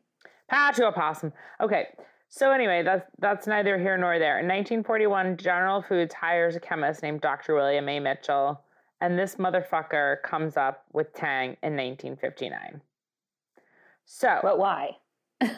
Patu 0.51 0.81
opossum. 0.81 1.33
Okay. 1.59 1.87
So 2.33 2.53
anyway, 2.53 2.81
that's 2.81 3.05
that's 3.19 3.45
neither 3.45 3.77
here 3.77 3.97
nor 3.97 4.17
there. 4.17 4.39
In 4.39 4.47
1941, 4.47 5.35
General 5.35 5.81
Foods 5.81 6.13
hires 6.13 6.55
a 6.55 6.61
chemist 6.61 7.03
named 7.03 7.19
Dr. 7.19 7.55
William 7.55 7.89
A. 7.89 7.99
Mitchell, 7.99 8.61
and 9.01 9.19
this 9.19 9.35
motherfucker 9.35 10.21
comes 10.23 10.55
up 10.55 10.85
with 10.93 11.13
Tang 11.13 11.57
in 11.61 11.75
1959. 11.75 12.81
So, 14.05 14.39
But 14.41 14.57
why? 14.57 14.97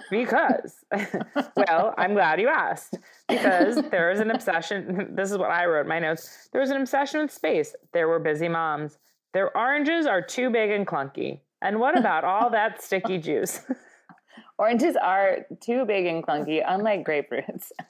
because, 0.09 0.84
well, 1.55 1.93
I'm 1.95 2.13
glad 2.13 2.41
you 2.41 2.47
asked. 2.47 2.97
Because 3.30 3.76
there 3.91 4.09
is 4.09 4.19
an 4.19 4.32
obsession. 4.32 5.09
This 5.15 5.30
is 5.32 5.38
what 5.38 5.51
I 5.51 5.65
wrote 5.65 5.82
in 5.82 5.88
my 5.88 5.99
notes. 5.99 6.49
There 6.51 6.61
was 6.61 6.71
an 6.71 6.82
obsession 6.82 7.21
with 7.21 7.32
space. 7.32 7.76
There 7.91 8.07
were 8.07 8.19
busy 8.19 8.47
moms. 8.49 8.97
Their 9.34 9.55
oranges 9.55 10.07
are 10.07 10.21
too 10.24 10.49
big 10.49 10.71
and 10.71 10.88
clunky. 10.88 11.41
And 11.61 11.80
what 11.80 11.97
about 11.97 12.24
all 12.24 12.49
that 12.49 12.82
sticky 12.82 13.19
juice? 13.19 13.61
Oranges 14.58 14.96
are 14.96 15.46
too 15.60 15.86
big 15.86 16.06
and 16.06 16.26
clunky, 16.26 16.64
unlike 16.66 17.04
grapefruits. 17.04 17.72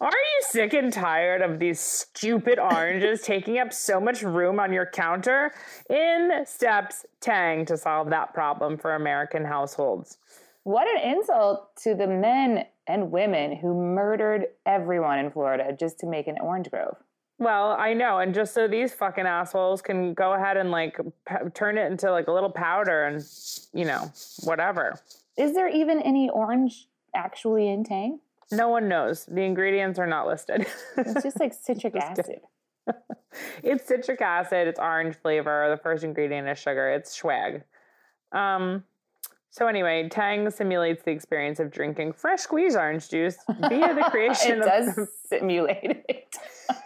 Are 0.00 0.10
you 0.10 0.40
sick 0.42 0.72
and 0.72 0.92
tired 0.92 1.42
of 1.42 1.58
these 1.58 1.80
stupid 1.80 2.58
oranges 2.58 3.22
taking 3.22 3.58
up 3.58 3.72
so 3.72 4.00
much 4.00 4.22
room 4.22 4.60
on 4.60 4.72
your 4.72 4.86
counter? 4.86 5.52
In 5.90 6.44
steps 6.46 7.04
Tang 7.20 7.66
to 7.66 7.76
solve 7.76 8.10
that 8.10 8.32
problem 8.34 8.78
for 8.78 8.94
American 8.94 9.44
households. 9.44 10.18
what 10.62 10.86
an 10.88 11.16
insult 11.16 11.74
to 11.82 11.94
the 11.94 12.06
men 12.06 12.64
and 12.86 13.10
women 13.10 13.56
who 13.56 13.74
murdered 13.74 14.46
everyone 14.64 15.18
in 15.18 15.30
Florida 15.30 15.76
just 15.78 15.98
to 16.00 16.06
make 16.06 16.26
an 16.28 16.36
orange 16.40 16.70
grove. 16.70 16.96
Well, 17.38 17.76
I 17.78 17.94
know, 17.94 18.18
and 18.18 18.34
just 18.34 18.52
so 18.52 18.66
these 18.66 18.92
fucking 18.92 19.26
assholes 19.26 19.80
can 19.80 20.12
go 20.12 20.32
ahead 20.34 20.56
and 20.56 20.72
like 20.72 20.98
p- 21.28 21.36
turn 21.54 21.78
it 21.78 21.90
into 21.90 22.10
like 22.10 22.26
a 22.26 22.32
little 22.32 22.50
powder 22.50 23.04
and 23.04 23.24
you 23.72 23.84
know 23.84 24.10
whatever. 24.42 24.98
Is 25.36 25.54
there 25.54 25.68
even 25.68 26.02
any 26.02 26.28
orange 26.28 26.88
actually 27.14 27.68
in 27.68 27.84
Tang? 27.84 28.18
No 28.50 28.68
one 28.68 28.88
knows. 28.88 29.24
The 29.26 29.42
ingredients 29.42 29.98
are 29.98 30.06
not 30.06 30.26
listed. 30.26 30.66
It's 30.96 31.22
just 31.22 31.38
like 31.38 31.52
citric 31.62 31.94
Just 31.94 32.18
acid. 32.18 32.40
it's 33.62 33.86
citric 33.86 34.20
acid, 34.20 34.66
it's 34.66 34.80
orange 34.80 35.14
flavor. 35.16 35.68
The 35.70 35.80
first 35.80 36.02
ingredient 36.02 36.48
is 36.48 36.58
sugar. 36.58 36.90
It's 36.90 37.12
swag. 37.16 37.62
Um, 38.32 38.84
so 39.50 39.66
anyway, 39.66 40.08
Tang 40.08 40.50
simulates 40.50 41.02
the 41.02 41.10
experience 41.10 41.58
of 41.58 41.70
drinking 41.70 42.12
fresh 42.12 42.40
squeezed 42.40 42.76
orange 42.76 43.08
juice 43.08 43.36
via 43.60 43.94
the 43.94 44.02
creation 44.10 44.52
it 44.52 44.58
of. 44.60 44.64
does 44.96 45.08
simulate 45.26 46.04
it. 46.08 46.36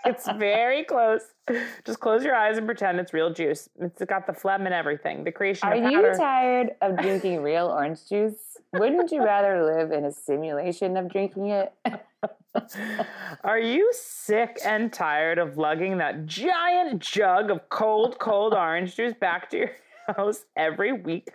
it's 0.04 0.30
very 0.38 0.84
close. 0.84 1.22
Just 1.84 1.98
close 1.98 2.24
your 2.24 2.36
eyes 2.36 2.56
and 2.58 2.66
pretend 2.66 3.00
it's 3.00 3.12
real 3.12 3.32
juice. 3.32 3.68
It's 3.80 4.02
got 4.04 4.26
the 4.26 4.32
phlegm 4.32 4.64
and 4.64 4.74
everything. 4.74 5.24
The 5.24 5.32
creation 5.32 5.68
Are 5.68 5.76
you 5.76 6.14
tired 6.16 6.70
of 6.80 6.96
drinking 6.98 7.42
real 7.42 7.66
orange 7.66 8.08
juice? 8.08 8.58
Wouldn't 8.72 9.10
you 9.10 9.24
rather 9.24 9.64
live 9.64 9.90
in 9.90 10.04
a 10.04 10.12
simulation 10.12 10.96
of 10.96 11.10
drinking 11.10 11.48
it? 11.48 11.72
Are 13.44 13.58
you 13.58 13.90
sick 13.92 14.60
and 14.64 14.92
tired 14.92 15.38
of 15.38 15.58
lugging 15.58 15.98
that 15.98 16.26
giant 16.26 17.00
jug 17.00 17.50
of 17.50 17.68
cold, 17.70 18.18
cold 18.18 18.54
orange 18.54 18.94
juice 18.94 19.14
back 19.18 19.50
to 19.50 19.56
your 19.58 19.70
house 20.06 20.44
every 20.56 20.92
week? 20.92 21.30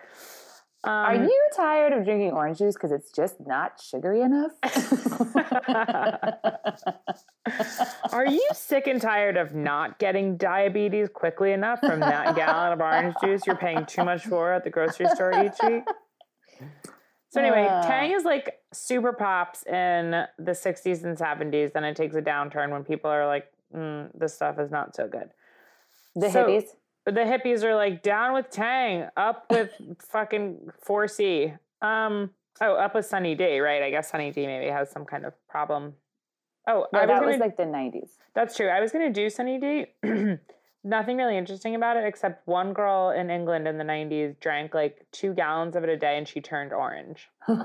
Um, 0.88 0.94
Are 1.04 1.14
you 1.16 1.48
tired 1.54 1.92
of 1.92 2.02
drinking 2.06 2.30
orange 2.30 2.56
juice 2.56 2.72
because 2.72 2.92
it's 2.92 3.12
just 3.12 3.46
not 3.46 3.78
sugary 3.78 4.22
enough? 4.22 4.52
Are 8.12 8.26
you 8.26 8.42
sick 8.54 8.86
and 8.86 8.98
tired 8.98 9.36
of 9.36 9.54
not 9.54 9.98
getting 9.98 10.38
diabetes 10.38 11.10
quickly 11.12 11.52
enough 11.52 11.80
from 11.80 12.00
that 12.00 12.34
gallon 12.36 12.72
of 12.72 12.80
orange 12.80 13.14
juice 13.22 13.42
you're 13.46 13.54
paying 13.56 13.84
too 13.84 14.02
much 14.02 14.24
for 14.24 14.50
at 14.54 14.64
the 14.64 14.70
grocery 14.70 15.08
store 15.10 15.32
each 15.44 15.58
week? 15.62 15.84
So 17.28 17.42
anyway, 17.42 17.66
Uh. 17.68 17.82
Tang 17.86 18.12
is 18.12 18.24
like 18.24 18.58
super 18.72 19.12
pops 19.12 19.66
in 19.66 20.24
the 20.38 20.52
60s 20.52 21.04
and 21.04 21.18
70s, 21.18 21.74
then 21.74 21.84
it 21.84 21.96
takes 21.96 22.16
a 22.16 22.22
downturn 22.22 22.70
when 22.70 22.82
people 22.82 23.10
are 23.10 23.26
like, 23.26 23.44
mm, 23.76 24.08
this 24.14 24.32
stuff 24.32 24.58
is 24.58 24.70
not 24.70 24.96
so 24.96 25.06
good. 25.06 25.28
the 26.16 26.30
So- 26.30 26.46
hippies. 26.46 26.64
The 27.14 27.20
hippies 27.20 27.64
are 27.64 27.74
like 27.74 28.02
down 28.02 28.34
with 28.34 28.50
Tang, 28.50 29.08
up 29.16 29.46
with 29.50 29.70
fucking 30.10 30.70
4C. 30.86 31.58
Um 31.82 32.30
oh, 32.60 32.74
up 32.74 32.94
with 32.94 33.06
Sunny 33.06 33.34
D, 33.34 33.60
right? 33.60 33.82
I 33.82 33.90
guess 33.90 34.10
Sunny 34.10 34.30
D 34.30 34.46
maybe 34.46 34.70
has 34.70 34.90
some 34.90 35.04
kind 35.04 35.24
of 35.24 35.32
problem. 35.48 35.94
Oh, 36.66 36.86
No, 36.92 36.98
I 36.98 37.06
was 37.06 37.08
that 37.08 37.20
gonna, 37.20 37.32
was 37.32 37.38
like 37.38 37.56
the 37.56 37.62
90s. 37.62 38.10
that's 38.34 38.56
true. 38.56 38.68
I 38.68 38.80
was 38.80 38.92
gonna 38.92 39.10
do 39.10 39.30
Sunny 39.30 39.58
D. 39.58 39.86
Nothing 40.84 41.16
really 41.16 41.36
interesting 41.36 41.74
about 41.74 41.96
it 41.96 42.04
except 42.04 42.46
one 42.46 42.72
girl 42.72 43.10
in 43.10 43.30
England 43.30 43.66
in 43.66 43.78
the 43.78 43.84
90s 43.84 44.38
drank 44.40 44.74
like 44.74 45.06
two 45.12 45.34
gallons 45.34 45.76
of 45.76 45.84
it 45.84 45.90
a 45.90 45.96
day 45.96 46.16
and 46.16 46.26
she 46.26 46.40
turned 46.40 46.72
orange. 46.72 47.28
so 47.48 47.58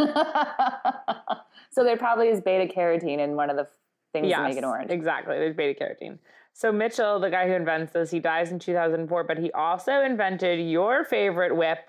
there 1.84 1.98
probably 1.98 2.30
is 2.30 2.42
beta 2.42 2.72
carotene 2.74 3.20
in 3.20 3.36
one 3.36 3.50
of 3.50 3.56
the 3.56 3.68
things 4.14 4.28
yes, 4.28 4.40
to 4.40 4.44
make 4.44 4.58
it 4.58 4.64
orange. 4.64 4.90
Exactly. 4.90 5.38
There's 5.38 5.56
beta 5.56 5.80
carotene. 5.80 6.18
So 6.54 6.72
Mitchell, 6.72 7.20
the 7.20 7.30
guy 7.32 7.48
who 7.48 7.54
invents 7.54 7.94
this, 7.94 8.12
he 8.12 8.20
dies 8.20 8.52
in 8.52 8.60
2004, 8.60 9.24
but 9.24 9.38
he 9.40 9.52
also 9.52 10.02
invented 10.02 10.60
your 10.60 11.04
favorite 11.04 11.56
whip, 11.56 11.80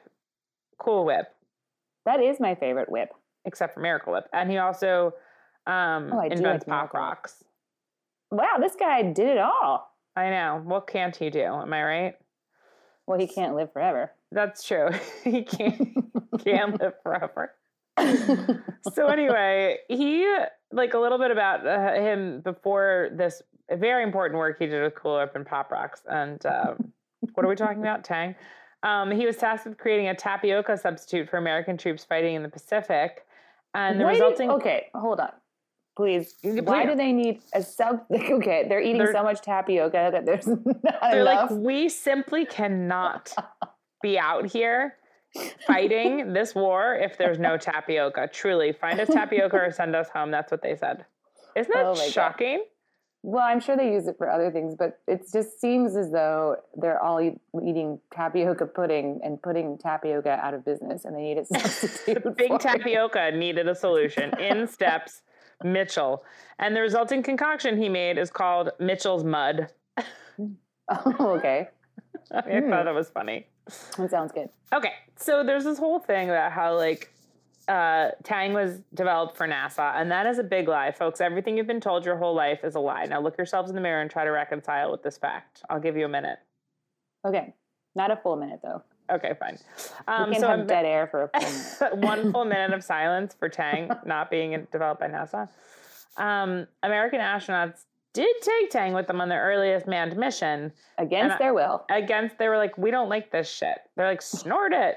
Cool 0.78 1.04
Whip, 1.04 1.26
That 2.06 2.20
is 2.20 2.40
my 2.40 2.54
favorite 2.54 2.88
whip. 2.90 3.10
except 3.44 3.74
for 3.74 3.80
Miracle 3.80 4.14
Whip, 4.14 4.26
and 4.32 4.50
he 4.50 4.56
also 4.58 5.12
um, 5.66 6.10
Oh, 6.12 6.20
invents 6.20 6.66
like 6.66 6.66
Pop 6.66 6.94
Rocks. 6.94 7.44
Wow, 8.30 8.56
this 8.58 8.74
guy 8.74 9.02
did 9.02 9.28
it 9.28 9.38
all. 9.38 9.90
I 10.16 10.30
know. 10.30 10.62
What 10.64 10.86
can't 10.86 11.14
he 11.14 11.28
do? 11.30 11.42
Am 11.44 11.72
I 11.72 11.82
right? 11.84 12.14
Well, 13.06 13.18
he 13.18 13.26
can't 13.26 13.54
live 13.54 13.72
forever. 13.72 14.12
That's 14.32 14.64
true. 14.66 14.88
he 15.24 15.42
can't 15.42 15.78
can't 16.44 16.80
live 16.80 16.94
forever. 17.02 17.52
so 18.92 19.06
anyway, 19.08 19.78
he 19.88 20.26
like 20.72 20.94
a 20.94 20.98
little 20.98 21.18
bit 21.18 21.30
about 21.30 21.66
uh, 21.66 21.94
him 21.94 22.40
before 22.40 23.10
this 23.12 23.42
very 23.70 24.02
important 24.02 24.38
work 24.38 24.58
he 24.58 24.66
did 24.66 24.82
with 24.82 24.94
Cool 24.94 25.16
Whip 25.18 25.32
and 25.34 25.46
Pop 25.46 25.70
Rocks. 25.70 26.02
And 26.08 26.44
um, 26.46 26.92
what 27.34 27.44
are 27.44 27.48
we 27.48 27.56
talking 27.56 27.80
about? 27.80 28.04
Tang. 28.04 28.34
Um, 28.82 29.10
he 29.10 29.24
was 29.24 29.36
tasked 29.36 29.66
with 29.66 29.78
creating 29.78 30.08
a 30.08 30.14
tapioca 30.14 30.76
substitute 30.76 31.30
for 31.30 31.38
American 31.38 31.76
troops 31.78 32.04
fighting 32.04 32.34
in 32.34 32.42
the 32.42 32.48
Pacific, 32.50 33.24
and 33.74 33.98
the 33.98 34.04
Why 34.04 34.12
resulting. 34.12 34.50
okay, 34.50 34.86
hold 34.94 35.20
on. 35.20 35.32
Please. 35.96 36.34
Why 36.42 36.84
do 36.84 36.94
they 36.94 37.12
need 37.12 37.40
a 37.54 37.62
sub? 37.62 38.00
Okay, 38.12 38.66
they're 38.68 38.80
eating 38.82 38.98
They're- 38.98 39.12
so 39.12 39.22
much 39.22 39.40
tapioca 39.40 40.10
that 40.12 40.26
there's 40.26 40.46
not 40.48 40.60
They're 41.02 41.20
enough. 41.22 41.50
like, 41.50 41.60
we 41.60 41.88
simply 41.88 42.44
cannot 42.44 43.32
be 44.02 44.18
out 44.18 44.46
here 44.46 44.96
fighting 45.66 46.32
this 46.32 46.54
war 46.54 46.94
if 46.94 47.16
there's 47.16 47.38
no 47.38 47.56
tapioca. 47.56 48.28
Truly, 48.32 48.72
find 48.72 49.00
us 49.00 49.08
tapioca 49.08 49.56
or 49.56 49.70
send 49.72 49.96
us 49.96 50.08
home. 50.08 50.30
That's 50.30 50.50
what 50.50 50.62
they 50.62 50.76
said. 50.76 51.04
Isn't 51.56 51.72
that 51.72 51.84
Oh 51.86 51.94
my 51.94 52.10
God. 52.14 52.58
Well, 53.26 53.42
I'm 53.42 53.58
sure 53.58 53.74
they 53.74 53.90
use 53.90 54.06
it 54.06 54.16
for 54.18 54.28
other 54.30 54.50
things, 54.50 54.74
but 54.78 55.00
it 55.08 55.22
just 55.32 55.58
seems 55.58 55.96
as 55.96 56.10
though 56.12 56.56
they're 56.76 57.02
all 57.02 57.18
eat, 57.22 57.40
eating 57.64 57.98
tapioca 58.14 58.66
pudding 58.66 59.20
and 59.24 59.40
putting 59.42 59.78
tapioca 59.78 60.32
out 60.44 60.52
of 60.52 60.62
business, 60.62 61.06
and 61.06 61.16
they 61.16 61.22
need 61.22 61.38
a 61.38 61.44
substitute. 61.46 62.36
Big 62.36 62.48
for 62.48 62.56
it. 62.56 62.60
tapioca 62.60 63.30
needed 63.30 63.66
a 63.66 63.74
solution. 63.74 64.38
In 64.38 64.66
steps 64.76 65.22
Mitchell. 65.62 66.22
And 66.58 66.76
the 66.76 66.82
resulting 66.82 67.22
concoction 67.22 67.80
he 67.80 67.88
made 67.88 68.18
is 68.18 68.30
called 68.30 68.70
Mitchell's 68.78 69.24
Mud. 69.24 69.68
Oh, 70.90 71.30
okay, 71.38 71.68
I 72.30 72.42
Hmm. 72.42 72.68
thought 72.68 72.84
that 72.84 72.94
was 72.94 73.08
funny. 73.08 73.46
that 73.96 74.10
sounds 74.10 74.32
good. 74.32 74.50
Okay, 74.74 74.92
so 75.16 75.42
there's 75.42 75.64
this 75.64 75.78
whole 75.78 75.98
thing 75.98 76.28
about 76.28 76.52
how 76.52 76.76
like 76.76 77.10
uh, 77.68 78.10
Tang 78.22 78.52
was 78.52 78.80
developed 78.94 79.36
for 79.36 79.46
NASA, 79.48 79.94
and 79.96 80.10
that 80.10 80.26
is 80.26 80.38
a 80.38 80.42
big 80.42 80.68
lie, 80.68 80.92
folks. 80.92 81.20
Everything 81.20 81.56
you've 81.56 81.66
been 81.66 81.80
told 81.80 82.04
your 82.04 82.16
whole 82.16 82.34
life 82.34 82.64
is 82.64 82.74
a 82.74 82.80
lie. 82.80 83.04
Now 83.06 83.20
look 83.20 83.36
yourselves 83.38 83.70
in 83.70 83.74
the 83.74 83.80
mirror 83.80 84.00
and 84.02 84.10
try 84.10 84.24
to 84.24 84.30
reconcile 84.30 84.90
with 84.90 85.02
this 85.02 85.16
fact. 85.18 85.62
I'll 85.70 85.80
give 85.80 85.96
you 85.96 86.04
a 86.04 86.08
minute. 86.08 86.38
Okay, 87.26 87.54
not 87.94 88.10
a 88.10 88.16
full 88.16 88.36
minute 88.36 88.60
though. 88.62 88.82
Okay, 89.10 89.32
fine. 89.38 89.58
Um, 90.08 90.32
can 90.32 90.40
so 90.40 90.48
have 90.48 90.58
I'm- 90.60 90.66
dead 90.66 90.84
air 90.86 91.06
for 91.06 91.30
a 91.34 91.40
full 91.40 91.88
minute. 91.96 91.96
one 92.06 92.32
full 92.32 92.44
minute 92.44 92.72
of 92.72 92.82
silence 92.84 93.34
for 93.38 93.48
Tang 93.48 93.90
not 94.06 94.30
being 94.30 94.66
developed 94.72 95.00
by 95.00 95.08
NASA. 95.08 95.48
Um, 96.16 96.66
American 96.82 97.20
astronauts 97.20 97.84
did 98.12 98.34
take 98.40 98.70
Tang 98.70 98.92
with 98.94 99.06
them 99.08 99.20
on 99.20 99.28
their 99.28 99.42
earliest 99.42 99.86
manned 99.86 100.16
mission. 100.16 100.72
Against 100.98 101.34
I- 101.34 101.38
their 101.38 101.54
will. 101.54 101.84
Against, 101.90 102.38
they 102.38 102.48
were 102.48 102.56
like, 102.56 102.78
"We 102.78 102.90
don't 102.90 103.08
like 103.08 103.30
this 103.32 103.50
shit." 103.50 103.78
They're 103.96 104.06
like, 104.06 104.22
"Snort 104.22 104.72
it." 104.72 104.96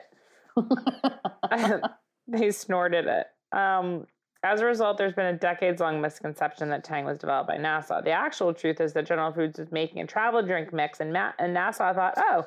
They 2.27 2.51
snorted 2.51 3.05
it. 3.05 3.27
Um, 3.57 4.05
as 4.43 4.61
a 4.61 4.65
result, 4.65 4.97
there's 4.97 5.13
been 5.13 5.25
a 5.25 5.37
decades 5.37 5.81
long 5.81 5.99
misconception 5.99 6.69
that 6.69 6.83
Tang 6.83 7.05
was 7.05 7.17
developed 7.17 7.47
by 7.47 7.57
NASA. 7.57 8.03
The 8.03 8.11
actual 8.11 8.53
truth 8.53 8.79
is 8.79 8.93
that 8.93 9.05
General 9.05 9.31
Foods 9.33 9.59
was 9.59 9.71
making 9.71 10.01
a 10.01 10.07
travel 10.07 10.41
drink 10.43 10.71
mix, 10.71 10.99
and, 10.99 11.11
Ma- 11.11 11.33
and 11.39 11.55
NASA 11.55 11.93
thought, 11.93 12.13
oh, 12.17 12.45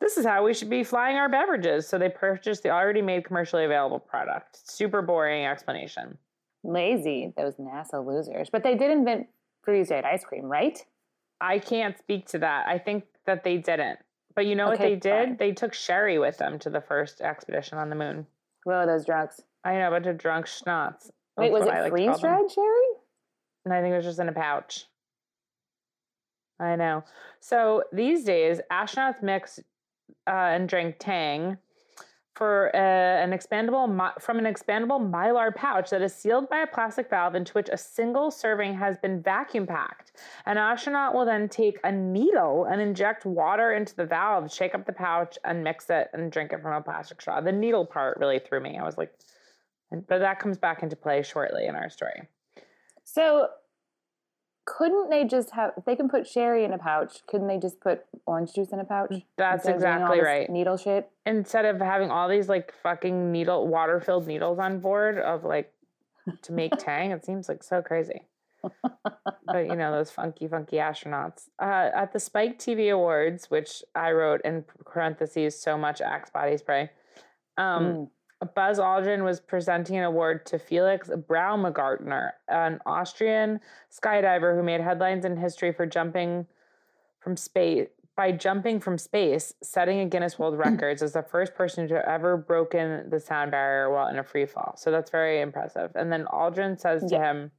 this 0.00 0.16
is 0.16 0.24
how 0.24 0.44
we 0.44 0.54
should 0.54 0.70
be 0.70 0.84
flying 0.84 1.16
our 1.16 1.28
beverages. 1.28 1.86
So 1.88 1.98
they 1.98 2.08
purchased 2.08 2.62
the 2.62 2.70
already 2.70 3.02
made 3.02 3.24
commercially 3.24 3.64
available 3.64 3.98
product. 3.98 4.68
Super 4.68 5.02
boring 5.02 5.46
explanation. 5.46 6.18
Lazy, 6.62 7.32
those 7.36 7.54
NASA 7.56 8.04
losers. 8.04 8.50
But 8.50 8.62
they 8.62 8.74
did 8.74 8.90
invent 8.90 9.28
freeze 9.62 9.88
dried 9.88 10.04
ice 10.04 10.24
cream, 10.24 10.44
right? 10.44 10.84
I 11.40 11.58
can't 11.58 11.98
speak 11.98 12.26
to 12.28 12.38
that. 12.38 12.66
I 12.66 12.78
think 12.78 13.04
that 13.26 13.44
they 13.44 13.56
didn't. 13.56 13.98
But 14.34 14.46
you 14.46 14.54
know 14.54 14.68
what 14.68 14.78
they 14.78 14.94
did? 14.94 15.28
fine. 15.28 15.36
They 15.38 15.52
took 15.52 15.74
sherry 15.74 16.18
with 16.18 16.38
them 16.38 16.58
to 16.60 16.70
the 16.70 16.80
first 16.80 17.20
expedition 17.20 17.78
on 17.78 17.90
the 17.90 17.96
moon. 17.96 18.26
Whoa, 18.70 18.86
those 18.86 19.04
drunks. 19.04 19.40
I 19.64 19.74
know, 19.74 19.88
a 19.88 19.90
bunch 19.90 20.06
of 20.06 20.16
drunk 20.16 20.46
schnapps. 20.46 21.10
Wait, 21.36 21.50
was 21.50 21.64
what 21.64 21.74
I 21.74 21.78
it 21.80 21.82
like 21.82 21.90
freeze 21.90 22.06
them. 22.06 22.20
dried 22.20 22.50
sherry? 22.52 22.88
And 23.64 23.74
I 23.74 23.82
think 23.82 23.92
it 23.92 23.96
was 23.96 24.04
just 24.04 24.20
in 24.20 24.28
a 24.28 24.32
pouch. 24.32 24.86
I 26.60 26.76
know. 26.76 27.02
So 27.40 27.82
these 27.92 28.22
days, 28.22 28.60
astronauts 28.70 29.24
mix 29.24 29.58
uh, 30.28 30.30
and 30.30 30.68
drink 30.68 30.96
Tang 31.00 31.58
for 32.34 32.70
uh, 32.74 32.78
an 32.78 33.30
expandable 33.30 34.12
from 34.20 34.38
an 34.38 34.44
expandable 34.44 35.00
mylar 35.00 35.54
pouch 35.54 35.90
that 35.90 36.00
is 36.00 36.14
sealed 36.14 36.48
by 36.48 36.60
a 36.60 36.66
plastic 36.66 37.10
valve 37.10 37.34
into 37.34 37.52
which 37.52 37.68
a 37.70 37.76
single 37.76 38.30
serving 38.30 38.74
has 38.74 38.96
been 38.98 39.20
vacuum 39.20 39.66
packed. 39.66 40.12
An 40.46 40.56
astronaut 40.56 41.14
will 41.14 41.24
then 41.24 41.48
take 41.48 41.78
a 41.84 41.92
needle 41.92 42.66
and 42.70 42.80
inject 42.80 43.26
water 43.26 43.72
into 43.72 43.94
the 43.96 44.06
valve, 44.06 44.52
shake 44.52 44.74
up 44.74 44.86
the 44.86 44.92
pouch, 44.92 45.38
and 45.44 45.64
mix 45.64 45.90
it 45.90 46.08
and 46.12 46.30
drink 46.30 46.52
it 46.52 46.62
from 46.62 46.72
a 46.72 46.80
plastic 46.80 47.20
straw. 47.20 47.40
The 47.40 47.52
needle 47.52 47.84
part 47.84 48.18
really 48.18 48.38
threw 48.38 48.60
me. 48.60 48.78
I 48.78 48.84
was 48.84 48.96
like, 48.96 49.12
but 49.90 50.20
that 50.20 50.38
comes 50.38 50.56
back 50.56 50.82
into 50.82 50.96
play 50.96 51.22
shortly 51.22 51.66
in 51.66 51.74
our 51.74 51.90
story. 51.90 52.28
So 53.04 53.48
couldn't 54.76 55.10
they 55.10 55.24
just 55.24 55.50
have 55.50 55.72
if 55.76 55.84
they 55.84 55.96
can 55.96 56.08
put 56.08 56.26
sherry 56.26 56.64
in 56.64 56.72
a 56.72 56.78
pouch, 56.78 57.26
couldn't 57.26 57.48
they 57.48 57.58
just 57.58 57.80
put 57.80 58.04
orange 58.26 58.52
juice 58.54 58.70
in 58.72 58.78
a 58.78 58.84
pouch? 58.84 59.12
That's 59.36 59.66
Instead 59.66 59.74
of 59.76 59.80
doing 59.80 59.92
all 59.92 60.12
exactly 60.12 60.20
right. 60.20 60.50
Needle 60.50 60.76
shit. 60.76 61.10
instead 61.26 61.64
of 61.64 61.80
having 61.80 62.10
all 62.10 62.28
these 62.28 62.48
like 62.48 62.72
fucking 62.82 63.32
needle 63.32 63.66
water 63.66 64.00
filled 64.00 64.26
needles 64.26 64.58
on 64.58 64.78
board 64.80 65.18
of 65.18 65.44
like 65.44 65.72
to 66.42 66.52
make 66.52 66.72
tang 66.78 67.10
it 67.10 67.24
seems 67.24 67.48
like 67.48 67.62
so 67.62 67.82
crazy 67.82 68.22
but 69.46 69.66
you 69.66 69.74
know 69.74 69.90
those 69.90 70.10
funky 70.10 70.46
funky 70.46 70.76
astronauts 70.76 71.48
uh, 71.60 71.88
at 71.94 72.12
the 72.12 72.20
spike 72.20 72.58
tv 72.58 72.92
awards 72.92 73.50
which 73.50 73.82
i 73.94 74.10
wrote 74.12 74.40
in 74.44 74.62
parentheses 74.84 75.58
so 75.60 75.78
much 75.78 76.00
axe 76.00 76.30
body 76.30 76.56
spray 76.56 76.90
um, 77.58 77.84
Mm. 77.84 78.10
Buzz 78.54 78.78
Aldrin 78.78 79.22
was 79.22 79.38
presenting 79.40 79.96
an 79.96 80.04
award 80.04 80.46
to 80.46 80.58
Felix 80.58 81.10
Baumgartner, 81.28 82.34
an 82.48 82.80
Austrian 82.86 83.60
skydiver 83.92 84.56
who 84.56 84.62
made 84.62 84.80
headlines 84.80 85.24
in 85.24 85.36
history 85.36 85.72
for 85.72 85.86
jumping 85.86 86.46
from 87.20 87.36
space 87.36 87.88
by 88.16 88.32
jumping 88.32 88.80
from 88.80 88.98
space, 88.98 89.54
setting 89.62 90.00
a 90.00 90.06
Guinness 90.06 90.38
World 90.38 90.58
Records 90.58 91.02
as 91.02 91.12
the 91.12 91.22
first 91.22 91.54
person 91.54 91.88
to 91.88 92.06
ever 92.08 92.36
broken 92.36 93.08
the 93.08 93.20
sound 93.20 93.50
barrier 93.50 93.90
while 93.90 94.08
in 94.08 94.18
a 94.18 94.24
free 94.24 94.44
fall. 94.46 94.74
So 94.76 94.90
that's 94.90 95.10
very 95.10 95.40
impressive. 95.40 95.92
And 95.94 96.12
then 96.12 96.24
Aldrin 96.26 96.78
says 96.78 97.02
to 97.04 97.08
Yeah. 97.14 97.30
him, 97.30 97.50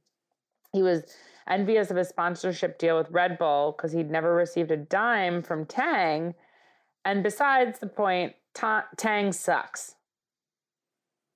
he 0.72 0.82
was 0.82 1.02
envious 1.48 1.90
of 1.90 1.96
his 1.96 2.08
sponsorship 2.08 2.78
deal 2.78 2.96
with 2.96 3.10
Red 3.10 3.38
Bull 3.38 3.72
because 3.76 3.92
he'd 3.92 4.10
never 4.10 4.34
received 4.34 4.70
a 4.70 4.76
dime 4.76 5.42
from 5.42 5.64
Tang. 5.66 6.34
And 7.04 7.22
besides 7.24 7.78
the 7.80 7.88
point, 7.88 8.34
Ta- 8.54 8.86
Tang 8.96 9.32
sucks. 9.32 9.96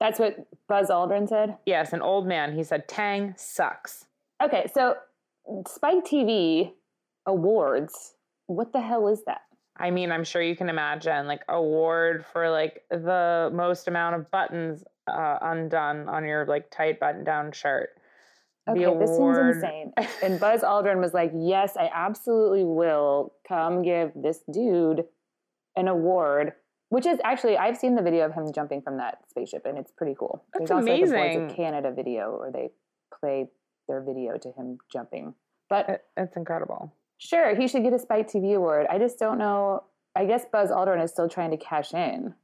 That's 0.01 0.19
what 0.19 0.37
Buzz 0.69 0.89
Aldrin 0.89 1.29
said. 1.29 1.57
Yes, 1.65 1.93
an 1.93 2.03
old 2.03 2.27
man. 2.27 2.55
He 2.55 2.63
said 2.63 2.87
Tang 2.89 3.35
sucks. 3.37 4.05
Okay, 4.43 4.67
so 4.73 4.97
Spike 5.67 6.05
TV 6.05 6.73
awards. 7.27 8.15
What 8.47 8.73
the 8.73 8.81
hell 8.81 9.09
is 9.09 9.25
that? 9.27 9.41
I 9.79 9.91
mean, 9.91 10.11
I'm 10.11 10.25
sure 10.25 10.41
you 10.43 10.57
can 10.57 10.69
imagine 10.69 11.27
like 11.27 11.43
award 11.49 12.25
for 12.33 12.51
like 12.51 12.83
the 12.91 13.51
most 13.53 13.89
amount 13.89 14.17
of 14.17 14.31
buttons 14.31 14.85
uh, 15.07 15.39
undone 15.41 16.09
on 16.09 16.25
your 16.25 16.47
like 16.47 16.71
tight 16.71 16.99
button 17.01 17.25
down 17.25 17.53
shirt. 17.53 17.91
Okay, 18.69 18.85
this 18.99 19.17
seems 19.17 19.39
insane. 19.39 19.93
And 20.23 20.41
Buzz 20.41 20.63
Aldrin 20.63 21.01
was 21.01 21.15
like, 21.15 21.31
"Yes, 21.35 21.77
I 21.77 21.89
absolutely 21.95 22.65
will 22.65 23.35
come 23.47 23.83
give 23.83 24.11
this 24.17 24.41
dude 24.51 25.05
an 25.77 25.87
award." 25.89 26.53
Which 26.89 27.05
is 27.07 27.19
actually, 27.25 27.57
I've 27.57 27.77
seen 27.77 27.97
the 27.97 28.03
video 28.03 28.27
of 28.27 28.33
him 28.33 28.53
jumping 28.53 28.81
from 28.81 28.99
that 28.99 29.19
spaceship, 29.29 29.67
and 29.67 29.77
it's 29.77 29.91
pretty 29.91 30.15
cool. 30.19 30.45
That's 30.53 30.71
There's 30.71 30.87
also 30.87 30.93
like 30.93 31.03
a 31.03 31.39
Boys 31.41 31.51
of 31.51 31.57
Canada 31.57 31.91
video 31.95 32.39
where 32.39 32.53
they 32.53 32.71
play 33.21 33.49
their 33.89 34.01
video 34.03 34.37
to 34.39 34.53
him 34.53 34.79
jumping. 34.93 35.35
But 35.69 36.05
It's 36.17 36.37
incredible. 36.37 36.93
sure, 37.19 37.57
he 37.57 37.67
should 37.67 37.83
get 37.83 37.93
a 37.93 37.99
Spike 37.99 38.29
TV 38.29 38.55
award. 38.55 38.87
I 38.89 38.99
just 38.99 39.19
don't 39.19 39.39
know. 39.39 39.83
I 40.15 40.27
guess 40.27 40.45
Buzz 40.51 40.71
Aldrin 40.71 41.03
is 41.03 41.11
still 41.11 41.29
trying 41.29 41.51
to 41.51 41.57
cash 41.57 41.93
in. 41.93 42.35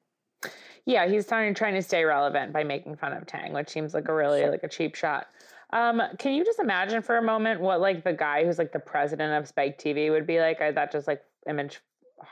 Yeah, 0.84 1.06
he's 1.08 1.26
trying 1.26 1.54
trying 1.54 1.74
to 1.74 1.82
stay 1.82 2.04
relevant 2.04 2.52
by 2.52 2.64
making 2.64 2.96
fun 2.96 3.12
of 3.12 3.26
Tang, 3.26 3.52
which 3.52 3.68
seems 3.68 3.94
like 3.94 4.08
a 4.08 4.14
really 4.14 4.40
Sure. 4.40 4.50
like 4.50 4.64
a 4.64 4.68
cheap 4.68 4.96
shot. 4.96 5.28
Um, 5.72 6.02
can 6.18 6.34
you 6.34 6.44
just 6.44 6.58
imagine 6.58 7.00
for 7.02 7.16
a 7.16 7.22
moment 7.22 7.60
what 7.60 7.80
like 7.80 8.02
the 8.02 8.12
guy 8.12 8.44
who's 8.44 8.58
like 8.58 8.72
the 8.72 8.80
president 8.80 9.32
of 9.40 9.46
Spike 9.48 9.78
TV 9.78 10.10
would 10.10 10.26
be 10.26 10.40
like? 10.40 10.60
I, 10.60 10.72
that 10.72 10.90
just 10.90 11.06
like 11.06 11.22
image 11.48 11.80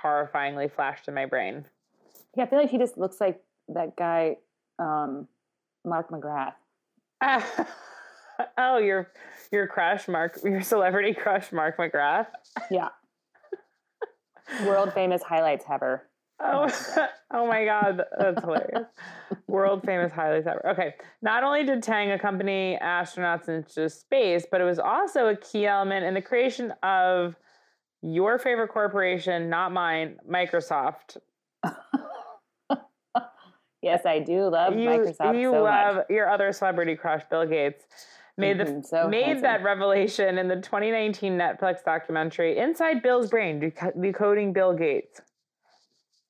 horrifyingly 0.03 0.71
flashed 0.73 1.07
in 1.07 1.15
my 1.15 1.27
brain. 1.27 1.65
Yeah, 2.37 2.45
I 2.45 2.47
feel 2.47 2.59
like 2.59 2.71
he 2.71 2.79
just 2.79 2.97
looks 2.97 3.21
like 3.21 3.41
that 3.69 3.97
guy, 3.97 4.37
um, 4.79 5.27
Mark 5.85 6.11
McGrath. 6.11 6.55
oh, 8.59 8.79
your 8.79 9.11
your 9.53 9.67
crush, 9.67 10.09
Mark, 10.09 10.39
your 10.45 10.63
celebrity 10.63 11.15
crush, 11.15 11.53
Mark 11.53 11.77
McGrath. 11.77 12.29
Yeah. 12.71 12.89
World 14.67 14.93
famous 14.93 15.23
highlights 15.23 15.65
haver. 15.65 16.11
Oh, 16.43 16.71
oh 17.33 17.47
my 17.47 17.65
God, 17.65 18.03
that's 18.19 18.41
hilarious. 18.41 18.87
World 19.47 19.83
famous 19.85 20.11
highlights 20.13 20.47
ever. 20.47 20.67
Okay, 20.71 20.95
not 21.21 21.45
only 21.45 21.65
did 21.65 21.83
Tang 21.83 22.13
accompany 22.13 22.79
astronauts 22.83 23.49
into 23.49 23.91
space, 23.91 24.47
but 24.51 24.61
it 24.61 24.65
was 24.65 24.79
also 24.79 25.29
a 25.29 25.37
key 25.37 25.67
element 25.67 26.05
in 26.07 26.15
the 26.15 26.23
creation 26.23 26.73
of 26.83 27.37
your 28.03 28.39
favorite 28.39 28.69
corporation, 28.69 29.51
not 29.51 29.73
mine, 29.73 30.17
Microsoft. 30.29 31.19
Yes, 33.83 34.05
I 34.07 34.19
do 34.21 34.49
love 34.49 34.77
you, 34.77 34.89
Microsoft. 34.89 35.39
You 35.41 35.53
so 35.53 35.63
love 35.63 35.97
much. 35.97 36.07
your 36.11 36.29
other 36.31 36.53
celebrity 36.53 36.97
crush, 36.97 37.23
Bill 37.31 37.47
Gates. 37.47 37.85
Made 38.37 38.59
the 38.59 38.65
Mhm, 38.65 38.87
so 38.87 39.09
made 39.09 39.25
handsome. 39.25 39.43
that 39.43 39.63
revelation 39.63 40.39
in 40.39 40.49
the 40.49 40.57
2019 40.57 41.37
Netflix 41.37 41.85
documentary 41.85 42.57
"Inside 42.59 43.03
Bill's 43.03 43.29
Brain: 43.29 43.73
Decoding 44.01 44.53
Bill 44.53 44.73
Gates." 44.73 45.21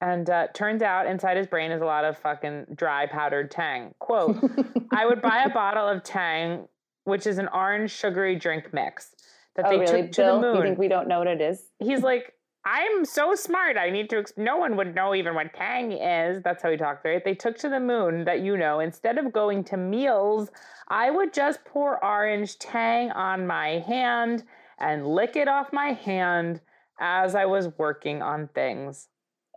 And 0.01 0.29
uh, 0.31 0.47
turns 0.55 0.81
out 0.83 1.07
inside 1.07 1.37
his 1.37 1.47
brain 1.47 1.71
is 1.71 1.83
a 1.83 1.85
lot 1.85 2.05
of 2.07 2.17
fucking 2.19 2.67
dry 2.75 3.07
powdered 3.07 3.51
Tang. 3.51 3.95
Quote: 3.99 4.37
I 4.93 5.07
would 5.07 5.21
buy 5.21 5.43
a 5.45 5.51
bottle 5.51 5.87
of 5.87 6.03
Tang, 6.03 6.67
which 7.05 7.27
is 7.27 7.39
an 7.39 7.49
orange 7.53 7.91
sugary 7.91 8.35
drink 8.35 8.73
mix 8.73 9.15
that 9.57 9.67
oh, 9.67 9.71
they 9.71 9.79
really, 9.79 10.03
took 10.03 10.13
to 10.13 10.23
Bill? 10.23 10.41
the 10.41 10.47
moon 10.47 10.57
You 10.57 10.63
think 10.63 10.79
we 10.79 10.89
don't 10.89 11.07
know 11.07 11.19
what 11.19 11.29
it 11.29 11.41
is? 11.41 11.65
he's 11.79 12.03
like, 12.03 12.33
I'm 12.73 13.05
so 13.05 13.35
smart. 13.35 13.77
I 13.77 13.91
need 13.91 14.09
to. 14.11 14.25
No 14.37 14.57
one 14.57 14.77
would 14.77 14.95
know 14.95 15.13
even 15.13 15.35
what 15.35 15.53
Tang 15.55 15.91
is. 15.91 16.41
That's 16.45 16.63
how 16.63 16.71
he 16.71 16.77
talked, 16.77 17.05
right? 17.05 17.25
They 17.25 17.35
took 17.35 17.59
to 17.59 17.69
the 17.69 17.81
moon 17.81 18.25
that 18.27 18.43
you 18.43 18.57
know. 18.57 18.79
Instead 18.79 19.19
of 19.19 19.33
going 19.33 19.65
to 19.65 19.77
meals, 19.77 20.51
I 20.87 21.11
would 21.11 21.33
just 21.35 21.65
pour 21.65 22.03
orange 22.05 22.59
Tang 22.61 23.11
on 23.11 23.45
my 23.45 23.81
hand 23.81 24.45
and 24.79 25.05
lick 25.07 25.35
it 25.35 25.49
off 25.49 25.73
my 25.73 25.89
hand 25.95 26.61
as 27.01 27.35
I 27.35 27.45
was 27.45 27.69
working 27.77 28.23
on 28.23 28.49
things. 28.55 29.09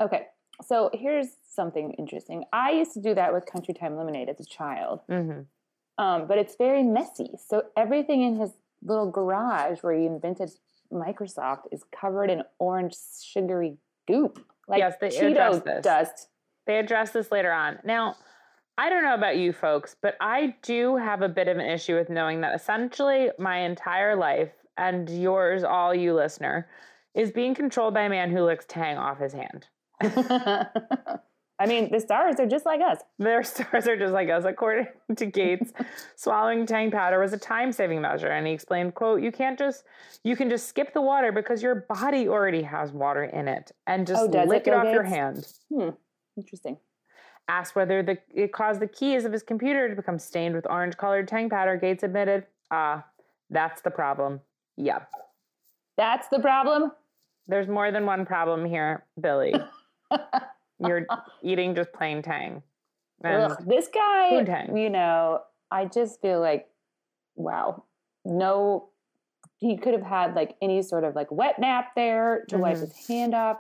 Okay, 0.02 0.24
so 0.64 0.90
here's 0.92 1.28
something 1.48 1.94
interesting. 2.00 2.46
I 2.52 2.72
used 2.72 2.94
to 2.94 3.02
do 3.02 3.14
that 3.14 3.32
with 3.32 3.46
Country 3.46 3.76
Time 3.76 3.96
Lemonade 3.96 4.30
as 4.30 4.40
a 4.40 4.46
child, 4.46 5.02
Mm-hmm. 5.08 5.42
um, 6.04 6.28
but 6.28 6.40
it's 6.40 6.56
very 6.58 6.82
messy. 6.82 7.30
So 7.48 7.64
everything 7.78 8.24
in 8.24 8.40
his 8.40 8.52
little 8.82 9.12
garage 9.12 9.80
where 9.82 9.94
he 9.94 10.06
invented 10.08 10.50
Microsoft 10.94 11.64
is 11.72 11.84
covered 12.00 12.30
in 12.30 12.44
orange 12.60 12.96
sugary 13.22 13.78
goop, 14.08 14.40
like 14.68 14.80
Yes, 14.80 14.96
they 15.02 15.08
address 15.08 15.56
Cheeto 15.56 15.64
this. 15.64 15.84
dust. 15.84 16.28
They 16.68 16.80
address 16.80 17.12
this 17.12 17.32
later 17.32 17.52
on. 17.52 17.80
Now, 17.84 18.16
I 18.78 18.90
don't 18.90 19.04
know 19.04 19.14
about 19.14 19.38
you 19.38 19.54
folks, 19.54 19.96
but 20.02 20.16
I 20.22 20.56
do 20.62 20.96
have 20.96 21.22
a 21.22 21.30
bit 21.30 21.48
of 21.48 21.58
an 21.58 21.66
issue 21.66 21.96
with 21.96 22.10
knowing 22.10 22.42
that 22.42 22.56
essentially 22.56 23.30
my 23.38 23.60
entire 23.60 24.16
life 24.16 24.52
and 24.78 25.10
yours, 25.10 25.64
all 25.64 25.94
you 25.94 26.14
listener, 26.14 26.68
is 27.14 27.32
being 27.32 27.54
controlled 27.54 27.94
by 27.94 28.04
a 28.04 28.10
man 28.10 28.32
who 28.32 28.44
licks 28.44 28.66
Tang 28.68 28.98
off 28.98 29.20
his 29.20 29.34
hand. 29.34 29.68
I 31.64 31.66
mean, 31.66 31.90
the 31.90 32.00
stars 32.02 32.42
are 32.42 32.46
just 32.46 32.66
like 32.66 32.82
us. 32.82 33.00
Their 33.20 33.42
stars 33.44 33.88
are 33.88 33.96
just 33.96 34.12
like 34.12 34.30
us. 34.30 34.44
According 34.44 34.88
to 35.16 35.26
Gates, 35.26 35.72
swallowing 36.18 36.66
Tang 36.66 36.92
powder 36.92 37.20
was 37.20 37.32
a 37.32 37.38
time-saving 37.38 38.02
measure, 38.02 38.28
and 38.28 38.46
he 38.46 38.52
explained, 38.52 38.96
"quote 38.96 39.22
You 39.22 39.32
can't 39.32 39.58
just 39.58 39.86
you 40.26 40.36
can 40.36 40.50
just 40.50 40.68
skip 40.68 40.94
the 40.94 41.02
water 41.02 41.32
because 41.32 41.64
your 41.64 41.76
body 41.76 42.28
already 42.28 42.64
has 42.64 42.92
water 42.92 43.24
in 43.24 43.48
it, 43.48 43.72
and 43.88 44.06
just 44.06 44.22
Oh, 44.22 44.44
lick 44.46 44.68
it, 44.68 44.72
it 44.72 44.74
off 44.74 44.94
your 44.94 45.04
hand." 45.04 45.48
Hmm, 45.74 45.90
interesting. 46.36 46.78
Asked 47.48 47.76
whether 47.76 48.04
the, 48.04 48.18
it 48.34 48.52
caused 48.52 48.82
the 48.82 48.88
keys 48.88 49.24
of 49.24 49.32
his 49.32 49.44
computer 49.44 49.90
to 49.90 49.96
become 49.96 50.20
stained 50.20 50.56
with 50.56 50.66
orange 50.70 50.98
colored 50.98 51.28
tang 51.28 51.50
powder, 51.50 51.76
Gates 51.76 52.04
admitted, 52.04 52.46
ah, 52.72 53.06
that's 53.50 53.82
the 53.82 53.92
problem. 53.92 54.40
Yep. 54.78 55.10
That's 55.98 56.30
the 56.30 56.40
problem. 56.40 56.94
There's 57.48 57.68
more 57.68 57.92
than 57.92 58.06
one 58.06 58.26
problem 58.26 58.64
here, 58.64 59.04
Billy. 59.20 59.54
You're 60.80 61.06
eating 61.44 61.76
just 61.76 61.92
plain 61.94 62.22
tang. 62.22 62.62
Ugh, 63.24 63.56
this 63.66 63.88
guy, 63.88 64.30
Poontang. 64.34 64.80
you 64.82 64.90
know, 64.90 65.40
I 65.72 65.86
just 65.86 66.22
feel 66.22 66.42
like, 66.42 66.68
wow, 67.36 67.84
no, 68.26 68.90
he 69.60 69.78
could 69.78 69.94
have 69.94 70.04
had 70.04 70.36
like 70.36 70.56
any 70.62 70.82
sort 70.82 71.04
of 71.06 71.16
like 71.16 71.32
wet 71.32 71.58
nap 71.60 71.92
there 71.96 72.44
to 72.50 72.58
wipe 72.58 72.76
Mhm. 72.78 72.82
his 72.82 73.08
hand 73.08 73.34
off. 73.34 73.58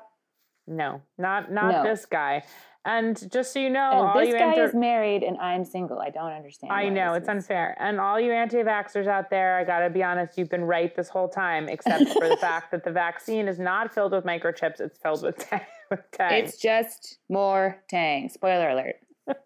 no, 0.68 1.02
not 1.18 1.52
not 1.52 1.72
No. 1.72 1.84
this 1.84 2.06
guy. 2.06 2.44
And 2.86 3.32
just 3.32 3.54
so 3.54 3.60
you 3.60 3.70
know, 3.70 4.12
And 4.14 4.28
this 4.28 4.34
guy 4.34 4.42
anti- 4.48 4.62
is 4.62 4.74
married 4.74 5.24
and 5.24 5.38
I'm 5.38 5.64
single. 5.64 6.00
I 6.02 6.10
don't 6.10 6.32
understand. 6.34 6.74
I 6.74 6.90
know 6.90 7.14
it's 7.14 7.24
is- 7.24 7.30
unfair. 7.30 7.78
And 7.80 7.98
all 8.02 8.20
you 8.20 8.34
anti-vaxxers 8.34 9.08
out 9.08 9.30
there, 9.30 9.56
I 9.58 9.64
gotta 9.64 9.90
be 9.90 10.04
honest, 10.04 10.38
you've 10.38 10.50
been 10.50 10.66
right 10.66 10.94
this 10.94 11.08
whole 11.08 11.30
time, 11.30 11.70
except 11.70 12.10
for 12.10 12.28
the 12.28 12.36
fact 12.42 12.72
that 12.72 12.84
the 12.84 12.92
vaccine 12.92 13.48
is 13.48 13.58
not 13.60 13.94
filled 13.94 14.12
with 14.12 14.26
microchips; 14.26 14.82
it's 14.82 14.98
filled 14.98 15.24
with 15.24 15.38
tang. 15.38 15.62
Tang. 16.12 16.44
It's 16.44 16.58
just 16.58 17.18
more 17.30 17.82
tang. 17.90 18.30
Spoiler 18.30 18.70
alert. 18.70 18.96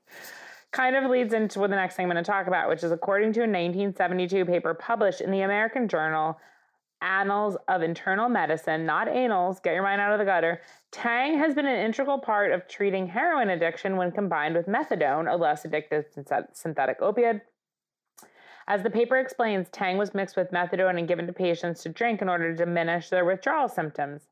kind 0.72 0.96
of 0.96 1.10
leads 1.10 1.34
into 1.34 1.60
what 1.60 1.70
the 1.70 1.76
next 1.76 1.96
thing 1.96 2.06
I'm 2.06 2.12
going 2.12 2.24
to 2.24 2.30
talk 2.30 2.48
about, 2.48 2.70
which 2.70 2.84
is 2.84 2.92
according 2.92 3.34
to 3.34 3.40
a 3.40 3.44
1972 3.44 4.46
paper 4.46 4.74
published 4.74 5.22
in 5.22 5.32
the 5.32 5.42
American 5.42 5.88
Journal 5.88 6.38
Annals 7.02 7.58
of 7.68 7.84
Internal 7.84 8.28
Medicine, 8.28 8.86
not 8.86 9.08
anals, 9.08 9.62
get 9.62 9.74
your 9.74 9.84
mind 9.84 10.02
out 10.02 10.14
of 10.14 10.20
the 10.20 10.26
gutter. 10.26 10.62
Tang 10.92 11.38
has 11.38 11.54
been 11.54 11.68
an 11.68 11.86
integral 11.86 12.18
part 12.18 12.52
of 12.52 12.68
treating 12.68 13.08
heroin 13.08 13.50
addiction 13.50 13.98
when 13.98 14.12
combined 14.12 14.56
with 14.56 14.66
methadone, 14.66 15.32
a 15.32 15.36
less 15.36 15.64
addictive 15.64 16.06
synthetic 16.54 17.00
opioid. 17.00 17.42
As 18.68 18.84
the 18.84 18.90
paper 18.90 19.18
explains, 19.18 19.70
Tang 19.70 19.98
was 19.98 20.14
mixed 20.14 20.36
with 20.36 20.52
methadone 20.52 20.98
and 20.98 21.08
given 21.08 21.28
to 21.28 21.34
patients 21.34 21.84
to 21.84 21.90
drink 21.90 22.22
in 22.22 22.30
order 22.30 22.52
to 22.52 22.66
diminish 22.66 23.10
their 23.10 23.26
withdrawal 23.26 23.70
symptoms. 23.70 24.28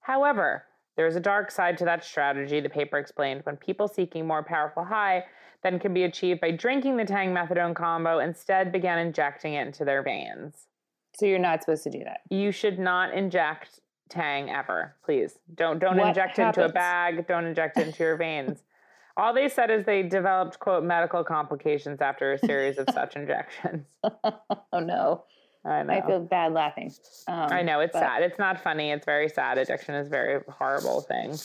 However, 0.00 0.66
there 0.96 1.06
is 1.06 1.16
a 1.16 1.20
dark 1.20 1.50
side 1.50 1.78
to 1.78 1.84
that 1.84 2.04
strategy, 2.04 2.60
the 2.60 2.68
paper 2.68 2.98
explained. 2.98 3.40
When 3.44 3.56
people 3.56 3.88
seeking 3.88 4.26
more 4.26 4.42
powerful 4.42 4.84
high 4.84 5.24
than 5.62 5.78
can 5.78 5.94
be 5.94 6.04
achieved 6.04 6.40
by 6.40 6.50
drinking 6.50 6.96
the 6.96 7.04
Tang 7.04 7.32
methadone 7.32 7.74
combo 7.74 8.18
instead 8.18 8.72
began 8.72 8.98
injecting 8.98 9.54
it 9.54 9.66
into 9.66 9.84
their 9.84 10.02
veins. 10.02 10.66
So 11.14 11.26
you're 11.26 11.38
not 11.38 11.62
supposed 11.62 11.84
to 11.84 11.90
do 11.90 12.00
that. 12.04 12.20
You 12.30 12.52
should 12.52 12.78
not 12.78 13.14
inject 13.14 13.80
Tang 14.08 14.50
ever, 14.50 14.96
please. 15.04 15.38
Don't 15.54 15.78
don't 15.78 15.96
What 15.96 16.08
inject 16.08 16.38
it 16.38 16.42
into 16.42 16.64
a 16.64 16.68
bag. 16.72 17.26
Don't 17.26 17.46
inject 17.46 17.78
it 17.78 17.88
into 17.88 18.02
your 18.02 18.16
veins. 18.16 18.62
All 19.16 19.34
they 19.34 19.48
said 19.48 19.70
is 19.70 19.84
they 19.84 20.02
developed 20.02 20.58
quote 20.58 20.84
medical 20.84 21.22
complications 21.22 22.00
after 22.00 22.32
a 22.32 22.38
series 22.38 22.78
of 22.78 22.88
such 22.92 23.16
injections. 23.16 23.86
Oh 24.02 24.80
no, 24.80 25.24
I 25.64 25.82
know. 25.82 25.92
I 25.92 26.00
feel 26.06 26.20
bad 26.20 26.52
laughing. 26.52 26.92
Um, 27.28 27.52
I 27.52 27.62
know 27.62 27.80
it's 27.80 27.92
but- 27.92 28.00
sad. 28.00 28.22
It's 28.22 28.38
not 28.38 28.60
funny. 28.62 28.90
It's 28.90 29.04
very 29.04 29.28
sad. 29.28 29.58
Addiction 29.58 29.94
is 29.94 30.08
a 30.08 30.10
very 30.10 30.40
horrible 30.48 31.00
thing. 31.02 31.36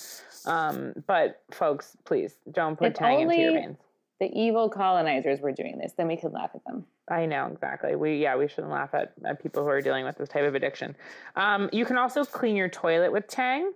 Um, 0.46 0.94
but 1.06 1.42
folks, 1.52 1.96
please 2.06 2.36
don't 2.52 2.78
put 2.78 2.88
If 2.88 2.94
Tang 2.96 3.22
into 3.22 3.36
your 3.36 3.54
veins. 3.54 3.78
The 4.20 4.32
evil 4.34 4.70
colonizers 4.70 5.42
were 5.42 5.52
doing 5.52 5.78
this, 5.78 5.94
then 5.96 6.08
we 6.08 6.18
could 6.18 6.32
laugh 6.32 6.50
at 6.56 6.64
them. 6.66 6.86
I 7.10 7.28
know 7.28 7.50
exactly. 7.54 7.96
We 7.96 8.18
yeah, 8.18 8.36
we 8.36 8.48
shouldn't 8.48 8.72
laugh 8.72 8.90
at, 8.94 9.14
at 9.24 9.42
people 9.42 9.62
who 9.64 9.70
are 9.70 9.82
dealing 9.82 10.06
with 10.06 10.18
this 10.18 10.30
type 10.30 10.44
of 10.44 10.56
addiction. 10.56 10.96
Um, 11.36 11.70
you 11.72 11.86
can 11.86 11.98
also 11.98 12.26
clean 12.26 12.56
your 12.56 12.68
toilet 12.70 13.12
with 13.12 13.28
Tang. 13.28 13.72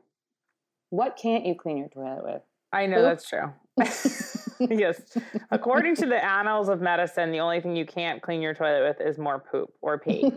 What 0.89 1.15
can't 1.15 1.45
you 1.45 1.53
clean 1.53 1.77
your 1.77 1.89
toilet 1.89 2.23
with? 2.23 2.41
I 2.73 2.87
know 2.87 2.97
Poop? 2.97 3.05
that's 3.05 3.29
true. 3.29 3.53
yes. 4.59 5.01
According 5.49 5.95
to 5.97 6.05
the 6.05 6.23
annals 6.23 6.69
of 6.69 6.81
medicine, 6.81 7.31
the 7.31 7.39
only 7.39 7.61
thing 7.61 7.75
you 7.75 7.85
can't 7.85 8.21
clean 8.21 8.41
your 8.41 8.53
toilet 8.53 8.83
with 8.87 9.07
is 9.07 9.17
more 9.17 9.39
poop 9.39 9.73
or 9.81 9.99
pee. 9.99 10.31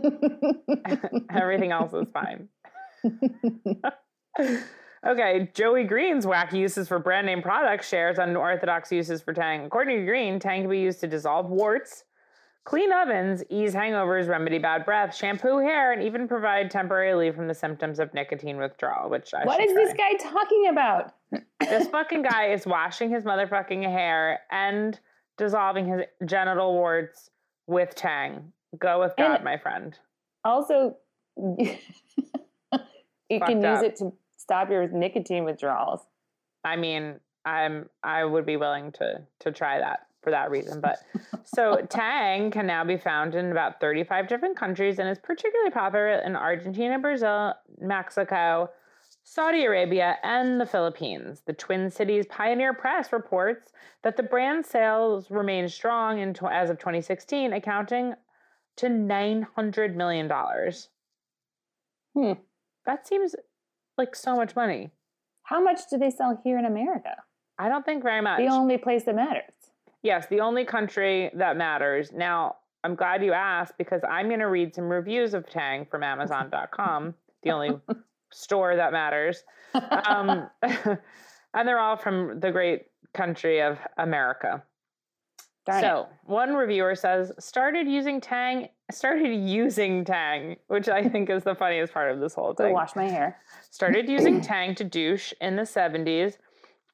Everything 1.31 1.73
else 1.73 1.93
is 1.93 2.07
fine. 2.13 2.49
okay, 5.07 5.51
Joey 5.55 5.85
Green's 5.85 6.27
wacky 6.27 6.55
uses 6.55 6.89
for 6.89 6.99
brand 6.99 7.27
name 7.27 7.43
products 7.43 7.89
shares 7.89 8.19
unorthodox 8.19 8.91
uses 8.91 9.21
for 9.23 9.33
Tang. 9.33 9.65
According 9.65 10.01
to 10.01 10.07
Green, 10.07 10.39
Tang 10.39 10.63
can 10.63 10.71
be 10.71 10.81
used 10.81 11.01
to 11.01 11.07
dissolve 11.07 11.51
warts, 11.51 12.05
clean 12.65 12.93
ovens, 12.93 13.43
ease 13.51 13.75
hangovers, 13.75 14.27
remedy 14.29 14.59
bad 14.59 14.85
breath, 14.85 15.15
shampoo 15.15 15.59
hair, 15.59 15.93
and 15.93 16.03
even 16.03 16.27
provide 16.27 16.71
temporary 16.71 17.11
relief 17.13 17.35
from 17.35 17.47
the 17.49 17.55
symptoms 17.55 17.99
of 17.99 18.13
nicotine 18.15 18.57
withdrawal, 18.57 19.11
which 19.11 19.35
I 19.35 19.45
what 19.45 19.61
is 19.61 19.73
try. 19.73 19.85
this 19.85 19.95
guy 19.95 20.13
talking 20.15 20.69
about? 20.71 21.13
This 21.61 21.89
fucking 21.93 22.23
guy 22.23 22.49
is 22.53 22.67
washing 22.67 23.11
his 23.11 23.25
motherfucking 23.25 23.83
hair 23.83 24.41
and 24.51 24.99
dissolving 25.37 25.87
his 25.87 26.03
genital 26.25 26.73
warts 26.73 27.31
with 27.67 27.95
Tang. 27.95 28.53
Go 28.79 29.01
with 29.01 29.13
God, 29.17 29.37
And- 29.37 29.45
my 29.45 29.57
friend. 29.59 29.99
Also, 30.45 30.97
you 31.39 31.77
can 33.41 33.63
use 33.63 33.79
up. 33.79 33.85
it 33.85 33.97
to 33.97 34.13
stop 34.37 34.71
your 34.71 34.89
nicotine 34.89 35.45
withdrawals. 35.45 36.01
I 36.65 36.77
mean, 36.77 37.21
I'm 37.45 37.89
I 38.03 38.25
would 38.25 38.47
be 38.47 38.57
willing 38.57 38.93
to 38.93 39.23
to 39.41 39.53
try 39.53 39.79
that 39.79 40.07
for 40.25 40.31
that 40.31 40.51
reason. 40.51 40.81
But 40.81 40.99
so 41.45 41.87
Tang 41.89 42.51
can 42.51 42.67
now 42.67 42.83
be 42.83 42.97
found 42.97 43.35
in 43.35 43.53
about 43.53 43.81
35 43.81 44.27
different 44.27 44.57
countries 44.57 44.99
and 44.99 45.09
is 45.09 45.19
particularly 45.19 45.71
popular 45.71 46.09
in 46.09 46.35
Argentina, 46.35 46.99
Brazil, 46.99 47.55
Mexico, 47.79 48.71
Saudi 49.23 49.65
Arabia, 49.65 50.17
and 50.23 50.61
the 50.61 50.67
Philippines. 50.67 51.43
The 51.47 51.53
Twin 51.53 51.91
Cities 51.91 52.27
Pioneer 52.27 52.75
Press 52.75 53.13
reports 53.13 53.73
that 54.03 54.17
the 54.17 54.23
brand 54.23 54.67
sales 54.67 55.31
remain 55.31 55.69
strong 55.69 56.19
in 56.19 56.35
tw- 56.35 56.45
as 56.51 56.71
of 56.71 56.79
2016, 56.79 57.53
accounting 57.53 58.15
to 58.77 58.87
$900 58.87 59.95
million. 59.95 60.31
Hmm. 62.15 62.33
That 62.87 63.07
seems 63.07 63.35
like 63.97 64.15
so 64.17 64.37
much 64.37 64.57
money. 64.57 64.91
How 65.45 65.63
much 65.63 65.81
do 65.91 65.99
they 65.99 66.11
sell 66.11 66.41
here 66.43 66.59
in 66.59 66.65
America? 66.65 67.17
I 67.59 67.69
don't 67.69 67.85
think 67.85 68.03
very 68.03 68.21
much. 68.21 68.39
The 68.39 68.49
only 68.49 68.79
place 68.79 69.05
that 69.05 69.15
matters. 69.15 69.54
Yes, 70.05 70.27
the 70.27 70.41
only 70.41 70.67
country 70.67 71.31
that 71.35 71.57
matters. 71.57 72.13
Now, 72.13 72.57
I'm 72.85 72.95
glad 72.95 73.25
you 73.25 73.33
asked 73.33 73.79
because 73.79 74.03
I'm 74.09 74.29
going 74.29 74.41
to 74.41 74.49
read 74.49 74.75
some 74.75 74.85
reviews 74.85 75.33
of 75.33 75.49
Tang 75.49 75.87
from 75.91 76.03
Amazon.com, 76.03 77.15
the 77.43 77.51
only 77.51 77.71
store 78.31 78.77
that 78.77 78.93
matters. 78.93 79.43
Um, 79.73 80.49
and 80.63 81.67
they're 81.67 81.79
all 81.79 81.97
from 81.97 82.39
the 82.39 82.53
great 82.53 82.83
country 83.15 83.63
of 83.63 83.79
America. 83.97 84.63
Darn 85.65 85.81
so 85.81 86.01
it. 86.01 86.31
one 86.31 86.55
reviewer 86.55 86.95
says 86.95 87.33
started 87.39 87.89
using 87.89 88.21
Tang, 88.21 88.69
started 88.91 89.35
using 89.35 90.05
Tang, 90.05 90.57
which 90.67 90.91
I 90.91 91.09
think 91.09 91.31
is 91.31 91.45
the 91.45 91.55
funniest 91.55 91.95
part 91.95 92.13
of 92.13 92.21
this 92.21 92.35
whole 92.35 92.53
Go 92.53 92.65
thing. 92.65 92.75
wash 92.75 92.95
my 92.95 93.09
hair. 93.09 93.39
Started 93.71 94.07
using 94.07 94.41
Tang 94.43 94.75
to 94.75 94.85
douche 94.85 95.33
in 95.41 95.57
the 95.57 95.63
70s. 95.63 96.37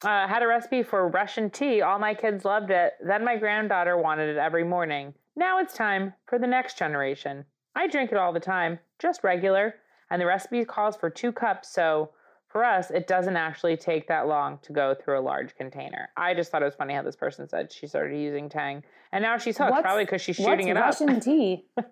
Uh, 0.03 0.27
had 0.27 0.43
a 0.43 0.47
recipe 0.47 0.83
for 0.83 1.09
Russian 1.09 1.51
tea. 1.51 1.83
All 1.83 1.99
my 1.99 2.15
kids 2.15 2.45
loved 2.45 2.71
it. 2.71 2.95
Then 3.07 3.25
my 3.25 3.37
granddaughter 3.37 3.99
wanted 3.99 4.31
it 4.31 4.39
every 4.39 4.65
morning. 4.65 5.13
Now 5.37 5.59
it's 5.59 5.75
time 5.75 6.15
for 6.27 6.39
the 6.39 6.47
next 6.47 6.79
generation. 6.79 7.45
I 7.77 7.87
drink 7.87 8.11
it 8.11 8.19
all 8.19 8.33
the 8.33 8.41
time, 8.41 8.79
just 8.99 9.23
regular, 9.23 9.75
and 10.11 10.21
the 10.21 10.27
recipe 10.27 10.65
calls 10.65 10.97
for 10.97 11.09
two 11.11 11.33
cups, 11.33 11.71
so 11.73 12.11
for 12.49 12.65
us, 12.65 12.91
it 12.91 13.07
doesn't 13.07 13.37
actually 13.37 13.77
take 13.77 14.09
that 14.09 14.27
long 14.27 14.59
to 14.63 14.73
go 14.73 14.93
through 14.95 15.21
a 15.21 15.23
large 15.23 15.55
container. 15.55 16.09
I 16.17 16.35
just 16.35 16.51
thought 16.51 16.63
it 16.63 16.65
was 16.65 16.75
funny 16.75 16.95
how 16.95 17.03
this 17.03 17.15
person 17.15 17.49
said 17.49 17.73
she 17.73 17.87
started 17.87 18.19
using 18.19 18.49
Tang, 18.49 18.83
and 19.13 19.23
now 19.23 19.39
she's 19.39 19.57
hooked, 19.57 19.71
What's- 19.71 19.83
probably 19.83 20.05
because 20.05 20.21
she's 20.21 20.37
shooting 20.37 20.69
it 20.69 20.77
up. 20.77 20.87
Russian 20.87 21.21
tea? 21.21 21.67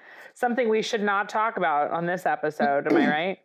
Something 0.34 0.68
we 0.68 0.82
should 0.82 1.02
not 1.02 1.28
talk 1.28 1.56
about 1.56 1.90
on 1.92 2.06
this 2.06 2.26
episode, 2.26 2.90
am 2.90 2.96
I 2.96 3.08
right? 3.10 3.38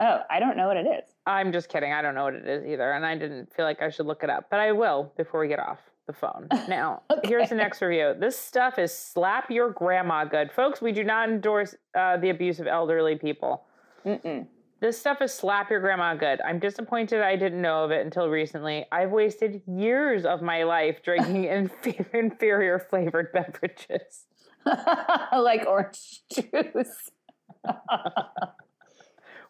Oh, 0.00 0.20
I 0.30 0.40
don't 0.40 0.56
know 0.56 0.68
what 0.68 0.76
it 0.76 0.86
is. 0.86 1.15
I'm 1.26 1.52
just 1.52 1.68
kidding. 1.68 1.92
I 1.92 2.02
don't 2.02 2.14
know 2.14 2.24
what 2.24 2.34
it 2.34 2.46
is 2.46 2.64
either. 2.64 2.92
And 2.92 3.04
I 3.04 3.16
didn't 3.16 3.52
feel 3.52 3.64
like 3.64 3.82
I 3.82 3.90
should 3.90 4.06
look 4.06 4.22
it 4.22 4.30
up, 4.30 4.46
but 4.50 4.60
I 4.60 4.72
will 4.72 5.12
before 5.16 5.40
we 5.40 5.48
get 5.48 5.58
off 5.58 5.78
the 6.06 6.12
phone. 6.12 6.48
Now, 6.68 7.02
here's 7.24 7.48
the 7.48 7.56
next 7.56 7.82
review. 7.82 8.14
This 8.18 8.38
stuff 8.38 8.78
is 8.78 8.92
slap 8.92 9.50
your 9.50 9.70
grandma 9.70 10.24
good. 10.24 10.52
Folks, 10.52 10.80
we 10.80 10.92
do 10.92 11.04
not 11.04 11.28
endorse 11.28 11.74
uh, 11.96 12.16
the 12.16 12.30
abuse 12.30 12.60
of 12.60 12.66
elderly 12.66 13.16
people. 13.16 13.64
Mm-mm. 14.04 14.46
This 14.80 14.98
stuff 14.98 15.22
is 15.22 15.32
slap 15.32 15.70
your 15.70 15.80
grandma 15.80 16.14
good. 16.14 16.40
I'm 16.42 16.58
disappointed 16.58 17.22
I 17.22 17.34
didn't 17.34 17.62
know 17.62 17.84
of 17.84 17.90
it 17.90 18.04
until 18.04 18.28
recently. 18.28 18.84
I've 18.92 19.10
wasted 19.10 19.62
years 19.66 20.26
of 20.26 20.42
my 20.42 20.64
life 20.64 21.02
drinking 21.02 21.44
inf- 21.44 22.14
inferior 22.14 22.78
flavored 22.78 23.32
beverages. 23.32 24.26
like 25.32 25.66
orange 25.66 26.22
juice. 26.30 27.10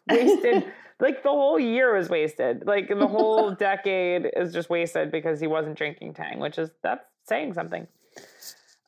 Wasted 0.09 0.65
like 0.99 1.23
the 1.23 1.29
whole 1.29 1.59
year 1.59 1.95
was 1.95 2.09
wasted 2.09 2.63
like 2.65 2.87
the 2.89 3.07
whole 3.07 3.51
decade 3.67 4.29
is 4.35 4.53
just 4.53 4.69
wasted 4.69 5.11
because 5.11 5.39
he 5.39 5.47
wasn't 5.47 5.77
drinking 5.77 6.13
tang 6.13 6.39
which 6.39 6.57
is 6.57 6.69
that's 6.83 7.05
saying 7.23 7.53
something 7.53 7.87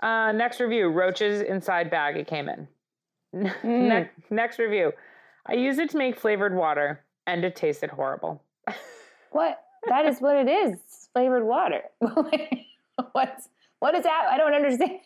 uh 0.01 0.31
next 0.31 0.59
review 0.59 0.87
roaches 0.89 1.41
inside 1.41 1.89
bag 1.91 2.17
it 2.17 2.27
came 2.27 2.49
in 2.49 2.67
Ne- 3.63 4.09
next 4.29 4.57
review 4.59 4.91
i 5.45 5.53
use 5.53 5.77
it 5.77 5.89
to 5.91 5.97
make 5.97 6.19
flavored 6.19 6.55
water 6.55 7.03
and 7.27 7.43
it 7.43 7.55
tasted 7.55 7.89
horrible 7.91 8.41
What? 9.31 9.59
That 9.87 10.05
is 10.05 10.19
what 10.19 10.35
it 10.35 10.49
is. 10.49 10.77
Flavored 11.13 11.45
water. 11.45 11.81
What's 13.13 13.47
what 13.79 13.95
is 13.95 14.03
that? 14.03 14.25
I 14.29 14.37
don't 14.37 14.53
understand. 14.53 14.99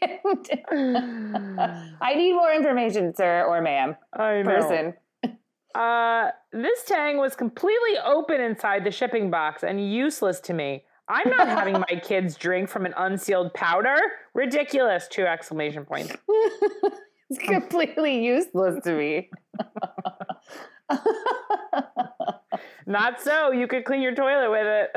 I 2.01 2.15
need 2.15 2.33
more 2.33 2.51
information, 2.51 3.13
sir 3.13 3.43
or 3.43 3.61
ma'am. 3.61 3.95
I 4.13 4.41
know. 4.41 4.49
Person. 4.51 4.93
Uh, 5.75 6.29
this 6.51 6.83
tang 6.85 7.17
was 7.17 7.35
completely 7.35 7.97
open 8.05 8.39
inside 8.39 8.83
the 8.83 8.91
shipping 8.91 9.31
box 9.31 9.63
and 9.63 9.91
useless 9.91 10.39
to 10.41 10.53
me. 10.53 10.83
I'm 11.07 11.29
not 11.29 11.47
having 11.47 11.73
my 11.73 11.99
kids 12.03 12.35
drink 12.35 12.69
from 12.69 12.85
an 12.85 12.93
unsealed 12.95 13.53
powder. 13.53 13.97
Ridiculous! 14.33 15.07
Two 15.09 15.25
exclamation 15.25 15.83
points. 15.85 16.15
it's 17.29 17.39
completely 17.39 18.23
useless 18.23 18.83
to 18.83 18.93
me. 18.95 19.29
Not 22.85 23.21
so. 23.21 23.51
You 23.51 23.67
could 23.67 23.85
clean 23.85 24.01
your 24.01 24.13
toilet 24.13 24.51
with 24.51 24.65
it. 24.67 24.91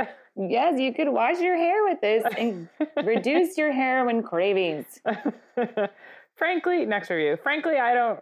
yes, 0.51 0.79
you 0.79 0.93
could 0.93 1.09
wash 1.09 1.41
your 1.41 1.57
hair 1.57 1.85
with 1.85 2.01
this 2.01 2.25
and 2.37 2.69
reduce 3.05 3.57
your 3.57 3.73
heroin 3.73 4.23
cravings. 4.23 5.01
Frankly, 6.37 6.85
next 6.85 7.11
review. 7.11 7.39
Frankly, 7.43 7.77
I 7.79 7.95
don't 7.95 8.21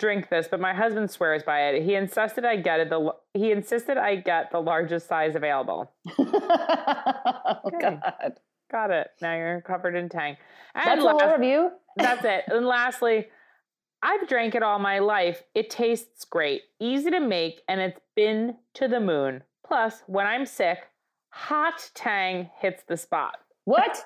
drink 0.00 0.30
this, 0.30 0.48
but 0.50 0.58
my 0.58 0.72
husband 0.72 1.10
swears 1.10 1.42
by 1.44 1.68
it. 1.68 1.82
He 1.84 1.94
insisted 1.94 2.44
I 2.44 2.56
get 2.56 2.80
it. 2.80 2.88
The 2.90 3.14
he 3.34 3.52
insisted 3.52 3.96
I 3.96 4.16
get 4.16 4.50
the 4.50 4.60
largest 4.60 5.06
size 5.06 5.36
available. 5.36 5.92
oh, 6.18 7.70
God. 7.80 8.34
Got 8.72 8.90
it. 8.90 9.08
Now 9.20 9.36
you're 9.36 9.60
covered 9.60 9.94
in 9.94 10.08
tang. 10.08 10.36
And 10.74 10.86
That's 10.86 11.02
the 11.02 11.08
whole 11.08 11.18
last- 11.18 11.38
review? 11.38 11.70
That's 11.96 12.24
it. 12.24 12.44
And 12.48 12.66
lastly, 12.66 13.26
I've 14.02 14.26
drank 14.26 14.54
it 14.54 14.62
all 14.62 14.78
my 14.78 15.00
life. 15.00 15.42
It 15.54 15.68
tastes 15.68 16.24
great, 16.24 16.62
easy 16.80 17.10
to 17.10 17.20
make, 17.20 17.60
and 17.68 17.80
it's 17.80 18.00
been 18.16 18.56
to 18.74 18.88
the 18.88 19.00
moon. 19.00 19.42
Plus, 19.66 20.02
when 20.06 20.26
I'm 20.26 20.46
sick, 20.46 20.78
hot 21.28 21.90
tang 21.94 22.48
hits 22.58 22.82
the 22.84 22.96
spot. 22.96 23.36
What? 23.64 24.02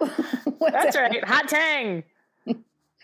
That's 0.00 0.96
right, 0.96 1.22
hot 1.24 1.48
tang. 1.48 2.04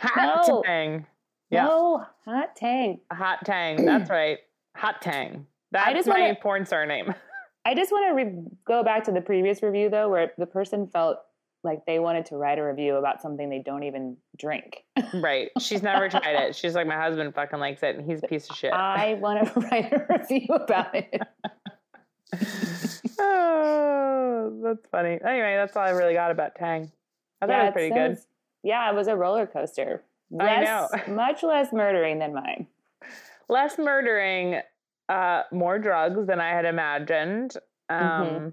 Hot 0.02 0.46
No. 0.48 0.62
tang. 0.64 1.06
Yeah, 1.50 1.64
No, 1.64 2.04
hot 2.24 2.56
tang. 2.56 3.00
hot 3.12 3.38
tang. 3.44 3.84
That's 3.84 4.10
right, 4.10 4.38
hot 4.76 5.00
tang. 5.02 5.46
That's 5.70 6.06
my 6.06 6.20
wanna- 6.20 6.34
porn 6.36 6.66
surname. 6.66 7.14
I 7.64 7.74
just 7.76 7.92
want 7.92 8.08
to 8.08 8.14
re- 8.14 8.42
go 8.66 8.82
back 8.82 9.04
to 9.04 9.12
the 9.12 9.20
previous 9.20 9.62
review 9.62 9.88
though, 9.88 10.08
where 10.08 10.32
the 10.36 10.46
person 10.46 10.88
felt 10.88 11.18
like 11.62 11.86
they 11.86 12.00
wanted 12.00 12.26
to 12.26 12.36
write 12.36 12.58
a 12.58 12.64
review 12.64 12.96
about 12.96 13.22
something 13.22 13.48
they 13.48 13.60
don't 13.60 13.84
even 13.84 14.16
drink. 14.36 14.82
right. 15.14 15.50
She's 15.60 15.80
never 15.80 16.08
tried 16.08 16.34
it. 16.34 16.56
She's 16.56 16.74
like, 16.74 16.88
my 16.88 16.96
husband 17.00 17.32
fucking 17.36 17.60
likes 17.60 17.84
it, 17.84 17.94
and 17.96 18.04
he's 18.04 18.20
a 18.24 18.26
piece 18.26 18.50
of 18.50 18.56
shit. 18.56 18.72
I 18.72 19.14
want 19.20 19.46
to 19.46 19.60
write 19.60 19.92
a 19.92 20.04
review 20.10 20.46
about 20.52 20.92
it. 20.96 21.22
oh, 23.20 24.60
that's 24.64 24.86
funny. 24.90 25.18
Anyway, 25.24 25.54
that's 25.56 25.76
all 25.76 25.84
I 25.84 25.90
really 25.90 26.14
got 26.14 26.30
about 26.30 26.54
Tang. 26.56 26.90
I 27.40 27.46
thought 27.46 27.60
it 27.60 27.64
was 27.66 27.72
pretty 27.72 27.94
good. 27.94 28.16
sounds- 28.16 28.26
Yeah, 28.62 28.90
it 28.90 28.94
was 28.94 29.08
a 29.08 29.16
roller 29.16 29.46
coaster. 29.46 30.02
I 30.40 30.62
know. 30.62 30.88
much 31.08 31.42
less 31.42 31.72
murdering 31.72 32.18
than 32.18 32.32
mine. 32.32 32.66
Less 33.48 33.76
murdering, 33.78 34.60
uh, 35.08 35.42
more 35.52 35.78
drugs 35.78 36.26
than 36.26 36.40
I 36.40 36.50
had 36.50 36.64
imagined. 36.64 37.56
Um, 37.90 37.98
Mhm. 38.00 38.52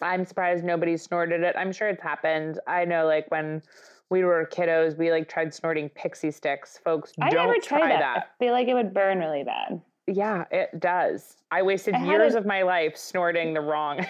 I'm 0.00 0.24
surprised 0.24 0.64
nobody 0.64 0.96
snorted 0.96 1.42
it. 1.42 1.54
I'm 1.56 1.70
sure 1.70 1.88
it's 1.88 2.02
happened. 2.02 2.58
I 2.66 2.84
know, 2.84 3.06
like 3.06 3.30
when 3.30 3.62
we 4.10 4.24
were 4.24 4.48
kiddos, 4.50 4.96
we 4.98 5.12
like 5.12 5.28
tried 5.28 5.54
snorting 5.54 5.88
pixie 5.90 6.30
sticks. 6.32 6.78
Folks, 6.78 7.12
I 7.20 7.30
don't 7.30 7.46
never 7.46 7.60
tried 7.60 7.78
try 7.80 7.88
that. 7.90 8.00
that. 8.00 8.16
I 8.34 8.44
feel 8.44 8.52
like 8.52 8.66
it 8.68 8.74
would 8.74 8.92
burn 8.92 9.20
really 9.20 9.44
bad. 9.44 9.80
Yeah, 10.08 10.46
it 10.50 10.80
does. 10.80 11.36
I 11.52 11.62
wasted 11.62 11.94
I 11.94 12.04
years 12.04 12.34
a- 12.34 12.38
of 12.38 12.46
my 12.46 12.62
life 12.62 12.96
snorting 12.96 13.54
the 13.54 13.60
wrong. 13.60 14.04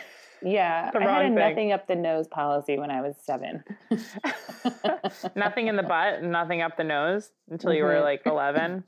Yeah, 0.44 0.90
I 0.94 1.00
had 1.00 1.22
a 1.22 1.24
thing. 1.26 1.34
nothing 1.34 1.72
up 1.72 1.86
the 1.86 1.94
nose 1.96 2.26
policy 2.28 2.78
when 2.78 2.90
I 2.90 3.00
was 3.00 3.16
seven. 3.16 3.62
nothing 5.36 5.68
in 5.68 5.76
the 5.76 5.82
butt, 5.82 6.22
nothing 6.22 6.62
up 6.62 6.76
the 6.76 6.84
nose 6.84 7.30
until 7.50 7.72
you 7.72 7.84
were 7.84 7.94
Mhm. 7.94 8.02
like 8.02 8.22
11. 8.26 8.84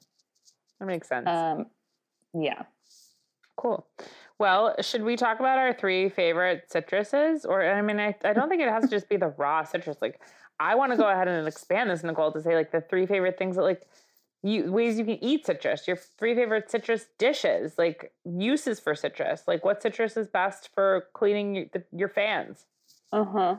That 0.81 0.87
makes 0.87 1.09
sense. 1.09 1.29
Um, 1.29 1.67
yeah. 2.35 2.63
Cool. 3.57 3.87
Well, 4.39 4.75
should 4.81 5.05
we 5.05 5.17
talk 5.17 5.39
about 5.39 5.59
our 5.59 5.73
three 5.73 6.09
favorite 6.09 6.69
citruses? 6.69 7.47
Or, 7.49 7.63
I 7.65 7.81
mean, 7.83 8.01
I, 8.01 8.15
I 8.25 8.33
don't 8.33 8.49
think 8.49 8.61
it 8.63 8.69
has 8.69 8.83
to 8.85 8.91
just 8.91 9.09
be 9.09 9.17
the 9.17 9.29
raw 9.37 9.63
citrus. 9.63 9.97
Like, 10.03 10.21
I 10.59 10.75
want 10.75 10.91
to 10.93 10.99
go 10.99 11.09
ahead 11.09 11.29
and 11.29 11.47
expand 11.47 11.91
this, 11.91 12.03
Nicole, 12.03 12.33
to 12.33 12.43
say 12.43 12.55
like 12.57 12.73
the 12.73 12.81
three 12.81 13.07
favorite 13.07 13.39
things 13.39 13.57
that 13.57 13.63
like 13.63 13.83
you 14.45 14.71
ways 14.71 14.99
you 14.99 15.05
can 15.07 15.23
eat 15.25 15.47
citrus, 15.47 15.89
your 15.89 15.97
three 15.97 16.35
favorite 16.35 16.71
citrus 16.71 17.07
dishes, 17.17 17.79
like 17.79 18.13
uses 18.25 18.79
for 18.79 18.95
citrus. 18.95 19.43
Like, 19.49 19.65
what 19.65 19.81
citrus 19.83 20.19
is 20.19 20.29
best 20.29 20.69
for 20.75 21.07
cleaning 21.15 21.55
your, 21.55 21.65
the, 21.73 21.83
your 21.93 22.09
fans? 22.11 22.67
Uh 23.11 23.25
huh. 23.25 23.57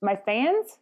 My 0.00 0.14
fans? 0.14 0.78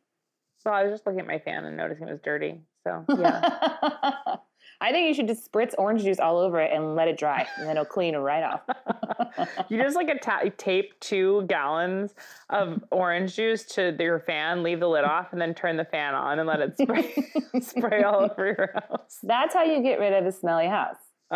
Well, 0.65 0.75
I 0.75 0.85
was 0.85 0.93
just 0.93 1.07
looking 1.07 1.21
at 1.21 1.27
my 1.27 1.39
fan 1.39 1.65
and 1.65 1.77
noticing 1.77 2.07
it 2.07 2.13
was 2.13 2.21
dirty. 2.21 2.61
So, 2.85 3.05
yeah. 3.19 4.37
I 4.81 4.93
think 4.93 5.09
you 5.09 5.15
should 5.15 5.29
just 5.29 5.51
spritz 5.51 5.75
orange 5.79 6.03
juice 6.03 6.19
all 6.19 6.39
over 6.39 6.61
it 6.61 6.73
and 6.73 6.95
let 6.95 7.09
it 7.09 7.17
dry, 7.17 7.47
and 7.57 7.67
then 7.67 7.77
it'll 7.77 7.85
clean 7.85 8.17
right 8.17 8.43
off. 8.43 9.49
you 9.69 9.79
just 9.79 9.97
like 9.97 10.09
atta- 10.09 10.51
tape 10.51 10.99
two 11.01 11.45
gallons 11.47 12.15
of 12.51 12.83
orange 12.91 13.37
juice 13.37 13.65
to 13.65 13.97
your 13.99 14.21
fan, 14.21 14.63
leave 14.63 14.81
the 14.81 14.89
lid 14.89 15.05
off, 15.05 15.33
and 15.33 15.41
then 15.41 15.55
turn 15.55 15.77
the 15.77 15.85
fan 15.85 16.15
on 16.15 16.39
and 16.39 16.49
let 16.49 16.61
it 16.61 16.77
spray 16.79 17.15
spray 17.61 18.03
all 18.03 18.23
over 18.31 18.47
your 18.47 18.71
house. 18.75 19.19
That's 19.23 19.55
how 19.55 19.65
you 19.65 19.83
get 19.83 19.99
rid 19.99 20.13
of 20.13 20.27
a 20.27 20.33
smelly 20.33 20.67
house. 20.67 20.97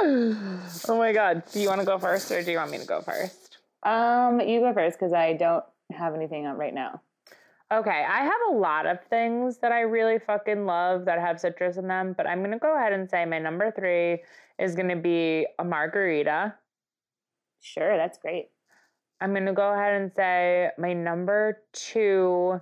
oh 0.00 0.66
my 0.88 1.12
god! 1.12 1.42
Do 1.52 1.60
you 1.60 1.68
want 1.68 1.80
to 1.80 1.86
go 1.86 1.98
first, 1.98 2.30
or 2.30 2.42
do 2.42 2.50
you 2.50 2.58
want 2.58 2.70
me 2.70 2.78
to 2.78 2.86
go 2.86 3.00
first? 3.02 3.58
Um, 3.82 4.40
you 4.40 4.60
go 4.60 4.72
first 4.72 4.98
because 4.98 5.12
I 5.12 5.34
don't 5.34 5.64
have 5.92 6.14
anything 6.14 6.46
on 6.46 6.56
right 6.56 6.74
now. 6.74 7.00
Okay, 7.72 8.04
I 8.06 8.24
have 8.24 8.40
a 8.50 8.52
lot 8.52 8.84
of 8.84 8.98
things 9.08 9.56
that 9.58 9.72
I 9.72 9.80
really 9.80 10.18
fucking 10.18 10.66
love 10.66 11.06
that 11.06 11.18
have 11.18 11.40
citrus 11.40 11.78
in 11.78 11.88
them, 11.88 12.12
but 12.14 12.26
I'm 12.26 12.42
gonna 12.42 12.58
go 12.58 12.76
ahead 12.76 12.92
and 12.92 13.08
say 13.08 13.24
my 13.24 13.38
number 13.38 13.70
three 13.70 14.22
is 14.58 14.74
gonna 14.74 14.96
be 14.96 15.46
a 15.58 15.64
margarita. 15.64 16.54
Sure, 17.62 17.96
that's 17.96 18.18
great. 18.18 18.50
I'm 19.22 19.32
gonna 19.32 19.54
go 19.54 19.72
ahead 19.72 20.02
and 20.02 20.12
say 20.12 20.68
my 20.76 20.92
number 20.92 21.62
two 21.72 22.60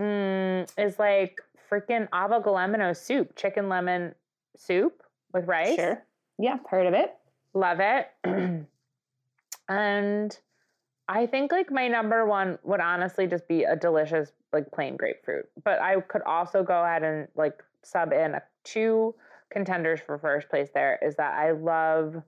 mm, 0.00 0.66
is 0.78 0.98
like 0.98 1.42
freaking 1.70 2.08
avgolemono 2.08 2.96
soup, 2.96 3.36
chicken 3.36 3.68
lemon 3.68 4.14
soup 4.56 5.02
with 5.34 5.46
rice. 5.46 5.74
Sure. 5.74 6.02
Yeah, 6.38 6.56
heard 6.70 6.86
of 6.86 6.94
it. 6.94 7.14
Love 7.52 7.80
it. 7.80 8.06
and 9.68 10.38
I 11.08 11.26
think 11.26 11.52
like 11.52 11.70
my 11.70 11.88
number 11.88 12.26
one 12.26 12.58
would 12.64 12.80
honestly 12.80 13.26
just 13.26 13.48
be 13.48 13.64
a 13.64 13.74
delicious 13.74 14.32
like 14.52 14.70
plain 14.70 14.96
grapefruit. 14.96 15.48
But 15.64 15.80
I 15.80 16.00
could 16.00 16.22
also 16.22 16.62
go 16.62 16.84
ahead 16.84 17.02
and 17.02 17.28
like 17.34 17.62
sub 17.82 18.12
in 18.12 18.34
a, 18.34 18.42
two 18.64 19.14
contenders 19.50 20.00
for 20.04 20.18
first 20.18 20.50
place 20.50 20.68
there 20.74 20.98
is 21.00 21.14
that 21.16 21.32
I 21.32 21.52
love 21.52 22.22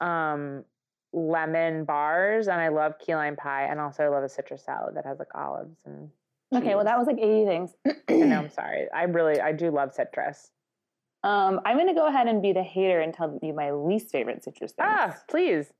um 0.00 0.64
lemon 1.12 1.84
bars 1.84 2.48
and 2.48 2.60
I 2.60 2.68
love 2.68 2.98
key 2.98 3.14
lime 3.14 3.36
pie 3.36 3.66
and 3.66 3.78
also 3.78 4.02
I 4.02 4.08
love 4.08 4.24
a 4.24 4.28
citrus 4.28 4.64
salad 4.64 4.96
that 4.96 5.06
has 5.06 5.20
like 5.20 5.32
olives 5.34 5.78
and 5.86 6.10
Okay, 6.52 6.74
well 6.74 6.84
that 6.84 6.98
was 6.98 7.06
like 7.06 7.18
80 7.18 7.46
things. 7.46 7.74
I 8.08 8.12
know, 8.12 8.38
I'm 8.38 8.50
sorry. 8.50 8.86
I 8.92 9.04
really 9.04 9.40
I 9.40 9.52
do 9.52 9.70
love 9.70 9.92
citrus. 9.92 10.50
Um, 11.24 11.60
I'm 11.64 11.76
going 11.76 11.88
to 11.88 11.94
go 11.94 12.06
ahead 12.06 12.28
and 12.28 12.42
be 12.42 12.52
the 12.52 12.62
hater 12.62 13.00
and 13.00 13.14
tell 13.14 13.38
you 13.42 13.54
my 13.54 13.72
least 13.72 14.10
favorite 14.10 14.44
citrus 14.44 14.72
things. 14.72 14.88
Ah, 14.88 15.16
please. 15.26 15.72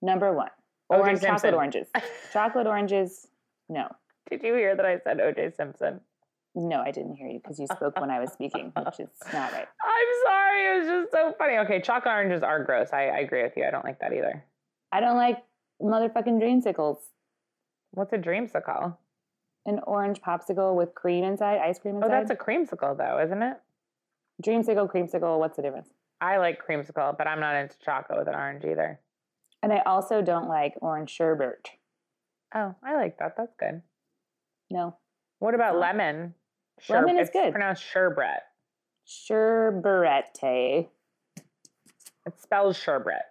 Number 0.00 0.32
one, 0.32 0.48
Orange 0.88 1.20
Simpson. 1.20 1.36
chocolate 1.36 1.54
oranges. 1.54 1.88
chocolate 2.32 2.66
oranges, 2.66 3.28
no. 3.68 3.88
Did 4.30 4.42
you 4.42 4.54
hear 4.54 4.76
that 4.76 4.84
I 4.84 4.98
said 4.98 5.18
OJ 5.18 5.56
Simpson? 5.56 6.00
No, 6.54 6.80
I 6.80 6.92
didn't 6.92 7.16
hear 7.16 7.28
you 7.28 7.40
because 7.42 7.58
you 7.58 7.66
spoke 7.66 7.98
when 8.00 8.10
I 8.10 8.20
was 8.20 8.32
speaking, 8.32 8.72
which 8.76 9.00
is 9.00 9.08
not 9.32 9.52
right. 9.52 9.66
I'm 9.84 10.24
sorry. 10.24 10.66
It 10.66 10.78
was 10.78 10.86
just 10.86 11.12
so 11.12 11.34
funny. 11.36 11.58
Okay, 11.58 11.80
chocolate 11.80 12.14
oranges 12.14 12.42
are 12.42 12.62
gross. 12.62 12.90
I, 12.92 13.08
I 13.08 13.18
agree 13.18 13.42
with 13.42 13.54
you. 13.56 13.64
I 13.64 13.70
don't 13.70 13.84
like 13.84 13.98
that 14.00 14.12
either. 14.12 14.44
I 14.92 15.00
don't 15.00 15.16
like 15.16 15.38
motherfucking 15.82 16.40
dreamsicles. 16.40 16.98
What's 17.90 18.12
a 18.12 18.18
dreamsicle? 18.18 18.96
An 19.66 19.80
orange 19.86 20.20
popsicle 20.20 20.76
with 20.76 20.94
cream 20.94 21.24
inside, 21.24 21.58
ice 21.58 21.78
cream 21.78 21.96
inside. 21.96 22.06
Oh, 22.06 22.10
that's 22.10 22.30
a 22.30 22.36
creamsicle, 22.36 22.96
though, 22.96 23.20
isn't 23.24 23.42
it? 23.42 23.56
dreamsicle, 24.44 24.90
creamsicle. 24.90 25.38
What's 25.38 25.56
the 25.56 25.62
difference? 25.62 25.88
I 26.20 26.38
like 26.38 26.64
creamsicle, 26.64 27.16
but 27.18 27.26
I'm 27.26 27.40
not 27.40 27.56
into 27.56 27.76
chocolate 27.84 28.18
with 28.18 28.28
an 28.28 28.34
orange 28.34 28.64
either. 28.64 29.00
And 29.64 29.72
I 29.72 29.80
also 29.86 30.20
don't 30.20 30.46
like 30.46 30.74
orange 30.82 31.08
sherbet. 31.08 31.70
Oh, 32.54 32.74
I 32.84 32.96
like 32.96 33.18
that. 33.18 33.34
That's 33.38 33.54
good. 33.58 33.80
No, 34.70 34.98
What 35.38 35.54
about 35.54 35.78
lemon? 35.78 36.34
Lemon 36.90 37.16
is 37.16 37.28
it's 37.28 37.30
good. 37.30 37.52
pronounced 37.52 37.82
sherbet. 37.82 38.42
sherbet. 39.06 40.38
It 40.42 40.86
spells 42.36 42.76
sherbet. 42.76 43.22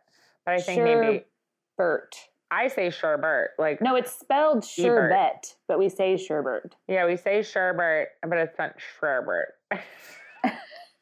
But 0.44 0.56
I 0.56 0.62
think 0.62 0.82
maybe 0.84 1.26
Bert. 1.78 2.16
I 2.50 2.68
say 2.68 2.90
sherbet. 2.90 3.50
Like, 3.60 3.80
No, 3.80 3.96
it's 3.96 4.12
spelled 4.12 4.66
sherbet, 4.66 5.54
but 5.68 5.78
we 5.78 5.88
say 5.88 6.18
sherbet. 6.18 6.74
yeah, 6.88 7.06
we 7.06 7.16
say 7.16 7.44
sherbet, 7.44 8.08
but 8.28 8.40
it's 8.40 8.58
not 8.58 8.74
sherbet. 9.00 9.50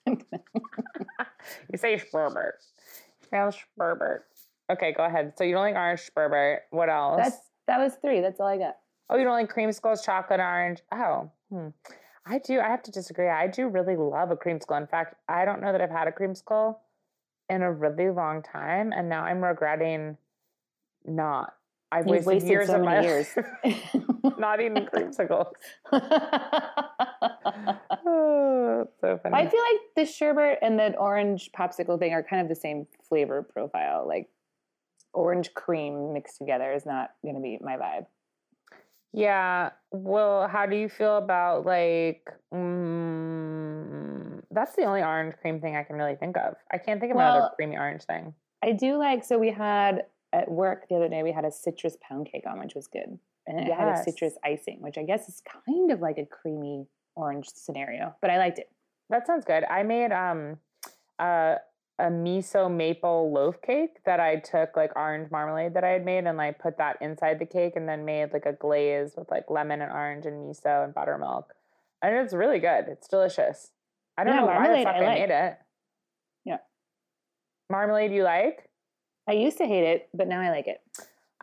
you 1.72 1.78
say 1.78 1.98
sherbet. 1.98 2.56
Spell 3.24 3.52
sherbet. 3.52 4.24
Okay, 4.72 4.94
go 4.94 5.04
ahead. 5.04 5.34
So 5.38 5.44
you 5.44 5.54
don't 5.54 5.62
like 5.64 5.76
orange 5.76 6.10
sherbet. 6.16 6.64
What 6.70 6.90
else? 6.90 7.22
That's 7.24 7.38
that 7.68 7.80
was 7.80 7.96
three. 8.02 8.22
That's 8.22 8.40
all 8.40 8.48
I 8.48 8.58
got. 8.58 8.78
Oh, 9.10 9.18
you 9.18 9.24
don't 9.24 9.34
like 9.34 9.54
creamsicles, 9.54 10.04
chocolate 10.04 10.40
orange? 10.40 10.80
Oh, 10.92 11.30
hmm. 11.52 11.68
I 12.26 12.38
do. 12.40 12.60
I 12.60 12.68
have 12.68 12.84
to 12.84 12.92
disagree. 12.92 13.28
I 13.28 13.48
do 13.48 13.68
really 13.68 13.96
love 13.96 14.32
a 14.32 14.36
creamsicle. 14.36 14.80
In 14.80 14.88
fact, 14.88 15.16
I 15.28 15.44
don't 15.44 15.62
know 15.62 15.72
that 15.72 15.82
I've 15.82 15.90
had 15.90 16.08
a 16.08 16.12
creamsicle 16.12 16.78
in 17.50 17.62
a 17.62 17.72
really 17.72 18.10
long 18.10 18.42
time, 18.42 18.94
and 18.96 19.10
now 19.10 19.24
I'm 19.24 19.44
regretting 19.44 20.18
not. 21.06 21.56
I've 21.92 22.06
wasted, 22.06 22.28
wasted 22.28 22.50
years 22.50 22.68
so 22.68 22.76
of 22.76 22.86
my 22.86 23.02
years. 23.02 23.28
not 24.38 24.62
eating 24.62 24.86
creamsicles. 24.86 25.52
Oh, 28.06 28.88
so 29.02 29.20
funny. 29.22 29.36
I 29.36 29.48
feel 29.48 29.60
like 29.60 29.82
the 29.96 30.06
sherbet 30.06 30.60
and 30.62 30.80
the 30.80 30.96
orange 30.98 31.50
popsicle 31.58 32.00
thing 32.00 32.14
are 32.14 32.24
kind 32.24 32.42
of 32.42 32.50
the 32.50 32.56
same 32.56 32.88
flavor 33.08 33.44
profile. 33.44 34.06
Like 34.08 34.30
orange 35.14 35.54
cream 35.54 36.14
mixed 36.14 36.38
together 36.38 36.72
is 36.72 36.86
not 36.86 37.12
going 37.24 37.36
to 37.36 37.42
be 37.42 37.60
my 37.62 37.78
vibe. 37.78 38.06
Yeah. 39.14 39.72
Well, 39.92 40.48
how 40.48 40.66
do 40.66 40.76
you 40.76 40.88
feel 40.90 41.18
about 41.18 41.66
like? 41.66 42.30
Mm, 42.54 44.42
that's 44.52 44.76
the 44.76 44.84
only 44.84 45.02
orange 45.02 45.36
cream 45.42 45.60
thing 45.60 45.76
I 45.76 45.84
can 45.84 45.98
really 45.98 46.16
think 46.16 46.38
of. 46.38 46.56
I 46.72 46.78
can't 46.78 47.00
think 47.00 47.12
of 47.12 47.18
another 47.18 47.50
creamy 47.56 47.78
orange 47.78 48.04
thing. 48.04 48.34
I 48.64 48.72
do 48.72 48.98
like. 48.98 49.24
So 49.24 49.38
we 49.38 49.52
had 49.52 50.06
at 50.32 50.50
work 50.50 50.88
the 50.88 50.96
other 50.96 51.10
day. 51.10 51.24
We 51.24 51.32
had 51.32 51.46
a 51.46 51.52
citrus 51.52 51.98
pound 52.02 52.30
cake 52.32 52.44
on, 52.50 52.60
which 52.60 52.74
was 52.74 52.88
good, 52.88 53.20
and 53.48 53.60
it 53.60 53.74
had 53.74 53.90
a 53.90 54.02
citrus 54.02 54.36
icing, 54.46 54.78
which 54.82 54.98
I 54.98 55.04
guess 55.04 55.28
is 55.28 55.42
kind 55.66 55.92
of 55.92 56.00
like 56.00 56.18
a 56.18 56.26
creamy 56.26 56.88
orange 57.16 57.50
scenario. 57.54 58.16
But 58.22 58.30
I 58.30 58.38
liked 58.38 58.60
it. 58.60 58.72
That 59.10 59.28
sounds 59.28 59.44
good. 59.44 59.66
I 59.66 59.84
made 59.84 60.14
um 60.14 60.58
uh, 61.22 61.56
a 62.02 62.10
miso 62.10 62.70
maple 62.70 63.32
loaf 63.32 63.62
cake 63.62 64.04
that 64.06 64.20
I 64.20 64.38
took 64.38 64.76
like 64.76 64.96
orange 64.96 65.30
marmalade 65.30 65.76
that 65.76 65.84
I 65.84 65.90
had 65.90 66.04
made 66.04 66.26
and 66.26 66.38
like 66.38 66.58
put 66.60 66.80
that 66.80 66.98
inside 67.00 67.38
the 67.38 67.46
cake 67.46 67.74
and 67.76 67.88
then 67.88 68.04
made 68.06 68.34
like 68.34 68.48
a 68.48 68.54
glaze 68.54 69.14
with 69.16 69.30
like 69.30 69.50
lemon 69.50 69.82
and 69.82 69.92
orange 69.92 70.26
and 70.26 70.44
miso 70.44 70.84
and 70.84 70.94
buttermilk. 70.94 71.54
And 72.02 72.16
it's 72.16 72.34
really 72.34 72.58
good. 72.60 72.86
It's 72.88 73.08
delicious. 73.08 73.70
I 74.18 74.24
don't 74.24 74.34
Yeah, 74.34 74.40
know 74.42 74.46
why 74.48 74.78
the 74.78 74.84
fuck 74.84 74.96
I 74.96 74.98
I, 74.98 75.06
like. 75.06 75.20
made 75.20 75.30
it. 75.30 75.58
Yeah. 76.44 76.58
Marmalade 77.70 78.12
you 78.12 78.24
like? 78.24 78.68
I 79.30 79.34
used 79.34 79.60
to 79.60 79.68
hate 79.68 79.84
it, 79.84 80.10
but 80.14 80.28
now 80.28 80.42
I 80.42 80.50
like 80.50 80.68
it. 80.68 80.82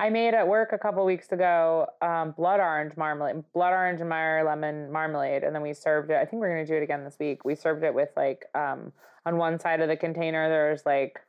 I 0.01 0.11
made 0.11 0.33
at 0.33 0.47
work 0.47 0.73
a 0.73 0.79
couple 0.79 1.05
weeks 1.05 1.33
ago 1.33 1.89
um, 2.01 2.31
blood 2.37 2.61
orange 2.61 2.97
marmalade, 2.97 3.43
blood 3.53 3.73
orange 3.73 4.01
and 4.01 4.09
Meyer 4.09 4.45
lemon 4.45 4.93
marmalade, 4.93 5.43
and 5.43 5.53
then 5.55 5.61
we 5.63 5.75
served 5.75 6.11
it. 6.11 6.17
I 6.17 6.25
think 6.25 6.41
we're 6.41 6.51
gonna 6.51 6.65
do 6.67 6.75
it 6.77 6.83
again 6.85 7.03
this 7.05 7.17
week. 7.19 7.45
We 7.45 7.57
served 7.57 7.83
it 7.83 7.93
with 7.93 8.11
like 8.17 8.45
um, 8.55 8.93
on 9.27 9.37
one 9.37 9.59
side 9.59 9.81
of 9.81 9.89
the 9.89 9.97
container 9.97 10.49
there 10.49 10.71
was 10.71 10.87
like 10.87 11.21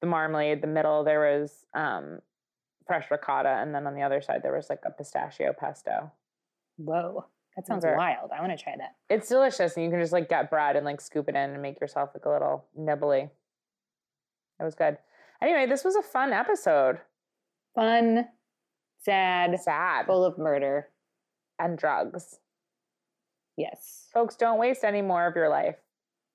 the 0.00 0.08
marmalade, 0.08 0.62
the 0.62 0.66
middle 0.66 1.04
there 1.04 1.20
was 1.40 1.64
um, 1.74 2.18
fresh 2.86 3.08
ricotta, 3.10 3.48
and 3.60 3.72
then 3.72 3.86
on 3.86 3.94
the 3.94 4.02
other 4.02 4.20
side 4.20 4.42
there 4.42 4.54
was 4.54 4.68
like 4.68 4.80
a 4.84 4.90
pistachio 4.90 5.52
pesto. 5.52 6.10
Whoa, 6.76 7.24
that 7.56 7.68
sounds 7.68 7.84
Okay. 7.84 7.94
wild. 7.94 8.32
I 8.36 8.40
want 8.40 8.56
to 8.56 8.62
try 8.62 8.74
that. 8.78 8.96
It's 9.08 9.28
delicious, 9.28 9.76
and 9.76 9.84
you 9.84 9.90
can 9.90 10.00
just 10.00 10.12
like 10.12 10.28
get 10.28 10.50
bread 10.50 10.74
and 10.74 10.84
like 10.84 11.00
scoop 11.00 11.28
it 11.28 11.36
in 11.36 11.50
and 11.50 11.62
make 11.62 11.80
yourself 11.80 12.10
like 12.14 12.24
a 12.24 12.30
little 12.30 12.64
nibbly. 12.76 13.30
It 14.60 14.64
was 14.64 14.74
good. 14.74 14.98
Anyway, 15.40 15.66
this 15.66 15.84
was 15.84 15.94
a 15.94 16.02
fun 16.02 16.32
episode. 16.32 16.98
Fun, 17.74 18.26
sad, 19.04 19.58
Sad 19.60 20.06
full 20.06 20.24
of 20.24 20.38
murder. 20.38 20.88
and 21.58 21.76
drugs. 21.78 22.38
Yes. 23.56 24.06
Folks, 24.12 24.36
don't 24.36 24.58
waste 24.58 24.84
any 24.84 25.02
more 25.02 25.26
of 25.26 25.34
your 25.36 25.48
life. 25.48 25.76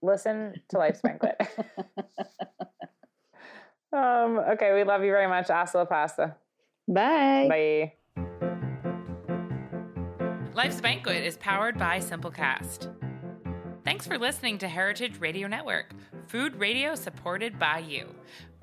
Listen 0.01 0.53
to 0.69 0.77
Life's 0.77 0.99
Banquet. 1.01 1.39
um, 3.93 4.39
okay, 4.51 4.73
we 4.73 4.83
love 4.83 5.03
you 5.03 5.11
very 5.11 5.27
much. 5.27 5.47
Hasta 5.47 5.77
la 5.77 5.85
pasta. 5.85 6.35
Bye. 6.87 7.47
Bye. 7.49 7.93
Life's 10.53 10.81
Banquet 10.81 11.23
is 11.25 11.37
powered 11.37 11.77
by 11.77 11.99
Simplecast. 11.99 12.93
Thanks 13.85 14.05
for 14.05 14.17
listening 14.17 14.57
to 14.59 14.67
Heritage 14.67 15.19
Radio 15.19 15.47
Network, 15.47 15.93
food 16.27 16.55
radio 16.55 16.95
supported 16.95 17.59
by 17.59 17.79
you. 17.79 18.07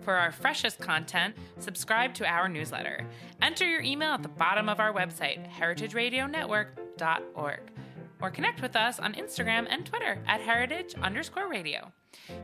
For 0.03 0.15
our 0.15 0.33
freshest 0.33 0.81
content, 0.81 1.37
subscribe 1.59 2.15
to 2.15 2.27
our 2.27 2.49
newsletter. 2.49 3.07
Enter 3.43 3.67
your 3.67 3.83
email 3.83 4.13
at 4.13 4.23
the 4.23 4.29
bottom 4.29 4.69
of 4.69 4.81
our 4.81 4.93
website, 4.93 5.49
heritageradionetwork.org, 5.51 7.61
or 8.23 8.31
connect 8.31 8.63
with 8.63 8.77
us 8.77 8.99
on 8.99 9.15
Instagram 9.15 9.67
and 9.69 9.85
Twitter 9.85 10.19
at 10.27 10.41
heritage 10.41 10.95
underscore 11.03 11.51
radio. 11.51 11.93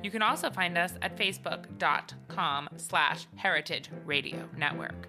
You 0.02 0.10
can 0.10 0.22
also 0.22 0.50
find 0.50 0.76
us 0.76 0.94
at 1.02 1.16
facebook.com 1.16 2.68
slash 2.76 3.26
heritage 3.36 3.90
radio 4.04 4.48
network. 4.56 5.08